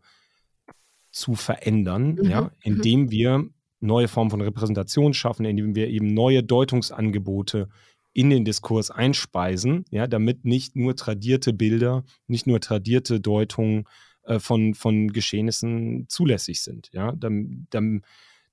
zu 1.10 1.34
verändern, 1.34 2.16
mhm. 2.16 2.30
ja, 2.30 2.40
mhm. 2.42 2.50
indem 2.62 3.10
wir 3.10 3.48
neue 3.80 4.08
Formen 4.08 4.30
von 4.30 4.40
Repräsentation 4.40 5.14
schaffen, 5.14 5.44
indem 5.44 5.74
wir 5.74 5.88
eben 5.88 6.12
neue 6.12 6.42
Deutungsangebote 6.42 7.68
in 8.12 8.30
den 8.30 8.44
Diskurs 8.44 8.90
einspeisen, 8.90 9.84
ja, 9.90 10.06
damit 10.06 10.44
nicht 10.44 10.76
nur 10.76 10.96
tradierte 10.96 11.52
Bilder, 11.52 12.04
nicht 12.26 12.46
nur 12.46 12.60
tradierte 12.60 13.20
Deutungen 13.20 13.84
äh, 14.24 14.38
von, 14.38 14.74
von 14.74 15.12
Geschehnissen 15.12 16.06
zulässig 16.08 16.62
sind. 16.62 16.90
Ja, 16.92 17.12
dann, 17.12 17.66
dann, 17.70 18.02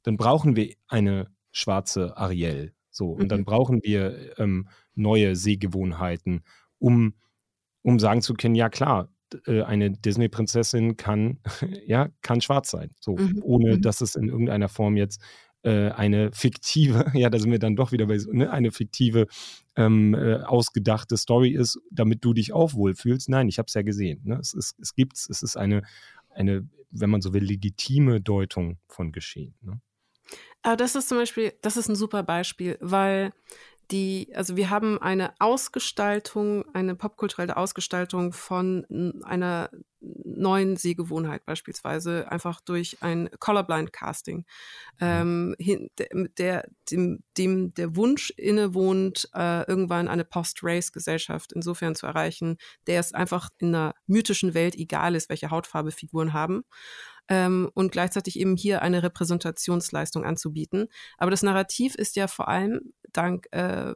dann 0.03 0.17
brauchen 0.17 0.55
wir 0.55 0.74
eine 0.88 1.28
schwarze 1.52 2.18
Ariel. 2.18 2.74
So, 2.89 3.12
und 3.12 3.30
dann 3.30 3.41
mhm. 3.41 3.45
brauchen 3.45 3.80
wir 3.84 4.38
ähm, 4.38 4.68
neue 4.95 5.36
Sehgewohnheiten, 5.36 6.43
um, 6.78 7.14
um 7.84 7.99
sagen 7.99 8.22
zu 8.22 8.34
können, 8.34 8.56
ja 8.56 8.70
klar, 8.70 9.10
äh, 9.47 9.62
eine 9.62 9.91
Disney-Prinzessin 9.91 10.97
kann, 10.97 11.39
ja, 11.86 12.10
kann 12.22 12.41
schwarz 12.41 12.70
sein. 12.72 12.91
So, 12.99 13.16
mhm. 13.16 13.39
ohne 13.43 13.78
mhm. 13.78 13.82
dass 13.82 14.02
es 14.02 14.16
in 14.16 14.28
irgendeiner 14.28 14.70
Form 14.70 14.97
jetzt 14.97 15.22
äh, 15.64 15.89
eine 15.91 16.32
fiktive, 16.34 17.12
ja, 17.14 17.30
da 17.30 17.39
sind 17.39 17.52
wir 17.52 17.60
dann 17.60 17.76
doch 17.76 17.91
wieder 17.91 18.08
bei 18.08 18.20
ne, 18.32 18.52
eine 18.52 18.72
fiktive, 18.72 19.28
ähm, 19.76 20.14
äh, 20.14 20.41
ausgedachte 20.41 21.18
Story 21.18 21.52
ist, 21.52 21.80
damit 21.91 22.26
du 22.26 22.34
dich 22.34 22.52
auch 22.52 22.74
wohlfühlst. 22.74 23.30
Nein, 23.30 23.47
ich 23.47 23.58
habe 23.58 23.68
es 23.68 23.74
ja 23.74 23.84
gesehen. 23.84 24.22
Ne? 24.26 24.38
Es, 24.39 24.54
ist, 24.54 24.78
es 24.80 24.95
gibt's, 24.95 25.30
es 25.30 25.43
ist 25.43 25.56
eine, 25.56 25.84
eine, 26.30 26.68
wenn 26.89 27.10
man 27.10 27.22
so 27.22 27.34
will, 27.34 27.43
legitime 27.43 28.20
Deutung 28.20 28.80
von 28.88 29.12
Geschehen. 29.12 29.56
Ne? 29.62 29.80
Aber 30.63 30.78
das 30.78 30.95
ist 30.95 31.09
zum 31.09 31.17
Beispiel, 31.17 31.53
das 31.61 31.78
ist 31.78 31.89
ein 31.89 31.95
super 31.95 32.24
Beispiel, 32.24 32.78
weil 32.82 33.34
die, 33.91 34.32
also 34.34 34.55
wir 34.55 34.69
haben 34.69 35.01
eine 35.01 35.34
Ausgestaltung, 35.39 36.63
eine 36.74 36.95
popkulturelle 36.95 37.57
Ausgestaltung 37.57 38.32
von 38.32 38.86
einer 39.24 39.69
neuen 40.01 40.78
Sehgewohnheit 40.78 41.45
beispielsweise 41.45 42.32
einfach 42.32 42.61
durch 42.61 42.97
ein 43.01 43.30
Colorblind 43.39 43.93
Casting, 43.93 44.45
mhm. 44.99 45.55
ähm, 45.59 46.30
der, 46.38 46.67
dem, 46.89 47.24
dem 47.38 47.74
der 47.74 47.95
Wunsch 47.95 48.32
innewohnt, 48.32 49.30
äh, 49.34 49.67
irgendwann 49.67 50.07
eine 50.07 50.26
Post-Race-Gesellschaft 50.26 51.51
insofern 51.53 51.95
zu 51.95 52.07
erreichen, 52.07 52.57
der 52.88 52.99
es 52.99 53.13
einfach 53.13 53.49
in 53.59 53.76
einer 53.76 53.93
mythischen 54.07 54.53
Welt 54.53 54.76
egal 54.76 55.15
ist, 55.15 55.30
welche 55.30 55.51
Hautfarbe 55.51 55.91
Figuren 55.91 56.34
haben 56.34 56.63
ähm, 57.32 57.72
und 57.74 57.94
gleichzeitig 57.94 58.38
eben 58.38 58.58
hier 58.58 58.82
eine 58.82 59.04
Repräsentationsleistung 59.04 60.26
anzubieten. 60.26 60.90
Aber 61.18 61.32
das 61.32 61.44
Narrativ 61.44 61.96
ist 61.96 62.18
ja 62.18 62.28
vor 62.28 62.50
allem 62.50 62.94
dank 63.14 63.48
äh, 63.52 63.94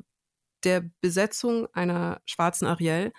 der 0.64 0.90
Besetzung 1.02 1.68
einer 1.74 2.22
schwarzen 2.26 2.66
Ariel, 2.66 3.12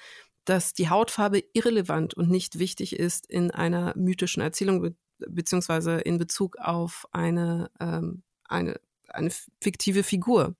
dass 0.46 0.72
die 0.72 0.88
Hautfarbe 0.88 1.44
irrelevant 1.52 2.14
und 2.14 2.30
nicht 2.30 2.58
wichtig 2.58 2.98
ist 2.98 3.26
in 3.26 3.50
einer 3.50 3.92
mythischen 3.94 4.42
Erzählung 4.42 4.80
be 4.80 4.94
beziehungsweise 5.18 5.96
in 5.96 6.18
Bezug 6.18 6.58
auf 6.58 7.06
eine, 7.10 7.70
ähm, 7.80 8.22
eine, 8.44 8.78
eine 9.08 9.30
fiktive 9.62 10.02
Figur. 10.02 10.56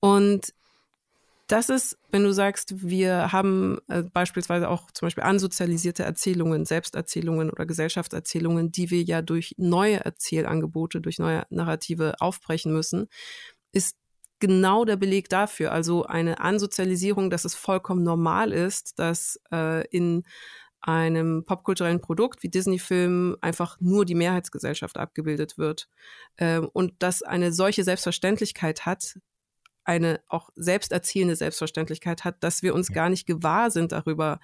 Und 0.00 0.54
das 1.46 1.68
ist, 1.68 1.98
wenn 2.10 2.24
du 2.24 2.32
sagst, 2.32 2.88
wir 2.88 3.32
haben 3.32 3.78
äh, 3.88 4.02
beispielsweise 4.02 4.68
auch 4.68 4.90
zum 4.92 5.06
Beispiel 5.06 5.24
ansozialisierte 5.24 6.02
Erzählungen, 6.02 6.64
Selbsterzählungen 6.64 7.50
oder 7.50 7.66
Gesellschaftserzählungen, 7.66 8.72
die 8.72 8.90
wir 8.90 9.02
ja 9.02 9.22
durch 9.22 9.54
neue 9.58 10.04
Erzählangebote, 10.04 11.00
durch 11.00 11.18
neue 11.18 11.44
Narrative 11.50 12.14
aufbrechen 12.20 12.72
müssen, 12.72 13.08
ist 13.72 13.96
genau 14.40 14.84
der 14.84 14.96
Beleg 14.96 15.28
dafür. 15.28 15.72
Also 15.72 16.04
eine 16.04 16.40
Ansozialisierung, 16.40 17.30
dass 17.30 17.44
es 17.44 17.54
vollkommen 17.54 18.02
normal 18.02 18.52
ist, 18.52 18.98
dass 18.98 19.40
äh, 19.52 19.86
in 19.88 20.24
einem 20.80 21.44
popkulturellen 21.44 22.00
Produkt 22.00 22.42
wie 22.42 22.48
Disney-Film 22.48 23.36
einfach 23.40 23.80
nur 23.80 24.04
die 24.04 24.16
Mehrheitsgesellschaft 24.16 24.98
abgebildet 24.98 25.58
wird. 25.58 25.88
Ähm, 26.38 26.68
und 26.72 26.94
dass 26.98 27.22
eine 27.22 27.52
solche 27.52 27.84
Selbstverständlichkeit 27.84 28.84
hat, 28.84 29.18
eine 29.84 30.20
auch 30.28 30.50
selbsterzielende 30.54 31.36
Selbstverständlichkeit 31.36 32.24
hat, 32.24 32.42
dass 32.42 32.62
wir 32.62 32.74
uns 32.74 32.92
gar 32.92 33.08
nicht 33.08 33.26
gewahr 33.26 33.70
sind 33.70 33.92
darüber, 33.92 34.40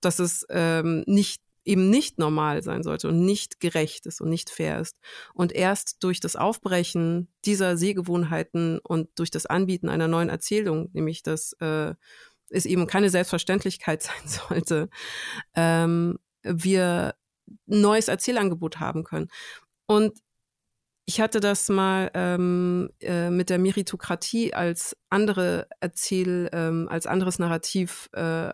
dass 0.00 0.18
es 0.18 0.46
ähm, 0.50 1.04
nicht 1.06 1.42
eben 1.66 1.90
nicht 1.90 2.18
normal 2.18 2.62
sein 2.62 2.82
sollte 2.82 3.08
und 3.08 3.24
nicht 3.24 3.60
gerecht 3.60 4.06
ist 4.06 4.20
und 4.20 4.28
nicht 4.30 4.50
fair 4.50 4.80
ist. 4.80 4.96
Und 5.34 5.52
erst 5.52 6.02
durch 6.04 6.20
das 6.20 6.36
Aufbrechen 6.36 7.28
dieser 7.44 7.76
Sehgewohnheiten 7.76 8.78
und 8.78 9.08
durch 9.16 9.30
das 9.30 9.46
Anbieten 9.46 9.88
einer 9.88 10.06
neuen 10.06 10.28
Erzählung, 10.28 10.90
nämlich 10.92 11.24
dass 11.24 11.54
äh, 11.54 11.94
es 12.48 12.66
eben 12.66 12.86
keine 12.86 13.10
Selbstverständlichkeit 13.10 14.02
sein 14.04 14.28
sollte, 14.28 14.88
ähm, 15.54 16.18
wir 16.42 17.16
neues 17.66 18.08
Erzählangebot 18.08 18.78
haben 18.78 19.02
können. 19.02 19.28
Und 19.86 20.18
ich 21.06 21.20
hatte 21.20 21.38
das 21.38 21.68
mal 21.68 22.10
ähm, 22.14 22.90
äh, 23.00 23.30
mit 23.30 23.48
der 23.48 23.58
Meritokratie 23.58 24.52
als 24.52 24.96
andere 25.08 25.68
Erzähl, 25.78 26.50
ähm, 26.52 26.88
als 26.90 27.06
anderes 27.06 27.38
Narrativ 27.38 28.10
äh, 28.12 28.50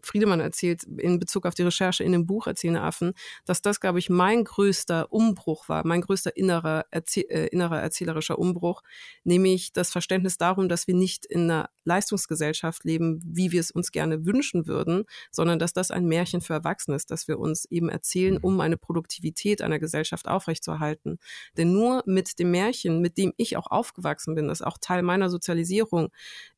Friedemann 0.00 0.40
erzählt 0.40 0.84
in 0.84 1.18
Bezug 1.18 1.46
auf 1.46 1.54
die 1.54 1.62
Recherche 1.62 2.04
in 2.04 2.12
dem 2.12 2.26
Buch 2.26 2.46
Erzählende 2.46 2.82
Affen, 2.82 3.12
dass 3.44 3.62
das, 3.62 3.80
glaube 3.80 3.98
ich, 3.98 4.10
mein 4.10 4.44
größter 4.44 5.12
Umbruch 5.12 5.68
war, 5.68 5.86
mein 5.86 6.00
größter 6.00 6.36
innerer, 6.36 6.86
Erzäh 6.90 7.22
äh, 7.22 7.46
innerer 7.46 7.80
erzählerischer 7.80 8.38
Umbruch, 8.38 8.82
nämlich 9.24 9.72
das 9.72 9.90
Verständnis 9.90 10.38
darum, 10.38 10.68
dass 10.68 10.86
wir 10.86 10.94
nicht 10.94 11.26
in 11.26 11.50
einer 11.50 11.70
Leistungsgesellschaft 11.84 12.84
leben, 12.84 13.20
wie 13.24 13.52
wir 13.52 13.60
es 13.60 13.70
uns 13.70 13.92
gerne 13.92 14.24
wünschen 14.24 14.66
würden, 14.66 15.04
sondern 15.30 15.58
dass 15.58 15.72
das 15.72 15.90
ein 15.90 16.06
Märchen 16.06 16.40
für 16.40 16.54
Erwachsene 16.54 16.96
ist, 16.96 17.10
dass 17.10 17.28
wir 17.28 17.38
uns 17.38 17.64
eben 17.66 17.88
erzählen, 17.88 18.38
um 18.38 18.60
eine 18.60 18.76
Produktivität 18.76 19.62
einer 19.62 19.78
Gesellschaft 19.78 20.28
aufrechtzuerhalten. 20.28 21.18
Denn 21.56 21.72
nur 21.72 22.02
mit 22.06 22.38
dem 22.38 22.50
Märchen, 22.50 23.00
mit 23.00 23.18
dem 23.18 23.32
ich 23.36 23.56
auch 23.56 23.66
aufgewachsen 23.66 24.34
bin, 24.34 24.48
das 24.48 24.62
auch 24.62 24.78
Teil 24.80 25.02
meiner 25.02 25.28
Sozialisierung 25.30 26.08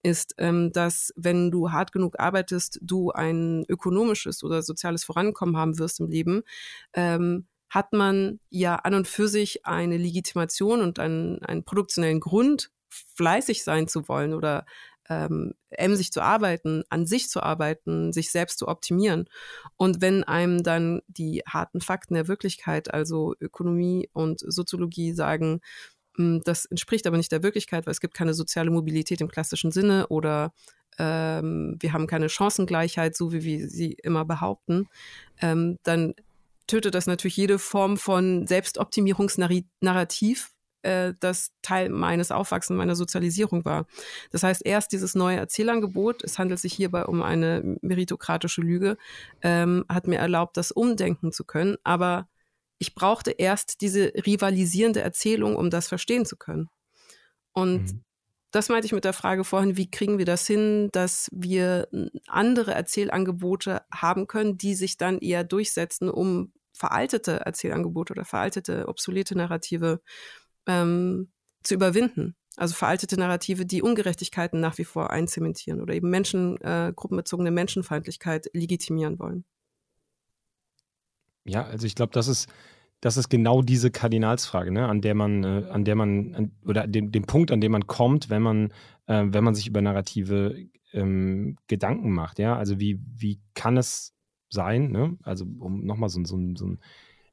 ist, 0.02 0.34
ähm, 0.38 0.72
dass 0.72 1.12
wenn 1.16 1.50
du 1.50 1.72
hart 1.72 1.92
genug 1.92 2.20
arbeitest, 2.20 2.78
du 2.82 3.10
ein 3.10 3.23
ökonomisches 3.68 4.42
oder 4.42 4.62
soziales 4.62 5.04
Vorankommen 5.04 5.56
haben 5.56 5.78
wirst 5.78 6.00
im 6.00 6.08
Leben, 6.08 6.42
ähm, 6.92 7.46
hat 7.70 7.92
man 7.92 8.38
ja 8.50 8.76
an 8.76 8.94
und 8.94 9.08
für 9.08 9.28
sich 9.28 9.66
eine 9.66 9.96
Legitimation 9.96 10.80
und 10.80 10.98
einen, 10.98 11.42
einen 11.42 11.64
produktionellen 11.64 12.20
Grund, 12.20 12.70
fleißig 12.88 13.64
sein 13.64 13.88
zu 13.88 14.08
wollen 14.08 14.32
oder 14.32 14.64
ähm, 15.08 15.54
emsig 15.70 16.12
zu 16.12 16.22
arbeiten, 16.22 16.84
an 16.88 17.06
sich 17.06 17.28
zu 17.28 17.42
arbeiten, 17.42 18.12
sich 18.12 18.30
selbst 18.30 18.58
zu 18.58 18.68
optimieren. 18.68 19.28
Und 19.76 20.00
wenn 20.00 20.24
einem 20.24 20.62
dann 20.62 21.02
die 21.08 21.42
harten 21.46 21.80
Fakten 21.80 22.14
der 22.14 22.28
Wirklichkeit, 22.28 22.92
also 22.92 23.34
Ökonomie 23.40 24.08
und 24.12 24.40
Soziologie 24.40 25.12
sagen, 25.12 25.60
hm, 26.16 26.42
das 26.44 26.64
entspricht 26.66 27.06
aber 27.06 27.16
nicht 27.16 27.32
der 27.32 27.42
Wirklichkeit, 27.42 27.86
weil 27.86 27.92
es 27.92 28.00
gibt 28.00 28.14
keine 28.14 28.34
soziale 28.34 28.70
Mobilität 28.70 29.20
im 29.20 29.28
klassischen 29.28 29.72
Sinne 29.72 30.06
oder 30.08 30.52
ähm, 30.98 31.76
wir 31.80 31.92
haben 31.92 32.06
keine 32.06 32.28
Chancengleichheit, 32.28 33.16
so 33.16 33.32
wie 33.32 33.44
wir 33.44 33.68
sie 33.68 33.96
immer 34.02 34.24
behaupten, 34.24 34.88
ähm, 35.40 35.78
dann 35.82 36.14
tötet 36.66 36.94
das 36.94 37.06
natürlich 37.06 37.36
jede 37.36 37.58
Form 37.58 37.96
von 37.96 38.46
Selbstoptimierungsnarrativ, 38.46 40.50
äh, 40.82 41.14
das 41.20 41.52
Teil 41.62 41.88
meines 41.88 42.30
Aufwachsens, 42.30 42.76
meiner 42.76 42.96
Sozialisierung 42.96 43.64
war. 43.64 43.86
Das 44.30 44.42
heißt, 44.42 44.62
erst 44.64 44.92
dieses 44.92 45.14
neue 45.14 45.38
Erzählangebot, 45.38 46.22
es 46.22 46.38
handelt 46.38 46.60
sich 46.60 46.74
hierbei 46.74 47.06
um 47.06 47.22
eine 47.22 47.78
meritokratische 47.82 48.60
Lüge, 48.60 48.96
ähm, 49.42 49.84
hat 49.88 50.06
mir 50.06 50.18
erlaubt, 50.18 50.56
das 50.56 50.72
umdenken 50.72 51.32
zu 51.32 51.44
können. 51.44 51.76
Aber 51.84 52.28
ich 52.78 52.94
brauchte 52.94 53.32
erst 53.32 53.80
diese 53.80 54.12
rivalisierende 54.26 55.00
Erzählung, 55.00 55.56
um 55.56 55.70
das 55.70 55.88
verstehen 55.88 56.26
zu 56.26 56.36
können. 56.36 56.68
Und 57.52 57.84
mhm. 57.84 58.03
Das 58.54 58.68
meinte 58.68 58.86
ich 58.86 58.92
mit 58.92 59.04
der 59.04 59.12
Frage 59.12 59.42
vorhin, 59.42 59.76
wie 59.76 59.90
kriegen 59.90 60.16
wir 60.16 60.24
das 60.24 60.46
hin, 60.46 60.88
dass 60.92 61.28
wir 61.32 61.88
andere 62.28 62.72
Erzählangebote 62.72 63.82
haben 63.92 64.28
können, 64.28 64.56
die 64.56 64.76
sich 64.76 64.96
dann 64.96 65.18
eher 65.18 65.42
durchsetzen, 65.42 66.08
um 66.08 66.52
veraltete 66.72 67.40
Erzählangebote 67.40 68.12
oder 68.12 68.24
veraltete, 68.24 68.86
obsolete 68.86 69.36
Narrative 69.36 70.00
ähm, 70.66 71.32
zu 71.64 71.74
überwinden. 71.74 72.36
Also 72.56 72.76
veraltete 72.76 73.18
Narrative, 73.18 73.66
die 73.66 73.82
Ungerechtigkeiten 73.82 74.60
nach 74.60 74.78
wie 74.78 74.84
vor 74.84 75.10
einzementieren 75.10 75.80
oder 75.80 75.92
eben 75.92 76.08
Menschen, 76.08 76.56
äh, 76.60 76.92
gruppenbezogene 76.94 77.50
Menschenfeindlichkeit 77.50 78.50
legitimieren 78.52 79.18
wollen. 79.18 79.44
Ja, 81.42 81.64
also 81.64 81.88
ich 81.88 81.96
glaube, 81.96 82.12
das 82.12 82.28
ist 82.28 82.48
das 83.00 83.16
ist 83.16 83.28
genau 83.28 83.62
diese 83.62 83.90
Kardinalsfrage, 83.90 84.72
ne, 84.72 84.88
an 84.88 85.00
der 85.00 85.14
man, 85.14 85.44
äh, 85.44 85.66
an 85.70 85.84
der 85.84 85.94
man, 85.94 86.34
an, 86.34 86.52
oder 86.64 86.86
dem, 86.86 87.12
dem 87.12 87.24
Punkt, 87.24 87.50
an 87.50 87.60
dem 87.60 87.72
man 87.72 87.86
kommt, 87.86 88.30
wenn 88.30 88.42
man, 88.42 88.72
äh, 89.06 89.24
wenn 89.26 89.44
man 89.44 89.54
sich 89.54 89.66
über 89.66 89.82
Narrative 89.82 90.56
ähm, 90.92 91.56
Gedanken 91.66 92.12
macht, 92.12 92.38
ja. 92.38 92.56
Also 92.56 92.80
wie, 92.80 93.00
wie 93.16 93.40
kann 93.54 93.76
es 93.76 94.14
sein, 94.48 94.90
ne? 94.90 95.18
Also 95.22 95.44
um 95.44 95.84
nochmal 95.84 96.08
so, 96.08 96.24
so, 96.24 96.38
so 96.54 96.66
ein 96.66 96.78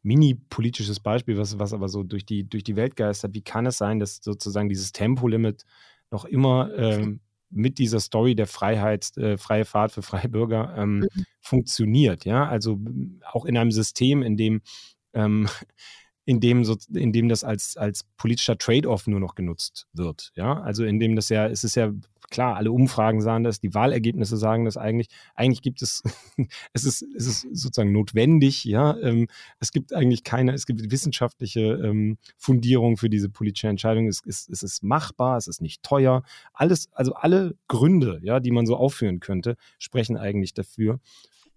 mini-politisches 0.04 1.00
Beispiel, 1.00 1.38
was, 1.38 1.60
was 1.60 1.74
aber 1.74 1.88
so 1.88 2.04
durch 2.04 2.26
die, 2.26 2.48
durch 2.50 2.64
die 2.64 2.76
Welt 2.76 2.96
geistert, 2.96 3.34
wie 3.34 3.44
kann 3.44 3.66
es 3.66 3.78
sein, 3.78 4.00
dass 4.00 4.18
sozusagen 4.18 4.68
dieses 4.68 4.92
Tempolimit 4.92 5.64
noch 6.10 6.26
immer 6.26 6.74
ähm, 6.76 7.22
mit 7.50 7.78
dieser 7.78 8.00
Story 8.00 8.34
der 8.34 8.48
Freiheit, 8.48 9.16
äh, 9.18 9.38
freie 9.38 9.66
Fahrt 9.66 9.92
für 9.92 10.02
freie 10.02 10.30
Bürger 10.30 10.74
ähm, 10.78 11.00
mhm. 11.00 11.26
funktioniert, 11.40 12.26
ja. 12.26 12.48
Also 12.48 12.80
auch 13.32 13.46
in 13.46 13.58
einem 13.58 13.72
System, 13.72 14.24
in 14.24 14.38
dem 14.38 14.62
ähm, 15.14 15.48
in 16.26 16.40
dem, 16.40 16.64
so, 16.64 16.78
in 16.94 17.12
dem 17.12 17.30
das 17.30 17.44
als, 17.44 17.78
als 17.78 18.06
politischer 18.18 18.58
Trade-off 18.58 19.08
nur 19.08 19.20
noch 19.20 19.36
genutzt 19.36 19.88
wird. 19.94 20.32
Ja, 20.36 20.62
also 20.62 20.86
in 20.86 21.00
dem 21.00 21.16
das 21.16 21.30
ja, 21.30 21.48
es 21.48 21.64
ist 21.64 21.76
ja 21.76 21.92
klar, 22.30 22.56
alle 22.56 22.72
Umfragen 22.72 23.22
sagen 23.22 23.44
das, 23.44 23.60
die 23.60 23.74
Wahlergebnisse 23.74 24.38
sagen 24.38 24.66
das 24.66 24.78
eigentlich. 24.78 25.10
Eigentlich 25.36 25.62
gibt 25.62 25.82
es, 25.82 26.04
es 26.74 26.86
ist, 26.86 27.04
es 27.16 27.28
ist 27.28 27.42
sozusagen 27.52 27.92
notwendig, 27.92 28.64
ja. 28.66 28.98
Ähm, 29.00 29.28
es 29.60 29.72
gibt 29.72 29.94
eigentlich 29.94 30.24
keine, 30.24 30.54
es 30.54 30.66
gibt 30.66 30.92
wissenschaftliche 30.92 31.62
ähm, 31.84 32.18
Fundierung 32.38 32.98
für 32.98 33.10
diese 33.10 33.30
politische 33.30 33.68
Entscheidung. 33.68 34.08
Es, 34.08 34.22
es, 34.26 34.48
es 34.48 34.64
ist 34.64 34.84
machbar, 34.84 35.38
es 35.38 35.48
ist 35.48 35.62
nicht 35.62 35.84
teuer. 35.84 36.24
Alles, 36.54 36.88
also 36.94 37.14
alle 37.14 37.56
Gründe, 37.68 38.20
ja, 38.24 38.40
die 38.40 38.52
man 38.52 38.66
so 38.66 38.76
aufführen 38.76 39.20
könnte, 39.20 39.58
sprechen 39.78 40.18
eigentlich 40.18 40.54
dafür. 40.54 41.00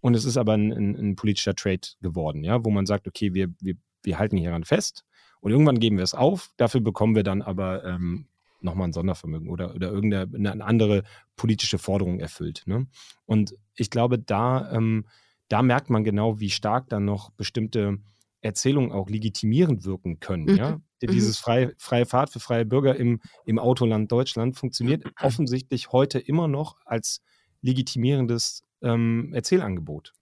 Und 0.04 0.12
es 0.14 0.26
ist 0.26 0.36
aber 0.36 0.52
ein, 0.52 0.70
ein, 0.70 0.94
ein 0.96 1.16
politischer 1.16 1.54
Trade 1.54 1.80
geworden, 2.02 2.44
ja, 2.44 2.62
wo 2.62 2.68
man 2.68 2.84
sagt, 2.84 3.08
okay, 3.08 3.32
wir, 3.32 3.48
wir, 3.62 3.76
wir 4.02 4.18
halten 4.18 4.36
hieran 4.36 4.64
fest 4.64 5.02
und 5.40 5.50
irgendwann 5.50 5.78
geben 5.80 5.96
wir 5.96 6.04
es 6.04 6.12
auf. 6.12 6.50
Dafür 6.58 6.82
bekommen 6.82 7.14
wir 7.14 7.22
dann 7.22 7.40
aber 7.40 7.82
ähm, 7.86 8.26
nochmal 8.60 8.88
ein 8.88 8.92
Sondervermögen 8.92 9.48
oder, 9.48 9.74
oder 9.74 9.90
irgendeine 9.90 10.62
andere 10.62 11.04
politische 11.36 11.78
Forderung 11.78 12.20
erfüllt. 12.20 12.64
Ne? 12.66 12.86
Und 13.24 13.54
ich 13.76 13.88
glaube, 13.88 14.18
da, 14.18 14.70
ähm, 14.72 15.06
da 15.48 15.62
merkt 15.62 15.88
man 15.88 16.04
genau, 16.04 16.38
wie 16.38 16.50
stark 16.50 16.90
dann 16.90 17.06
noch 17.06 17.30
bestimmte 17.30 17.96
Erzählungen 18.42 18.92
auch 18.92 19.08
legitimierend 19.08 19.86
wirken 19.86 20.20
können. 20.20 20.44
Mhm. 20.44 20.56
Ja? 20.56 20.70
Mhm. 20.72 21.12
Dieses 21.12 21.38
frei, 21.38 21.72
freie 21.78 22.04
Fahrt 22.04 22.28
für 22.28 22.40
freie 22.40 22.66
Bürger 22.66 22.94
im, 22.94 23.22
im 23.46 23.58
Autoland 23.58 24.12
Deutschland 24.12 24.54
funktioniert 24.58 25.02
offensichtlich 25.18 25.92
heute 25.92 26.18
immer 26.18 26.46
noch 26.46 26.76
als 26.84 27.22
legitimierendes 27.62 28.64
ähm, 28.82 29.32
Erzählangebot. 29.32 30.14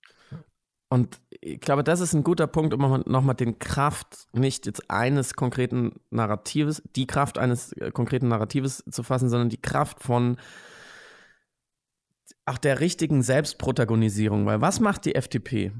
Und 0.92 1.22
ich 1.30 1.58
glaube, 1.60 1.82
das 1.82 2.00
ist 2.00 2.12
ein 2.12 2.22
guter 2.22 2.46
Punkt, 2.46 2.74
um 2.74 3.02
nochmal 3.06 3.34
den 3.34 3.58
Kraft 3.58 4.26
nicht 4.34 4.66
jetzt 4.66 4.90
eines 4.90 5.32
konkreten 5.32 6.00
Narratives, 6.10 6.82
die 6.94 7.06
Kraft 7.06 7.38
eines 7.38 7.72
äh, 7.72 7.90
konkreten 7.92 8.28
Narratives 8.28 8.84
zu 8.90 9.02
fassen, 9.02 9.30
sondern 9.30 9.48
die 9.48 9.62
Kraft 9.62 10.02
von 10.02 10.36
auch 12.44 12.58
der 12.58 12.80
richtigen 12.80 13.22
Selbstprotagonisierung. 13.22 14.44
Weil 14.44 14.60
was 14.60 14.80
macht 14.80 15.06
die 15.06 15.14
FDP 15.14 15.72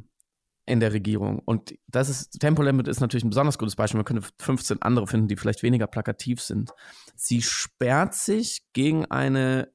in 0.64 0.80
der 0.80 0.94
Regierung? 0.94 1.40
Und 1.40 1.74
das 1.88 2.08
ist, 2.08 2.40
Tempolimit 2.40 2.88
ist 2.88 3.00
natürlich 3.00 3.24
ein 3.24 3.28
besonders 3.28 3.58
gutes 3.58 3.76
Beispiel. 3.76 3.98
Man 3.98 4.06
könnte 4.06 4.26
15 4.40 4.80
andere 4.80 5.06
finden, 5.06 5.28
die 5.28 5.36
vielleicht 5.36 5.62
weniger 5.62 5.88
plakativ 5.88 6.40
sind. 6.40 6.72
Sie 7.16 7.42
sperrt 7.42 8.14
sich 8.14 8.62
gegen 8.72 9.04
eine, 9.04 9.70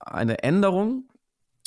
eine 0.00 0.42
Änderung 0.42 1.08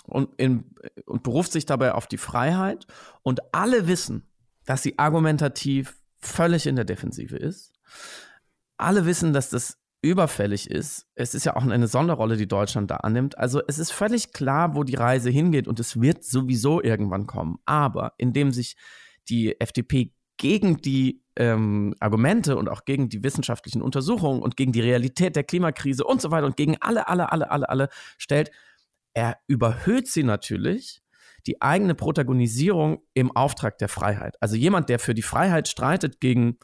und, 0.08 0.30
in, 0.38 0.66
und 1.06 1.24
beruft 1.24 1.52
sich 1.52 1.66
dabei 1.66 1.94
auf 1.94 2.08
die 2.08 2.18
Freiheit. 2.18 2.88
Und 3.24 3.42
alle 3.54 3.88
wissen, 3.88 4.24
dass 4.66 4.84
sie 4.84 4.98
argumentativ 4.98 5.98
völlig 6.18 6.68
in 6.68 6.76
der 6.76 6.86
Defensive 6.86 7.38
ist. 7.38 7.74
Alle 8.78 9.06
wissen, 9.06 9.34
dass 9.34 9.50
das 9.50 9.78
überfällig 10.02 10.70
ist. 10.70 11.08
Es 11.16 11.34
ist 11.34 11.46
ja 11.46 11.56
auch 11.56 11.64
eine 11.64 11.88
Sonderrolle, 11.88 12.38
die 12.38 12.48
Deutschland 12.48 12.92
da 12.92 12.98
annimmt. 12.98 13.38
Also 13.38 13.62
es 13.68 13.80
ist 13.80 13.92
völlig 13.92 14.34
klar, 14.34 14.76
wo 14.76 14.84
die 14.84 14.96
Reise 14.96 15.32
hingeht 15.32 15.68
und 15.68 15.80
es 15.80 16.00
wird 16.00 16.24
sowieso 16.24 16.82
irgendwann 16.82 17.26
kommen. 17.26 17.58
Aber 17.66 18.14
indem 18.18 18.52
sich 18.52 18.76
die 19.30 19.60
FDP 19.60 20.12
gegen 20.38 20.78
die 20.78 21.24
ähm, 21.38 21.96
Argumente 22.00 22.56
und 22.56 22.70
auch 22.70 22.86
gegen 22.86 23.10
die 23.10 23.24
wissenschaftlichen 23.24 23.82
Untersuchungen 23.82 24.42
und 24.42 24.56
gegen 24.56 24.72
die 24.72 24.82
Realität 24.82 25.36
der 25.36 25.44
Klimakrise 25.44 26.04
und 26.04 26.22
so 26.22 26.30
weiter 26.32 26.46
und 26.46 26.56
gegen 26.58 26.78
alle, 26.82 27.08
alle, 27.08 27.32
alle, 27.32 27.50
alle, 27.50 27.70
alle 27.70 27.90
stellt, 28.18 28.52
er 29.16 29.38
überhöht 29.48 30.08
sie 30.08 30.24
natürlich 30.24 31.02
die 31.48 31.62
eigene 31.62 31.96
Protagonisierung 31.96 33.04
im 33.14 33.36
Auftrag 33.36 33.78
der 33.78 33.90
Freiheit. 33.90 34.36
Also 34.42 34.56
jemand, 34.56 34.90
der 34.90 35.00
für 35.00 35.14
die 35.14 35.22
Freiheit 35.22 35.68
streitet 35.68 36.20
gegen 36.20 36.58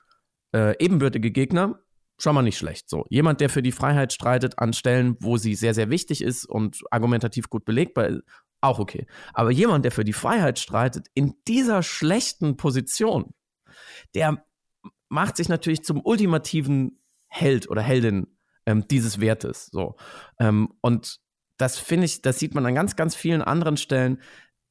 äh, 0.53 0.75
ebenbürtige 0.83 1.31
Gegner, 1.31 1.79
schon 2.19 2.35
mal 2.35 2.41
nicht 2.41 2.57
schlecht. 2.57 2.89
So 2.89 3.05
jemand, 3.09 3.41
der 3.41 3.49
für 3.49 3.61
die 3.61 3.71
Freiheit 3.71 4.13
streitet 4.13 4.59
an 4.59 4.73
Stellen, 4.73 5.15
wo 5.19 5.37
sie 5.37 5.55
sehr 5.55 5.73
sehr 5.73 5.89
wichtig 5.89 6.21
ist 6.21 6.45
und 6.45 6.81
argumentativ 6.91 7.49
gut 7.49 7.65
belegbar 7.65 8.07
ist, 8.07 8.21
auch 8.59 8.79
okay. 8.79 9.07
Aber 9.33 9.49
jemand, 9.49 9.85
der 9.85 9.91
für 9.91 10.03
die 10.03 10.13
Freiheit 10.13 10.59
streitet 10.59 11.07
in 11.13 11.33
dieser 11.47 11.81
schlechten 11.81 12.57
Position, 12.57 13.33
der 14.13 14.45
macht 15.09 15.37
sich 15.37 15.49
natürlich 15.49 15.83
zum 15.83 16.01
ultimativen 16.03 17.01
Held 17.27 17.69
oder 17.69 17.81
Heldin 17.81 18.27
ähm, 18.65 18.87
dieses 18.87 19.19
Wertes. 19.19 19.67
So 19.67 19.95
ähm, 20.39 20.73
und 20.81 21.20
das 21.61 21.77
finde 21.77 22.05
ich, 22.05 22.21
das 22.21 22.39
sieht 22.39 22.55
man 22.55 22.65
an 22.65 22.75
ganz, 22.75 22.95
ganz 22.95 23.15
vielen 23.15 23.41
anderen 23.41 23.77
Stellen. 23.77 24.19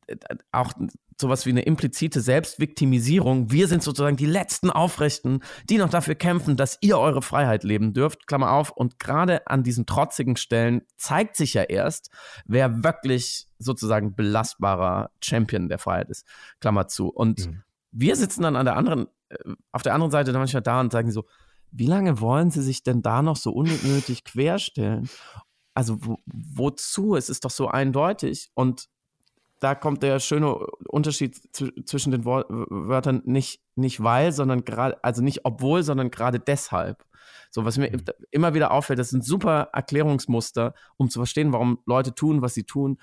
Äh, 0.06 0.16
auch 0.52 0.72
sowas 1.20 1.46
wie 1.46 1.50
eine 1.50 1.62
implizite 1.62 2.20
Selbstviktimisierung. 2.20 3.52
Wir 3.52 3.68
sind 3.68 3.82
sozusagen 3.82 4.16
die 4.16 4.26
letzten 4.26 4.70
Aufrechten, 4.70 5.40
die 5.68 5.76
noch 5.76 5.90
dafür 5.90 6.14
kämpfen, 6.14 6.56
dass 6.56 6.78
ihr 6.80 6.98
eure 6.98 7.22
Freiheit 7.22 7.62
leben 7.62 7.92
dürft. 7.92 8.26
Klammer 8.26 8.52
auf. 8.52 8.70
Und 8.70 8.98
gerade 8.98 9.46
an 9.46 9.62
diesen 9.62 9.86
trotzigen 9.86 10.36
Stellen 10.36 10.82
zeigt 10.96 11.36
sich 11.36 11.54
ja 11.54 11.62
erst, 11.62 12.10
wer 12.46 12.82
wirklich 12.82 13.46
sozusagen 13.58 14.14
belastbarer 14.14 15.10
Champion 15.22 15.68
der 15.68 15.78
Freiheit 15.78 16.08
ist. 16.08 16.26
Klammer 16.60 16.88
zu. 16.88 17.08
Und 17.08 17.46
mhm. 17.46 17.62
wir 17.92 18.16
sitzen 18.16 18.42
dann 18.42 18.56
an 18.56 18.64
der 18.64 18.76
anderen, 18.76 19.06
äh, 19.28 19.36
auf 19.72 19.82
der 19.82 19.94
anderen 19.94 20.10
Seite 20.10 20.32
dann 20.32 20.40
manchmal 20.40 20.62
da 20.62 20.80
und 20.80 20.90
sagen 20.90 21.12
so, 21.12 21.26
wie 21.70 21.86
lange 21.86 22.20
wollen 22.20 22.50
sie 22.50 22.62
sich 22.62 22.82
denn 22.82 23.02
da 23.02 23.22
noch 23.22 23.36
so 23.36 23.52
unnötig 23.52 24.24
querstellen? 24.24 25.08
Also 25.74 25.98
wo, 26.04 26.18
wozu? 26.26 27.16
Es 27.16 27.28
ist 27.28 27.44
doch 27.44 27.50
so 27.50 27.68
eindeutig. 27.68 28.50
Und 28.54 28.88
da 29.60 29.74
kommt 29.74 30.02
der 30.02 30.18
schöne 30.20 30.56
Unterschied 30.88 31.38
zwischen 31.52 32.10
den 32.12 32.24
Wörtern 32.24 33.22
nicht, 33.26 33.60
nicht 33.74 34.02
weil, 34.02 34.32
sondern 34.32 34.64
gerade, 34.64 35.02
also 35.04 35.22
nicht 35.22 35.44
obwohl, 35.44 35.82
sondern 35.82 36.10
gerade 36.10 36.40
deshalb. 36.40 37.04
So, 37.50 37.64
was 37.64 37.76
mir 37.76 37.90
mhm. 37.90 38.04
immer 38.30 38.54
wieder 38.54 38.70
auffällt, 38.70 38.98
das 38.98 39.10
sind 39.10 39.24
super 39.24 39.68
Erklärungsmuster, 39.72 40.74
um 40.96 41.10
zu 41.10 41.18
verstehen, 41.18 41.52
warum 41.52 41.80
Leute 41.84 42.14
tun, 42.14 42.42
was 42.42 42.54
sie 42.54 42.64
tun. 42.64 42.98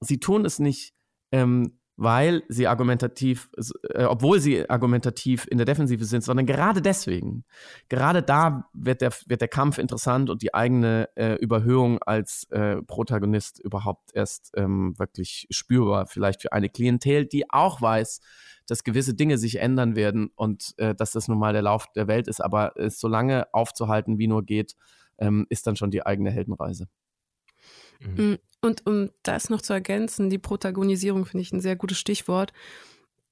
Sie 0.00 0.18
tun 0.18 0.44
es 0.44 0.58
nicht, 0.58 0.94
ähm, 1.32 1.78
weil 2.00 2.44
sie 2.48 2.68
argumentativ, 2.68 3.50
äh, 3.92 4.04
obwohl 4.04 4.38
sie 4.38 4.70
argumentativ 4.70 5.48
in 5.50 5.58
der 5.58 5.64
Defensive 5.64 6.04
sind, 6.04 6.22
sondern 6.22 6.46
gerade 6.46 6.80
deswegen. 6.80 7.44
Gerade 7.88 8.22
da 8.22 8.70
wird 8.72 9.00
der, 9.00 9.10
wird 9.26 9.40
der 9.40 9.48
Kampf 9.48 9.78
interessant 9.78 10.30
und 10.30 10.40
die 10.40 10.54
eigene 10.54 11.08
äh, 11.16 11.34
Überhöhung 11.34 12.00
als 12.00 12.44
äh, 12.50 12.80
Protagonist 12.82 13.58
überhaupt 13.58 14.14
erst 14.14 14.52
ähm, 14.56 14.96
wirklich 14.96 15.48
spürbar. 15.50 16.06
Vielleicht 16.06 16.40
für 16.40 16.52
eine 16.52 16.68
Klientel, 16.68 17.26
die 17.26 17.50
auch 17.50 17.82
weiß, 17.82 18.20
dass 18.68 18.84
gewisse 18.84 19.14
Dinge 19.14 19.36
sich 19.36 19.58
ändern 19.58 19.96
werden 19.96 20.30
und 20.36 20.74
äh, 20.76 20.94
dass 20.94 21.10
das 21.10 21.26
nun 21.26 21.40
mal 21.40 21.52
der 21.52 21.62
Lauf 21.62 21.90
der 21.96 22.06
Welt 22.06 22.28
ist. 22.28 22.40
Aber 22.40 22.74
es 22.76 23.00
so 23.00 23.08
lange 23.08 23.52
aufzuhalten, 23.52 24.18
wie 24.18 24.28
nur 24.28 24.44
geht, 24.44 24.76
ähm, 25.18 25.46
ist 25.50 25.66
dann 25.66 25.74
schon 25.74 25.90
die 25.90 26.06
eigene 26.06 26.30
Heldenreise. 26.30 26.86
Mhm. 27.98 28.30
Mm, 28.30 28.38
und 28.60 28.86
um 28.86 29.10
das 29.22 29.50
noch 29.50 29.62
zu 29.62 29.72
ergänzen, 29.72 30.30
die 30.30 30.38
Protagonisierung 30.38 31.26
finde 31.26 31.42
ich 31.42 31.52
ein 31.52 31.60
sehr 31.60 31.76
gutes 31.76 31.98
Stichwort. 31.98 32.52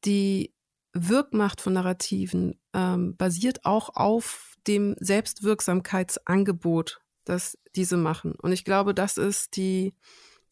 Die 0.05 0.53
Wirkmacht 0.93 1.61
von 1.61 1.75
Narrativen 1.75 2.59
ähm, 2.73 3.17
basiert 3.17 3.65
auch 3.65 3.91
auf 3.95 4.57
dem 4.67 4.97
Selbstwirksamkeitsangebot, 4.99 7.01
das 7.25 7.59
diese 7.75 7.97
machen. 7.97 8.35
Und 8.41 8.53
ich 8.53 8.65
glaube, 8.65 8.95
das 8.95 9.17
ist 9.17 9.57
die, 9.57 9.95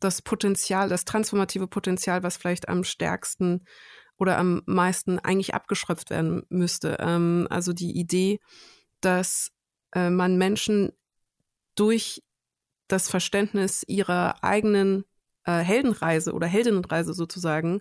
das 0.01 0.23
Potenzial, 0.23 0.89
das 0.89 1.05
transformative 1.05 1.67
Potenzial, 1.67 2.23
was 2.23 2.37
vielleicht 2.37 2.69
am 2.69 2.85
stärksten 2.85 3.65
oder 4.19 4.39
am 4.39 4.63
meisten 4.67 5.19
eigentlich 5.19 5.55
abgeschröpft 5.55 6.11
werden 6.11 6.45
müsste. 6.49 6.97
Ähm, 7.01 7.47
also 7.51 7.73
die 7.73 7.99
Idee, 7.99 8.41
dass 9.01 9.51
äh, 9.95 10.11
man 10.11 10.37
Menschen 10.37 10.93
durch 11.75 12.23
das 12.89 13.09
Verständnis 13.09 13.83
ihrer 13.87 14.43
eigenen 14.43 15.05
äh, 15.45 15.59
Heldenreise 15.59 16.33
oder 16.33 16.47
Heldinnenreise 16.47 17.15
sozusagen 17.15 17.81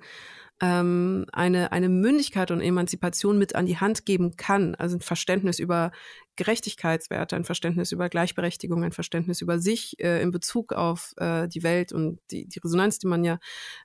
ähm, 0.61 1.25
eine, 1.31 1.71
eine 1.71 1.89
Mündigkeit 1.89 2.51
und 2.51 2.61
Emanzipation 2.61 3.37
mit 3.37 3.55
an 3.55 3.65
die 3.65 3.79
Hand 3.79 4.05
geben 4.05 4.37
kann. 4.37 4.75
Also 4.75 4.97
ein 4.97 5.01
Verständnis 5.01 5.59
über 5.59 5.91
Gerechtigkeitswerte, 6.35 7.35
ein 7.35 7.43
Verständnis 7.43 7.91
über 7.91 8.09
Gleichberechtigung, 8.09 8.83
ein 8.83 8.91
Verständnis 8.91 9.41
über 9.41 9.59
sich 9.59 9.99
äh, 9.99 10.21
in 10.21 10.31
Bezug 10.31 10.73
auf 10.73 11.13
äh, 11.17 11.47
die 11.47 11.63
Welt 11.63 11.91
und 11.91 12.19
die, 12.31 12.47
die 12.47 12.59
Resonanz, 12.59 12.99
die 12.99 13.07
man 13.07 13.23
ja 13.23 13.39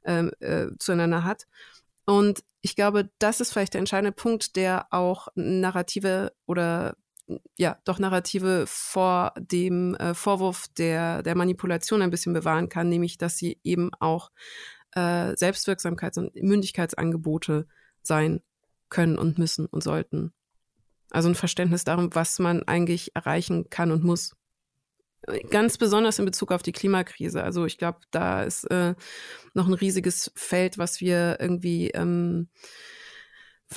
ähm, 0.04 0.30
äh, 0.40 0.66
zueinander 0.78 1.24
hat. 1.24 1.46
Und 2.04 2.44
ich 2.60 2.76
glaube, 2.76 3.10
das 3.18 3.40
ist 3.40 3.52
vielleicht 3.52 3.74
der 3.74 3.80
entscheidende 3.80 4.12
Punkt, 4.12 4.56
der 4.56 4.86
auch 4.90 5.28
Narrative 5.34 6.32
oder 6.46 6.96
ja, 7.56 7.78
doch 7.84 7.98
Narrative 7.98 8.64
vor 8.66 9.32
dem 9.38 9.94
äh, 9.96 10.14
Vorwurf 10.14 10.66
der, 10.78 11.22
der 11.22 11.36
Manipulation 11.36 12.02
ein 12.02 12.10
bisschen 12.10 12.32
bewahren 12.32 12.68
kann, 12.68 12.88
nämlich 12.88 13.18
dass 13.18 13.36
sie 13.36 13.58
eben 13.62 13.90
auch 14.00 14.30
äh, 14.94 15.32
Selbstwirksamkeits- 15.34 16.18
und 16.18 16.34
Mündigkeitsangebote 16.34 17.66
sein 18.02 18.40
können 18.88 19.18
und 19.18 19.38
müssen 19.38 19.66
und 19.66 19.82
sollten. 19.82 20.32
Also 21.10 21.28
ein 21.28 21.34
Verständnis 21.34 21.84
darum, 21.84 22.14
was 22.14 22.38
man 22.38 22.62
eigentlich 22.64 23.14
erreichen 23.14 23.70
kann 23.70 23.92
und 23.92 24.04
muss. 24.04 24.34
Ganz 25.50 25.76
besonders 25.76 26.18
in 26.18 26.24
Bezug 26.24 26.52
auf 26.52 26.62
die 26.62 26.72
Klimakrise. 26.72 27.42
Also 27.42 27.66
ich 27.66 27.76
glaube, 27.76 27.98
da 28.10 28.42
ist 28.42 28.64
äh, 28.70 28.94
noch 29.52 29.66
ein 29.66 29.74
riesiges 29.74 30.30
Feld, 30.34 30.78
was 30.78 31.00
wir 31.00 31.38
irgendwie 31.40 31.90
ähm, 31.90 32.48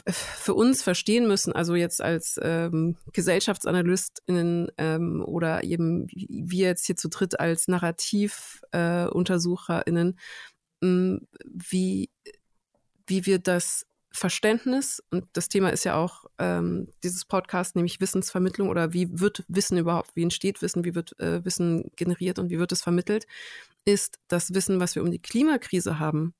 für 0.05 0.53
uns 0.53 0.83
verstehen 0.83 1.27
müssen, 1.27 1.53
also 1.53 1.75
jetzt 1.75 2.01
als 2.01 2.39
ähm, 2.41 2.97
GesellschaftsanalystInnen 3.11 4.71
ähm, 4.77 5.23
oder 5.25 5.63
eben 5.63 6.07
wir 6.09 6.67
jetzt 6.67 6.85
hier 6.85 6.95
zu 6.95 7.09
dritt 7.09 7.39
als 7.39 7.67
NarrativuntersucherInnen, 7.67 10.19
äh, 10.81 11.17
wie, 11.43 12.09
wie 13.05 13.25
wir 13.25 13.39
das 13.39 13.85
Verständnis, 14.13 15.01
und 15.09 15.25
das 15.33 15.47
Thema 15.47 15.69
ist 15.69 15.85
ja 15.85 15.95
auch 15.95 16.25
ähm, 16.37 16.89
dieses 17.03 17.23
Podcast, 17.23 17.75
nämlich 17.75 18.01
Wissensvermittlung 18.01 18.69
oder 18.69 18.93
wie 18.93 19.19
wird 19.19 19.45
Wissen 19.47 19.77
überhaupt, 19.77 20.15
wie 20.15 20.23
entsteht 20.23 20.61
Wissen, 20.61 20.83
wie 20.83 20.95
wird 20.95 21.17
äh, 21.19 21.45
Wissen 21.45 21.91
generiert 21.95 22.37
und 22.37 22.49
wie 22.49 22.59
wird 22.59 22.73
es 22.73 22.81
vermittelt, 22.81 23.25
ist 23.85 24.19
das 24.27 24.53
Wissen, 24.53 24.81
was 24.81 24.95
wir 24.95 25.03
um 25.03 25.11
die 25.11 25.21
Klimakrise 25.21 25.97
haben, 25.97 26.33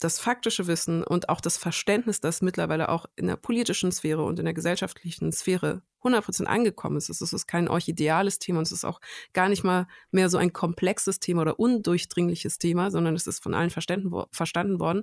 das 0.00 0.18
faktische 0.18 0.66
Wissen 0.66 1.04
und 1.04 1.28
auch 1.28 1.40
das 1.40 1.56
Verständnis, 1.56 2.20
das 2.20 2.42
mittlerweile 2.42 2.88
auch 2.88 3.06
in 3.16 3.26
der 3.26 3.36
politischen 3.36 3.92
Sphäre 3.92 4.24
und 4.24 4.38
in 4.38 4.46
der 4.46 4.54
gesellschaftlichen 4.54 5.30
Sphäre 5.30 5.82
100% 6.02 6.44
angekommen 6.44 6.96
ist. 6.96 7.10
Es 7.10 7.20
ist 7.20 7.46
kein 7.46 7.68
orchideales 7.68 8.38
Thema 8.38 8.58
und 8.58 8.66
es 8.66 8.72
ist 8.72 8.84
auch 8.84 9.00
gar 9.34 9.48
nicht 9.48 9.62
mal 9.62 9.86
mehr 10.10 10.28
so 10.30 10.38
ein 10.38 10.52
komplexes 10.52 11.20
Thema 11.20 11.42
oder 11.42 11.60
undurchdringliches 11.60 12.58
Thema, 12.58 12.90
sondern 12.90 13.14
es 13.14 13.26
ist 13.26 13.42
von 13.42 13.54
allen 13.54 13.70
verstanden, 13.70 14.10
verstanden 14.32 14.80
worden. 14.80 15.02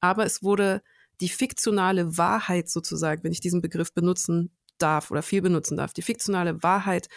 Aber 0.00 0.24
es 0.26 0.42
wurde 0.42 0.82
die 1.20 1.30
fiktionale 1.30 2.18
Wahrheit 2.18 2.68
sozusagen, 2.68 3.24
wenn 3.24 3.32
ich 3.32 3.40
diesen 3.40 3.62
Begriff 3.62 3.94
benutzen 3.94 4.50
darf 4.78 5.10
oder 5.10 5.22
viel 5.22 5.40
benutzen 5.40 5.76
darf, 5.76 5.94
die 5.94 6.02
fiktionale 6.02 6.62
Wahrheit 6.62 7.08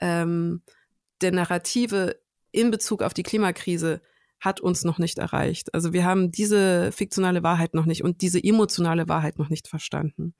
ähm, 0.00 0.62
der 1.20 1.32
Narrative 1.32 2.20
in 2.52 2.70
Bezug 2.70 3.02
auf 3.02 3.14
die 3.14 3.22
Klimakrise 3.22 4.00
hat 4.46 4.60
uns 4.60 4.84
noch 4.84 4.98
nicht 4.98 5.18
erreicht. 5.18 5.74
Also 5.74 5.92
wir 5.92 6.04
haben 6.04 6.30
diese 6.30 6.92
fiktionale 6.92 7.42
Wahrheit 7.42 7.74
noch 7.74 7.84
nicht 7.84 8.04
und 8.04 8.22
diese 8.22 8.42
emotionale 8.42 9.08
Wahrheit 9.08 9.40
noch 9.40 9.50
nicht 9.50 9.66
verstanden. 9.66 10.34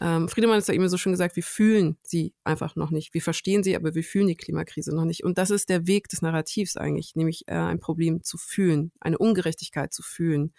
Ähm, 0.00 0.28
Friedemann 0.28 0.58
ist 0.58 0.66
ja 0.66 0.74
eben 0.74 0.88
so 0.88 0.96
schön 0.96 1.12
gesagt, 1.12 1.36
wir 1.36 1.42
fühlen 1.42 1.98
sie 2.02 2.32
einfach 2.42 2.74
noch 2.74 2.90
nicht. 2.90 3.12
Wir 3.12 3.20
verstehen 3.20 3.62
sie, 3.62 3.76
aber 3.76 3.94
wir 3.94 4.02
fühlen 4.02 4.28
die 4.28 4.34
Klimakrise 4.34 4.96
noch 4.96 5.04
nicht. 5.04 5.24
Und 5.24 5.36
das 5.36 5.50
ist 5.50 5.68
der 5.68 5.86
Weg 5.86 6.08
des 6.08 6.22
Narrativs 6.22 6.78
eigentlich, 6.78 7.14
nämlich 7.16 7.44
äh, 7.46 7.54
ein 7.54 7.80
Problem 7.80 8.24
zu 8.24 8.38
fühlen, 8.38 8.92
eine 8.98 9.18
Ungerechtigkeit 9.18 9.92
zu 9.92 10.02
fühlen. 10.02 10.54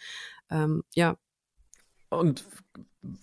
Ähm, 0.52 0.84
ja. 0.94 1.18
Und 2.10 2.46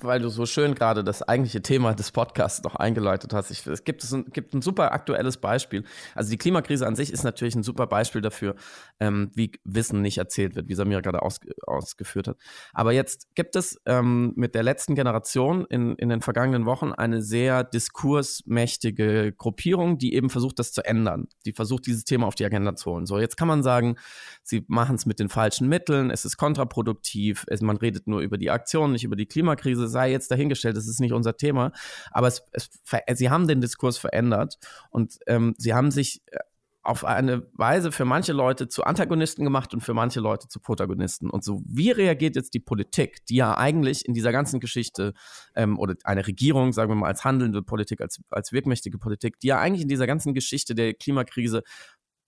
weil 0.01 0.21
du 0.21 0.29
so 0.29 0.47
schön 0.47 0.75
gerade 0.75 1.05
das 1.05 1.23
eigentliche 1.23 1.63
Thema 1.63 1.95
des 1.95 2.11
Podcasts 2.11 2.63
noch 2.63 2.77
eingeleitet 2.77 3.33
hast. 3.33 3.51
Ich, 3.51 3.67
es 3.67 3.85
gibt, 3.85 4.03
ein, 4.13 4.27
gibt 4.27 4.55
ein 4.55 4.63
super 4.63 4.93
aktuelles 4.93 5.37
Beispiel. 5.37 5.85
Also 6.15 6.31
die 6.31 6.39
Klimakrise 6.39 6.87
an 6.87 6.97
sich 6.97 7.13
ist 7.13 7.25
natürlich 7.25 7.55
ein 7.55 7.63
super 7.63 7.87
Beispiel 7.87 8.21
dafür, 8.21 8.55
ähm, 9.01 9.31
wie 9.35 9.53
Wissen 9.65 10.03
nicht 10.03 10.19
erzählt 10.19 10.55
wird, 10.55 10.69
wie 10.69 10.75
Samira 10.75 11.01
gerade 11.01 11.23
aus, 11.23 11.41
ausgeführt 11.67 12.29
hat. 12.29 12.37
Aber 12.73 12.93
jetzt 12.93 13.35
gibt 13.35 13.57
es 13.57 13.81
ähm, 13.87 14.33
mit 14.37 14.55
der 14.55 14.63
letzten 14.63 14.95
Generation 14.95 15.67
in, 15.67 15.97
in 15.97 16.09
den 16.09 16.23
vergangenen 16.23 16.67
Wochen 16.67 16.93
eine 16.93 17.23
sehr 17.23 17.65
diskursmächtige 17.65 19.33
Gruppierung, 19.33 19.99
die 19.99 20.15
eben 20.15 20.31
versucht, 20.31 20.59
das 20.59 20.73
zu 20.73 20.85
ändern. 20.85 21.29
Die 21.45 21.53
versucht, 21.53 21.87
dieses 21.87 22.05
Thema 22.05 22.27
auf 22.27 22.35
die 22.35 22.45
Agenda 22.45 22.75
zu 22.77 22.91
holen. 22.91 23.07
So, 23.07 23.19
jetzt 23.19 23.37
kann 23.37 23.49
man 23.49 23.63
sagen, 23.63 23.97
sie 24.43 24.65
machen 24.69 24.97
es 24.97 25.07
mit 25.07 25.19
den 25.19 25.29
falschen 25.29 25.69
Mitteln, 25.69 26.11
es 26.11 26.25
ist 26.25 26.37
kontraproduktiv, 26.37 27.45
es, 27.49 27.61
man 27.61 27.77
redet 27.77 28.07
nur 28.07 28.21
über 28.21 28.39
die 28.39 28.51
Aktion, 28.51 28.93
nicht 28.93 29.05
über 29.05 29.17
die 29.17 29.27
Klimakrise 29.27 29.72
Klimakrise 29.73 29.89
sei 29.89 30.11
jetzt 30.11 30.31
dahingestellt, 30.31 30.77
das 30.77 30.87
ist 30.87 31.01
nicht 31.01 31.13
unser 31.13 31.37
Thema. 31.37 31.73
Aber 32.11 32.29
es, 32.29 32.43
es, 32.53 32.71
sie 33.15 33.31
haben 33.31 33.49
den 33.49 33.61
Diskurs 33.61 33.99
verändert 33.99 34.59
und 34.91 35.19
ähm, 35.27 35.55
sie 35.59 35.75
haben 35.75 35.91
sich 35.91 36.23
äh, 36.27 36.39
auf 36.85 37.05
eine 37.05 37.47
Weise 37.53 37.93
für 37.93 38.05
manche 38.05 38.33
Leute 38.33 38.69
zu 38.69 38.83
Antagonisten 38.83 39.45
gemacht 39.45 39.73
und 39.73 39.83
für 39.83 39.95
manche 39.95 40.19
Leute 40.19 40.49
zu 40.49 40.59
Protagonisten. 40.59 41.31
Und 41.31 41.45
so, 41.45 41.63
wie 41.65 41.93
reagiert 41.93 42.35
jetzt 42.35 42.55
die 42.55 42.61
Politik, 42.61 43.25
die 43.27 43.37
ja 43.37 43.57
eigentlich 43.57 44.05
in 44.05 44.15
dieser 44.15 44.33
ganzen 44.33 44.59
Geschichte 44.59 45.15
ähm, 45.55 45.79
oder 45.79 45.95
eine 46.03 46.27
Regierung, 46.27 46.73
sagen 46.73 46.91
wir 46.91 46.97
mal, 46.97 47.07
als 47.07 47.25
handelnde 47.25 47.63
Politik, 47.63 48.01
als, 48.01 48.21
als 48.31 48.51
wirkmächtige 48.51 48.99
Politik, 48.99 49.39
die 49.39 49.49
ja 49.49 49.61
eigentlich 49.61 49.83
in 49.83 49.89
dieser 49.89 50.09
ganzen 50.09 50.35
Geschichte 50.35 50.75
der 50.75 50.95
Klimakrise 50.95 51.63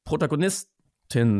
Protagonist 0.04 0.68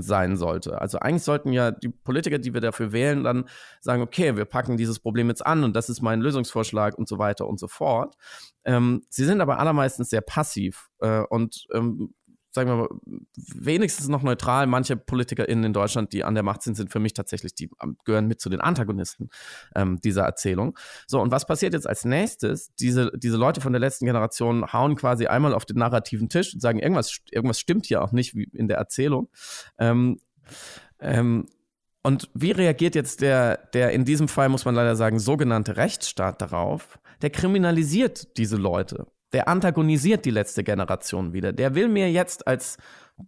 sein 0.02 0.36
sollte. 0.36 0.80
Also 0.80 0.98
eigentlich 0.98 1.22
sollten 1.22 1.52
ja 1.52 1.70
die 1.70 1.88
Politiker, 1.88 2.38
die 2.38 2.54
wir 2.54 2.60
dafür 2.60 2.92
wählen, 2.92 3.24
dann 3.24 3.48
sagen, 3.80 4.02
okay, 4.02 4.36
wir 4.36 4.44
packen 4.44 4.76
dieses 4.76 5.00
Problem 5.00 5.28
jetzt 5.28 5.44
an 5.44 5.64
und 5.64 5.74
das 5.74 5.88
ist 5.88 6.00
mein 6.00 6.20
Lösungsvorschlag 6.20 6.96
und 6.96 7.08
so 7.08 7.18
weiter 7.18 7.48
und 7.48 7.58
so 7.58 7.66
fort. 7.66 8.14
Ähm, 8.64 9.02
sie 9.08 9.24
sind 9.24 9.40
aber 9.40 9.58
allermeistens 9.58 10.10
sehr 10.10 10.20
passiv 10.20 10.90
äh, 11.00 11.20
und 11.28 11.66
ähm, 11.74 12.14
sagen 12.54 12.70
wir 12.70 12.76
mal, 12.76 12.88
wenigstens 13.34 14.08
noch 14.08 14.22
neutral. 14.22 14.66
Manche 14.66 14.96
PolitikerInnen 14.96 15.64
in 15.64 15.72
Deutschland, 15.72 16.12
die 16.12 16.22
an 16.22 16.34
der 16.34 16.44
Macht 16.44 16.62
sind, 16.62 16.76
sind 16.76 16.90
für 16.90 17.00
mich 17.00 17.12
tatsächlich, 17.12 17.54
die 17.54 17.68
ähm, 17.82 17.96
gehören 18.04 18.28
mit 18.28 18.40
zu 18.40 18.48
den 18.48 18.60
Antagonisten 18.60 19.30
ähm, 19.74 20.00
dieser 20.00 20.22
Erzählung. 20.22 20.78
So, 21.06 21.20
und 21.20 21.32
was 21.32 21.46
passiert 21.46 21.72
jetzt 21.72 21.88
als 21.88 22.04
nächstes? 22.04 22.72
Diese, 22.76 23.10
diese 23.16 23.36
Leute 23.36 23.60
von 23.60 23.72
der 23.72 23.80
letzten 23.80 24.06
Generation 24.06 24.72
hauen 24.72 24.94
quasi 24.94 25.26
einmal 25.26 25.52
auf 25.52 25.64
den 25.64 25.78
narrativen 25.78 26.28
Tisch 26.28 26.54
und 26.54 26.60
sagen, 26.60 26.78
irgendwas, 26.78 27.18
irgendwas 27.30 27.58
stimmt 27.58 27.86
hier 27.86 28.02
auch 28.02 28.12
nicht 28.12 28.34
wie 28.34 28.44
in 28.44 28.68
der 28.68 28.78
Erzählung. 28.78 29.28
Ähm, 29.78 30.20
ähm, 31.00 31.46
und 32.04 32.28
wie 32.34 32.52
reagiert 32.52 32.94
jetzt 32.94 33.20
der, 33.22 33.56
der 33.72 33.92
in 33.92 34.04
diesem 34.04 34.28
Fall, 34.28 34.48
muss 34.48 34.64
man 34.64 34.74
leider 34.74 34.94
sagen, 34.94 35.18
sogenannte 35.18 35.76
Rechtsstaat 35.76 36.40
darauf? 36.40 36.98
Der 37.22 37.30
kriminalisiert 37.30 38.36
diese 38.36 38.56
Leute 38.56 39.06
der 39.34 39.48
antagonisiert 39.48 40.24
die 40.24 40.30
letzte 40.30 40.62
Generation 40.62 41.32
wieder. 41.32 41.52
Der 41.52 41.74
will 41.74 41.88
mir 41.88 42.10
jetzt 42.10 42.46
als 42.46 42.78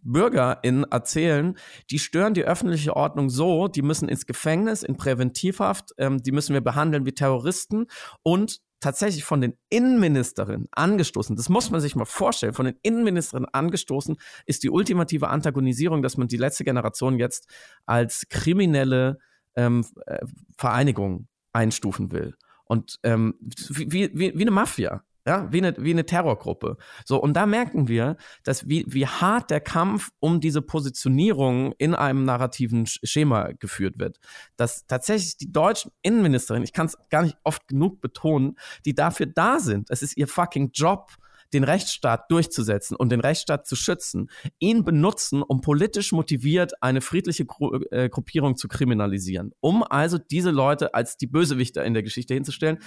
BürgerInnen 0.02 0.84
erzählen, 0.84 1.56
die 1.90 1.98
stören 1.98 2.32
die 2.32 2.44
öffentliche 2.44 2.94
Ordnung 2.96 3.28
so, 3.28 3.68
die 3.68 3.82
müssen 3.82 4.08
ins 4.08 4.26
Gefängnis, 4.26 4.82
in 4.84 4.96
Präventivhaft, 4.96 5.92
ähm, 5.98 6.22
die 6.22 6.32
müssen 6.32 6.54
wir 6.54 6.60
behandeln 6.60 7.06
wie 7.06 7.12
Terroristen 7.12 7.86
und 8.22 8.60
tatsächlich 8.78 9.24
von 9.24 9.40
den 9.40 9.54
Innenministerinnen 9.68 10.68
angestoßen, 10.70 11.34
das 11.34 11.48
muss 11.48 11.70
man 11.70 11.80
sich 11.80 11.96
mal 11.96 12.04
vorstellen, 12.04 12.52
von 12.52 12.66
den 12.66 12.78
Innenministerinnen 12.82 13.48
angestoßen 13.52 14.16
ist 14.44 14.62
die 14.62 14.70
ultimative 14.70 15.28
Antagonisierung, 15.28 16.02
dass 16.02 16.16
man 16.16 16.28
die 16.28 16.36
letzte 16.36 16.62
Generation 16.62 17.18
jetzt 17.18 17.48
als 17.84 18.26
kriminelle 18.28 19.18
ähm, 19.56 19.84
äh, 20.06 20.24
Vereinigung 20.56 21.26
einstufen 21.52 22.12
will. 22.12 22.36
Und 22.64 22.98
ähm, 23.02 23.34
wie, 23.70 23.92
wie, 23.92 24.36
wie 24.36 24.42
eine 24.42 24.50
Mafia. 24.50 25.02
Ja, 25.26 25.50
wie 25.52 25.58
eine, 25.58 25.74
wie 25.76 25.90
eine 25.90 26.06
Terrorgruppe. 26.06 26.76
So, 27.04 27.20
und 27.20 27.34
da 27.34 27.46
merken 27.46 27.88
wir, 27.88 28.16
dass 28.44 28.68
wie, 28.68 28.84
wie 28.86 29.06
hart 29.06 29.50
der 29.50 29.60
Kampf 29.60 30.10
um 30.20 30.40
diese 30.40 30.62
Positionierung 30.62 31.72
in 31.78 31.96
einem 31.96 32.24
narrativen 32.24 32.86
Schema 32.86 33.50
geführt 33.58 33.98
wird. 33.98 34.20
Dass 34.56 34.86
tatsächlich 34.86 35.36
die 35.36 35.50
deutschen 35.50 35.90
Innenministerin, 36.02 36.62
ich 36.62 36.72
kann 36.72 36.86
es 36.86 36.96
gar 37.10 37.22
nicht 37.22 37.36
oft 37.42 37.66
genug 37.66 38.00
betonen, 38.00 38.56
die 38.84 38.94
dafür 38.94 39.26
da 39.26 39.58
sind. 39.58 39.90
Es 39.90 40.00
ist 40.00 40.16
ihr 40.16 40.28
fucking 40.28 40.70
Job, 40.72 41.16
den 41.52 41.64
Rechtsstaat 41.64 42.30
durchzusetzen 42.30 42.96
und 42.96 43.10
den 43.10 43.20
Rechtsstaat 43.20 43.66
zu 43.66 43.76
schützen, 43.76 44.30
ihn 44.58 44.84
benutzen, 44.84 45.42
um 45.42 45.60
politisch 45.60 46.12
motiviert 46.12 46.82
eine 46.82 47.00
friedliche 47.00 47.46
Gru 47.46 47.78
äh, 47.90 48.08
Gruppierung 48.08 48.56
zu 48.56 48.68
kriminalisieren, 48.68 49.52
um 49.60 49.82
also 49.82 50.18
diese 50.18 50.50
Leute 50.50 50.94
als 50.94 51.16
die 51.16 51.26
Bösewichter 51.26 51.84
in 51.84 51.94
der 51.94 52.02
Geschichte 52.02 52.34
hinzustellen, 52.34 52.78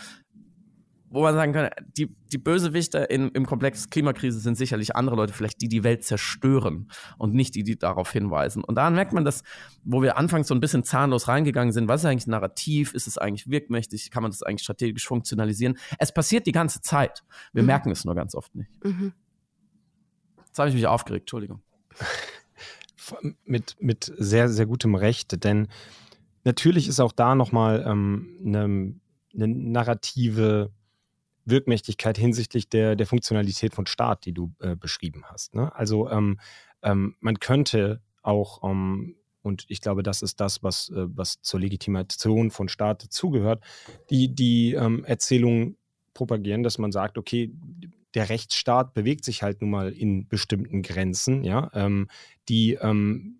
wo 1.11 1.23
man 1.23 1.33
sagen 1.33 1.53
kann, 1.53 1.69
die, 1.97 2.15
die 2.31 2.37
Bösewichter 2.37 3.09
in, 3.09 3.29
im 3.29 3.45
Komplex 3.45 3.89
Klimakrise 3.89 4.39
sind 4.39 4.55
sicherlich 4.55 4.95
andere 4.95 5.15
Leute, 5.15 5.33
vielleicht 5.33 5.61
die 5.61 5.67
die 5.67 5.83
Welt 5.83 6.03
zerstören 6.03 6.91
und 7.17 7.33
nicht 7.33 7.55
die, 7.55 7.63
die 7.63 7.77
darauf 7.77 8.11
hinweisen. 8.11 8.63
Und 8.63 8.75
daran 8.75 8.93
merkt 8.93 9.13
man, 9.13 9.25
dass, 9.25 9.43
wo 9.83 10.01
wir 10.01 10.17
anfangs 10.17 10.47
so 10.47 10.53
ein 10.53 10.59
bisschen 10.59 10.83
zahnlos 10.83 11.27
reingegangen 11.27 11.73
sind, 11.73 11.87
was 11.87 12.01
ist 12.01 12.05
eigentlich 12.05 12.27
Narrativ, 12.27 12.93
ist 12.93 13.07
es 13.07 13.17
eigentlich 13.17 13.49
wirkmächtig, 13.49 14.11
kann 14.11 14.23
man 14.23 14.31
das 14.31 14.43
eigentlich 14.43 14.63
strategisch 14.63 15.07
funktionalisieren? 15.07 15.77
Es 15.97 16.13
passiert 16.13 16.45
die 16.45 16.51
ganze 16.51 16.81
Zeit. 16.81 17.23
Wir 17.53 17.63
mhm. 17.63 17.67
merken 17.67 17.91
es 17.91 18.05
nur 18.05 18.15
ganz 18.15 18.35
oft 18.35 18.53
nicht. 18.55 18.69
Mhm. 18.83 19.13
Jetzt 20.45 20.59
habe 20.59 20.69
ich 20.69 20.75
mich 20.75 20.87
aufgeregt, 20.87 21.23
Entschuldigung. 21.23 21.61
mit, 23.45 23.77
mit 23.79 24.13
sehr, 24.17 24.49
sehr 24.49 24.67
gutem 24.67 24.93
Recht, 24.93 25.43
denn 25.43 25.67
natürlich 26.43 26.87
ist 26.87 26.99
auch 26.99 27.11
da 27.11 27.33
nochmal 27.33 27.83
ähm, 27.87 28.37
eine, 28.45 28.93
eine 29.33 29.47
narrative 29.47 30.71
Wirkmächtigkeit 31.45 32.17
hinsichtlich 32.17 32.69
der, 32.69 32.95
der 32.95 33.07
Funktionalität 33.07 33.73
von 33.73 33.85
Staat, 33.85 34.25
die 34.25 34.33
du 34.33 34.53
äh, 34.59 34.75
beschrieben 34.75 35.23
hast. 35.25 35.55
Ne? 35.55 35.73
Also 35.75 36.09
ähm, 36.09 36.39
ähm, 36.81 37.15
man 37.19 37.39
könnte 37.39 38.01
auch, 38.21 38.63
ähm, 38.63 39.15
und 39.41 39.65
ich 39.67 39.81
glaube, 39.81 40.03
das 40.03 40.21
ist 40.21 40.39
das, 40.39 40.63
was, 40.63 40.89
äh, 40.89 41.05
was 41.15 41.41
zur 41.41 41.59
Legitimation 41.59 42.51
von 42.51 42.69
Staat 42.69 43.03
dazugehört, 43.03 43.63
die, 44.09 44.33
die 44.33 44.73
ähm, 44.73 45.03
Erzählung 45.05 45.77
propagieren, 46.13 46.63
dass 46.63 46.77
man 46.77 46.91
sagt, 46.91 47.17
okay, 47.17 47.51
der 48.13 48.29
Rechtsstaat 48.29 48.93
bewegt 48.93 49.23
sich 49.23 49.43
halt 49.43 49.61
nun 49.61 49.69
mal 49.69 49.91
in 49.91 50.27
bestimmten 50.27 50.81
Grenzen, 50.81 51.43
ja, 51.43 51.69
ähm, 51.73 52.07
die 52.47 52.73
ähm, 52.73 53.38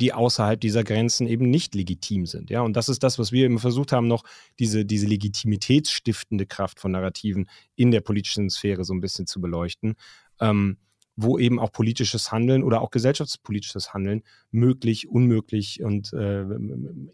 die 0.00 0.12
außerhalb 0.12 0.60
dieser 0.60 0.84
Grenzen 0.84 1.26
eben 1.26 1.50
nicht 1.50 1.74
legitim 1.74 2.24
sind. 2.24 2.50
Ja, 2.50 2.62
und 2.62 2.74
das 2.76 2.88
ist 2.88 3.02
das, 3.02 3.18
was 3.18 3.32
wir 3.32 3.44
eben 3.44 3.58
versucht 3.58 3.92
haben, 3.92 4.06
noch 4.06 4.24
diese, 4.58 4.84
diese 4.84 5.06
legitimitätsstiftende 5.06 6.46
Kraft 6.46 6.80
von 6.80 6.92
Narrativen 6.92 7.48
in 7.74 7.90
der 7.90 8.00
politischen 8.00 8.48
Sphäre 8.48 8.84
so 8.84 8.94
ein 8.94 9.00
bisschen 9.00 9.26
zu 9.26 9.40
beleuchten. 9.40 9.94
Ähm, 10.40 10.78
wo 11.20 11.36
eben 11.36 11.58
auch 11.58 11.72
politisches 11.72 12.30
Handeln 12.30 12.62
oder 12.62 12.80
auch 12.80 12.92
gesellschaftspolitisches 12.92 13.92
Handeln 13.92 14.22
möglich, 14.52 15.08
unmöglich 15.08 15.82
und 15.82 16.12
äh, 16.12 16.44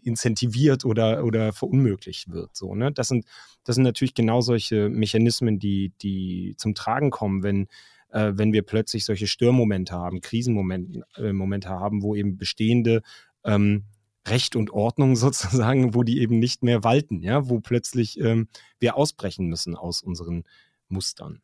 incentiviert 0.03 0.85
oder, 0.85 1.25
oder 1.25 1.53
verunmöglicht 1.53 2.29
wird. 2.29 2.55
So, 2.55 2.75
ne? 2.75 2.91
das, 2.91 3.07
sind, 3.07 3.25
das 3.63 3.73
sind 3.73 3.83
natürlich 3.83 4.13
genau 4.13 4.41
solche 4.41 4.89
Mechanismen, 4.89 5.57
die, 5.57 5.91
die 6.03 6.53
zum 6.55 6.75
Tragen 6.75 7.09
kommen, 7.09 7.41
wenn, 7.41 7.67
äh, 8.15 8.37
wenn 8.37 8.53
wir 8.53 8.63
plötzlich 8.63 9.03
solche 9.03 9.27
Störmomente 9.27 9.93
haben, 9.93 10.21
Krisenmomente 10.21 11.05
äh, 11.17 11.33
Momente 11.33 11.69
haben, 11.69 12.01
wo 12.01 12.15
eben 12.15 12.37
bestehende 12.37 13.01
ähm, 13.43 13.83
Recht 14.25 14.55
und 14.55 14.71
Ordnung 14.71 15.15
sozusagen, 15.15 15.93
wo 15.93 16.03
die 16.03 16.21
eben 16.21 16.39
nicht 16.39 16.63
mehr 16.63 16.83
walten, 16.83 17.21
ja, 17.21 17.49
wo 17.49 17.59
plötzlich 17.59 18.19
ähm, 18.19 18.47
wir 18.79 18.95
ausbrechen 18.95 19.47
müssen 19.47 19.75
aus 19.75 20.01
unseren 20.01 20.43
Mustern. 20.87 21.41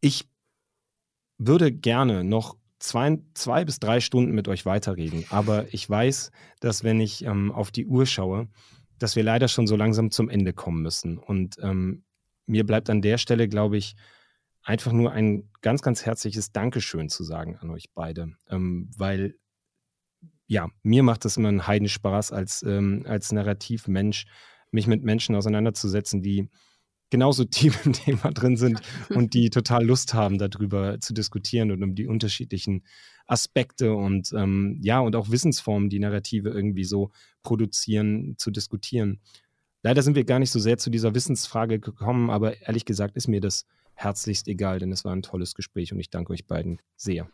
Ich 0.00 0.28
würde 1.36 1.72
gerne 1.72 2.22
noch 2.22 2.56
zwei, 2.78 3.18
zwei 3.34 3.64
bis 3.64 3.80
drei 3.80 4.00
Stunden 4.00 4.32
mit 4.32 4.46
euch 4.46 4.64
weiterreden, 4.64 5.24
aber 5.30 5.72
ich 5.74 5.88
weiß, 5.88 6.30
dass 6.60 6.84
wenn 6.84 7.00
ich 7.00 7.24
ähm, 7.24 7.50
auf 7.50 7.72
die 7.72 7.86
Uhr 7.86 8.06
schaue, 8.06 8.48
dass 8.98 9.16
wir 9.16 9.24
leider 9.24 9.48
schon 9.48 9.66
so 9.66 9.74
langsam 9.74 10.12
zum 10.12 10.28
Ende 10.28 10.52
kommen 10.52 10.82
müssen. 10.82 11.18
Und 11.18 11.56
ähm, 11.60 12.04
mir 12.46 12.64
bleibt 12.64 12.88
an 12.88 13.02
der 13.02 13.18
Stelle, 13.18 13.48
glaube 13.48 13.76
ich, 13.76 13.96
einfach 14.62 14.92
nur 14.92 15.12
ein 15.12 15.50
ganz, 15.60 15.82
ganz 15.82 16.04
herzliches 16.06 16.52
Dankeschön 16.52 17.08
zu 17.08 17.24
sagen 17.24 17.56
an 17.56 17.70
euch 17.70 17.86
beide, 17.94 18.32
ähm, 18.48 18.90
weil 18.96 19.36
ja, 20.46 20.68
mir 20.82 21.02
macht 21.02 21.24
es 21.24 21.36
immer 21.36 21.48
einen 21.48 21.66
Heidenspaß 21.66 22.32
als, 22.32 22.62
ähm, 22.62 23.04
als 23.06 23.32
Narrativmensch, 23.32 24.26
mich 24.70 24.86
mit 24.86 25.02
Menschen 25.02 25.34
auseinanderzusetzen, 25.34 26.22
die 26.22 26.50
genauso 27.10 27.44
tief 27.46 27.86
im 27.86 27.92
Thema 27.92 28.32
drin 28.32 28.56
sind 28.56 28.80
und 29.10 29.34
die 29.34 29.50
total 29.50 29.84
Lust 29.84 30.14
haben, 30.14 30.38
darüber 30.38 31.00
zu 31.00 31.14
diskutieren 31.14 31.70
und 31.70 31.82
um 31.82 31.94
die 31.94 32.06
unterschiedlichen 32.06 32.84
Aspekte 33.26 33.94
und 33.94 34.32
ähm, 34.36 34.78
ja, 34.82 35.00
und 35.00 35.16
auch 35.16 35.30
Wissensformen, 35.30 35.88
die 35.88 36.00
Narrative 36.00 36.50
irgendwie 36.50 36.84
so 36.84 37.12
produzieren, 37.42 38.34
zu 38.36 38.50
diskutieren. 38.50 39.20
Leider 39.82 40.02
sind 40.02 40.16
wir 40.16 40.24
gar 40.24 40.38
nicht 40.38 40.50
so 40.50 40.58
sehr 40.58 40.78
zu 40.78 40.90
dieser 40.90 41.14
Wissensfrage 41.14 41.80
gekommen, 41.80 42.30
aber 42.30 42.60
ehrlich 42.62 42.84
gesagt 42.84 43.16
ist 43.16 43.28
mir 43.28 43.40
das 43.40 43.66
herzlichst 44.02 44.48
egal, 44.48 44.78
denn 44.78 44.92
es 44.92 45.04
war 45.04 45.14
ein 45.14 45.22
tolles 45.22 45.54
Gespräch 45.54 45.92
und 45.92 46.00
ich 46.00 46.10
danke 46.10 46.32
euch 46.32 46.46
beiden 46.46 46.80
sehr. 46.96 47.28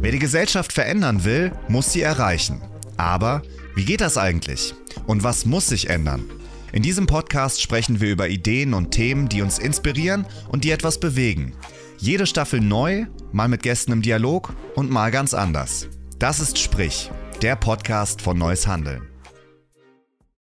Wer 0.00 0.12
die 0.12 0.18
Gesellschaft 0.18 0.72
verändern 0.72 1.24
will, 1.24 1.52
muss 1.68 1.92
sie 1.92 2.02
erreichen. 2.02 2.62
Aber 2.96 3.42
wie 3.74 3.84
geht 3.84 4.00
das 4.00 4.16
eigentlich? 4.16 4.74
Und 5.06 5.24
was 5.24 5.46
muss 5.46 5.68
sich 5.68 5.90
ändern? 5.90 6.24
In 6.72 6.82
diesem 6.82 7.06
Podcast 7.06 7.62
sprechen 7.62 8.00
wir 8.00 8.10
über 8.10 8.28
Ideen 8.28 8.74
und 8.74 8.90
Themen, 8.90 9.28
die 9.28 9.42
uns 9.42 9.58
inspirieren 9.58 10.26
und 10.48 10.64
die 10.64 10.70
etwas 10.70 10.98
bewegen. 10.98 11.54
Jede 11.98 12.26
Staffel 12.26 12.60
neu, 12.60 13.06
mal 13.32 13.48
mit 13.48 13.62
Gästen 13.62 13.92
im 13.92 14.02
Dialog 14.02 14.54
und 14.74 14.90
mal 14.90 15.10
ganz 15.10 15.34
anders. 15.34 15.88
Das 16.18 16.40
ist 16.40 16.58
Sprich, 16.58 17.10
der 17.42 17.56
Podcast 17.56 18.22
von 18.22 18.38
Neues 18.38 18.66
Handeln. 18.66 19.13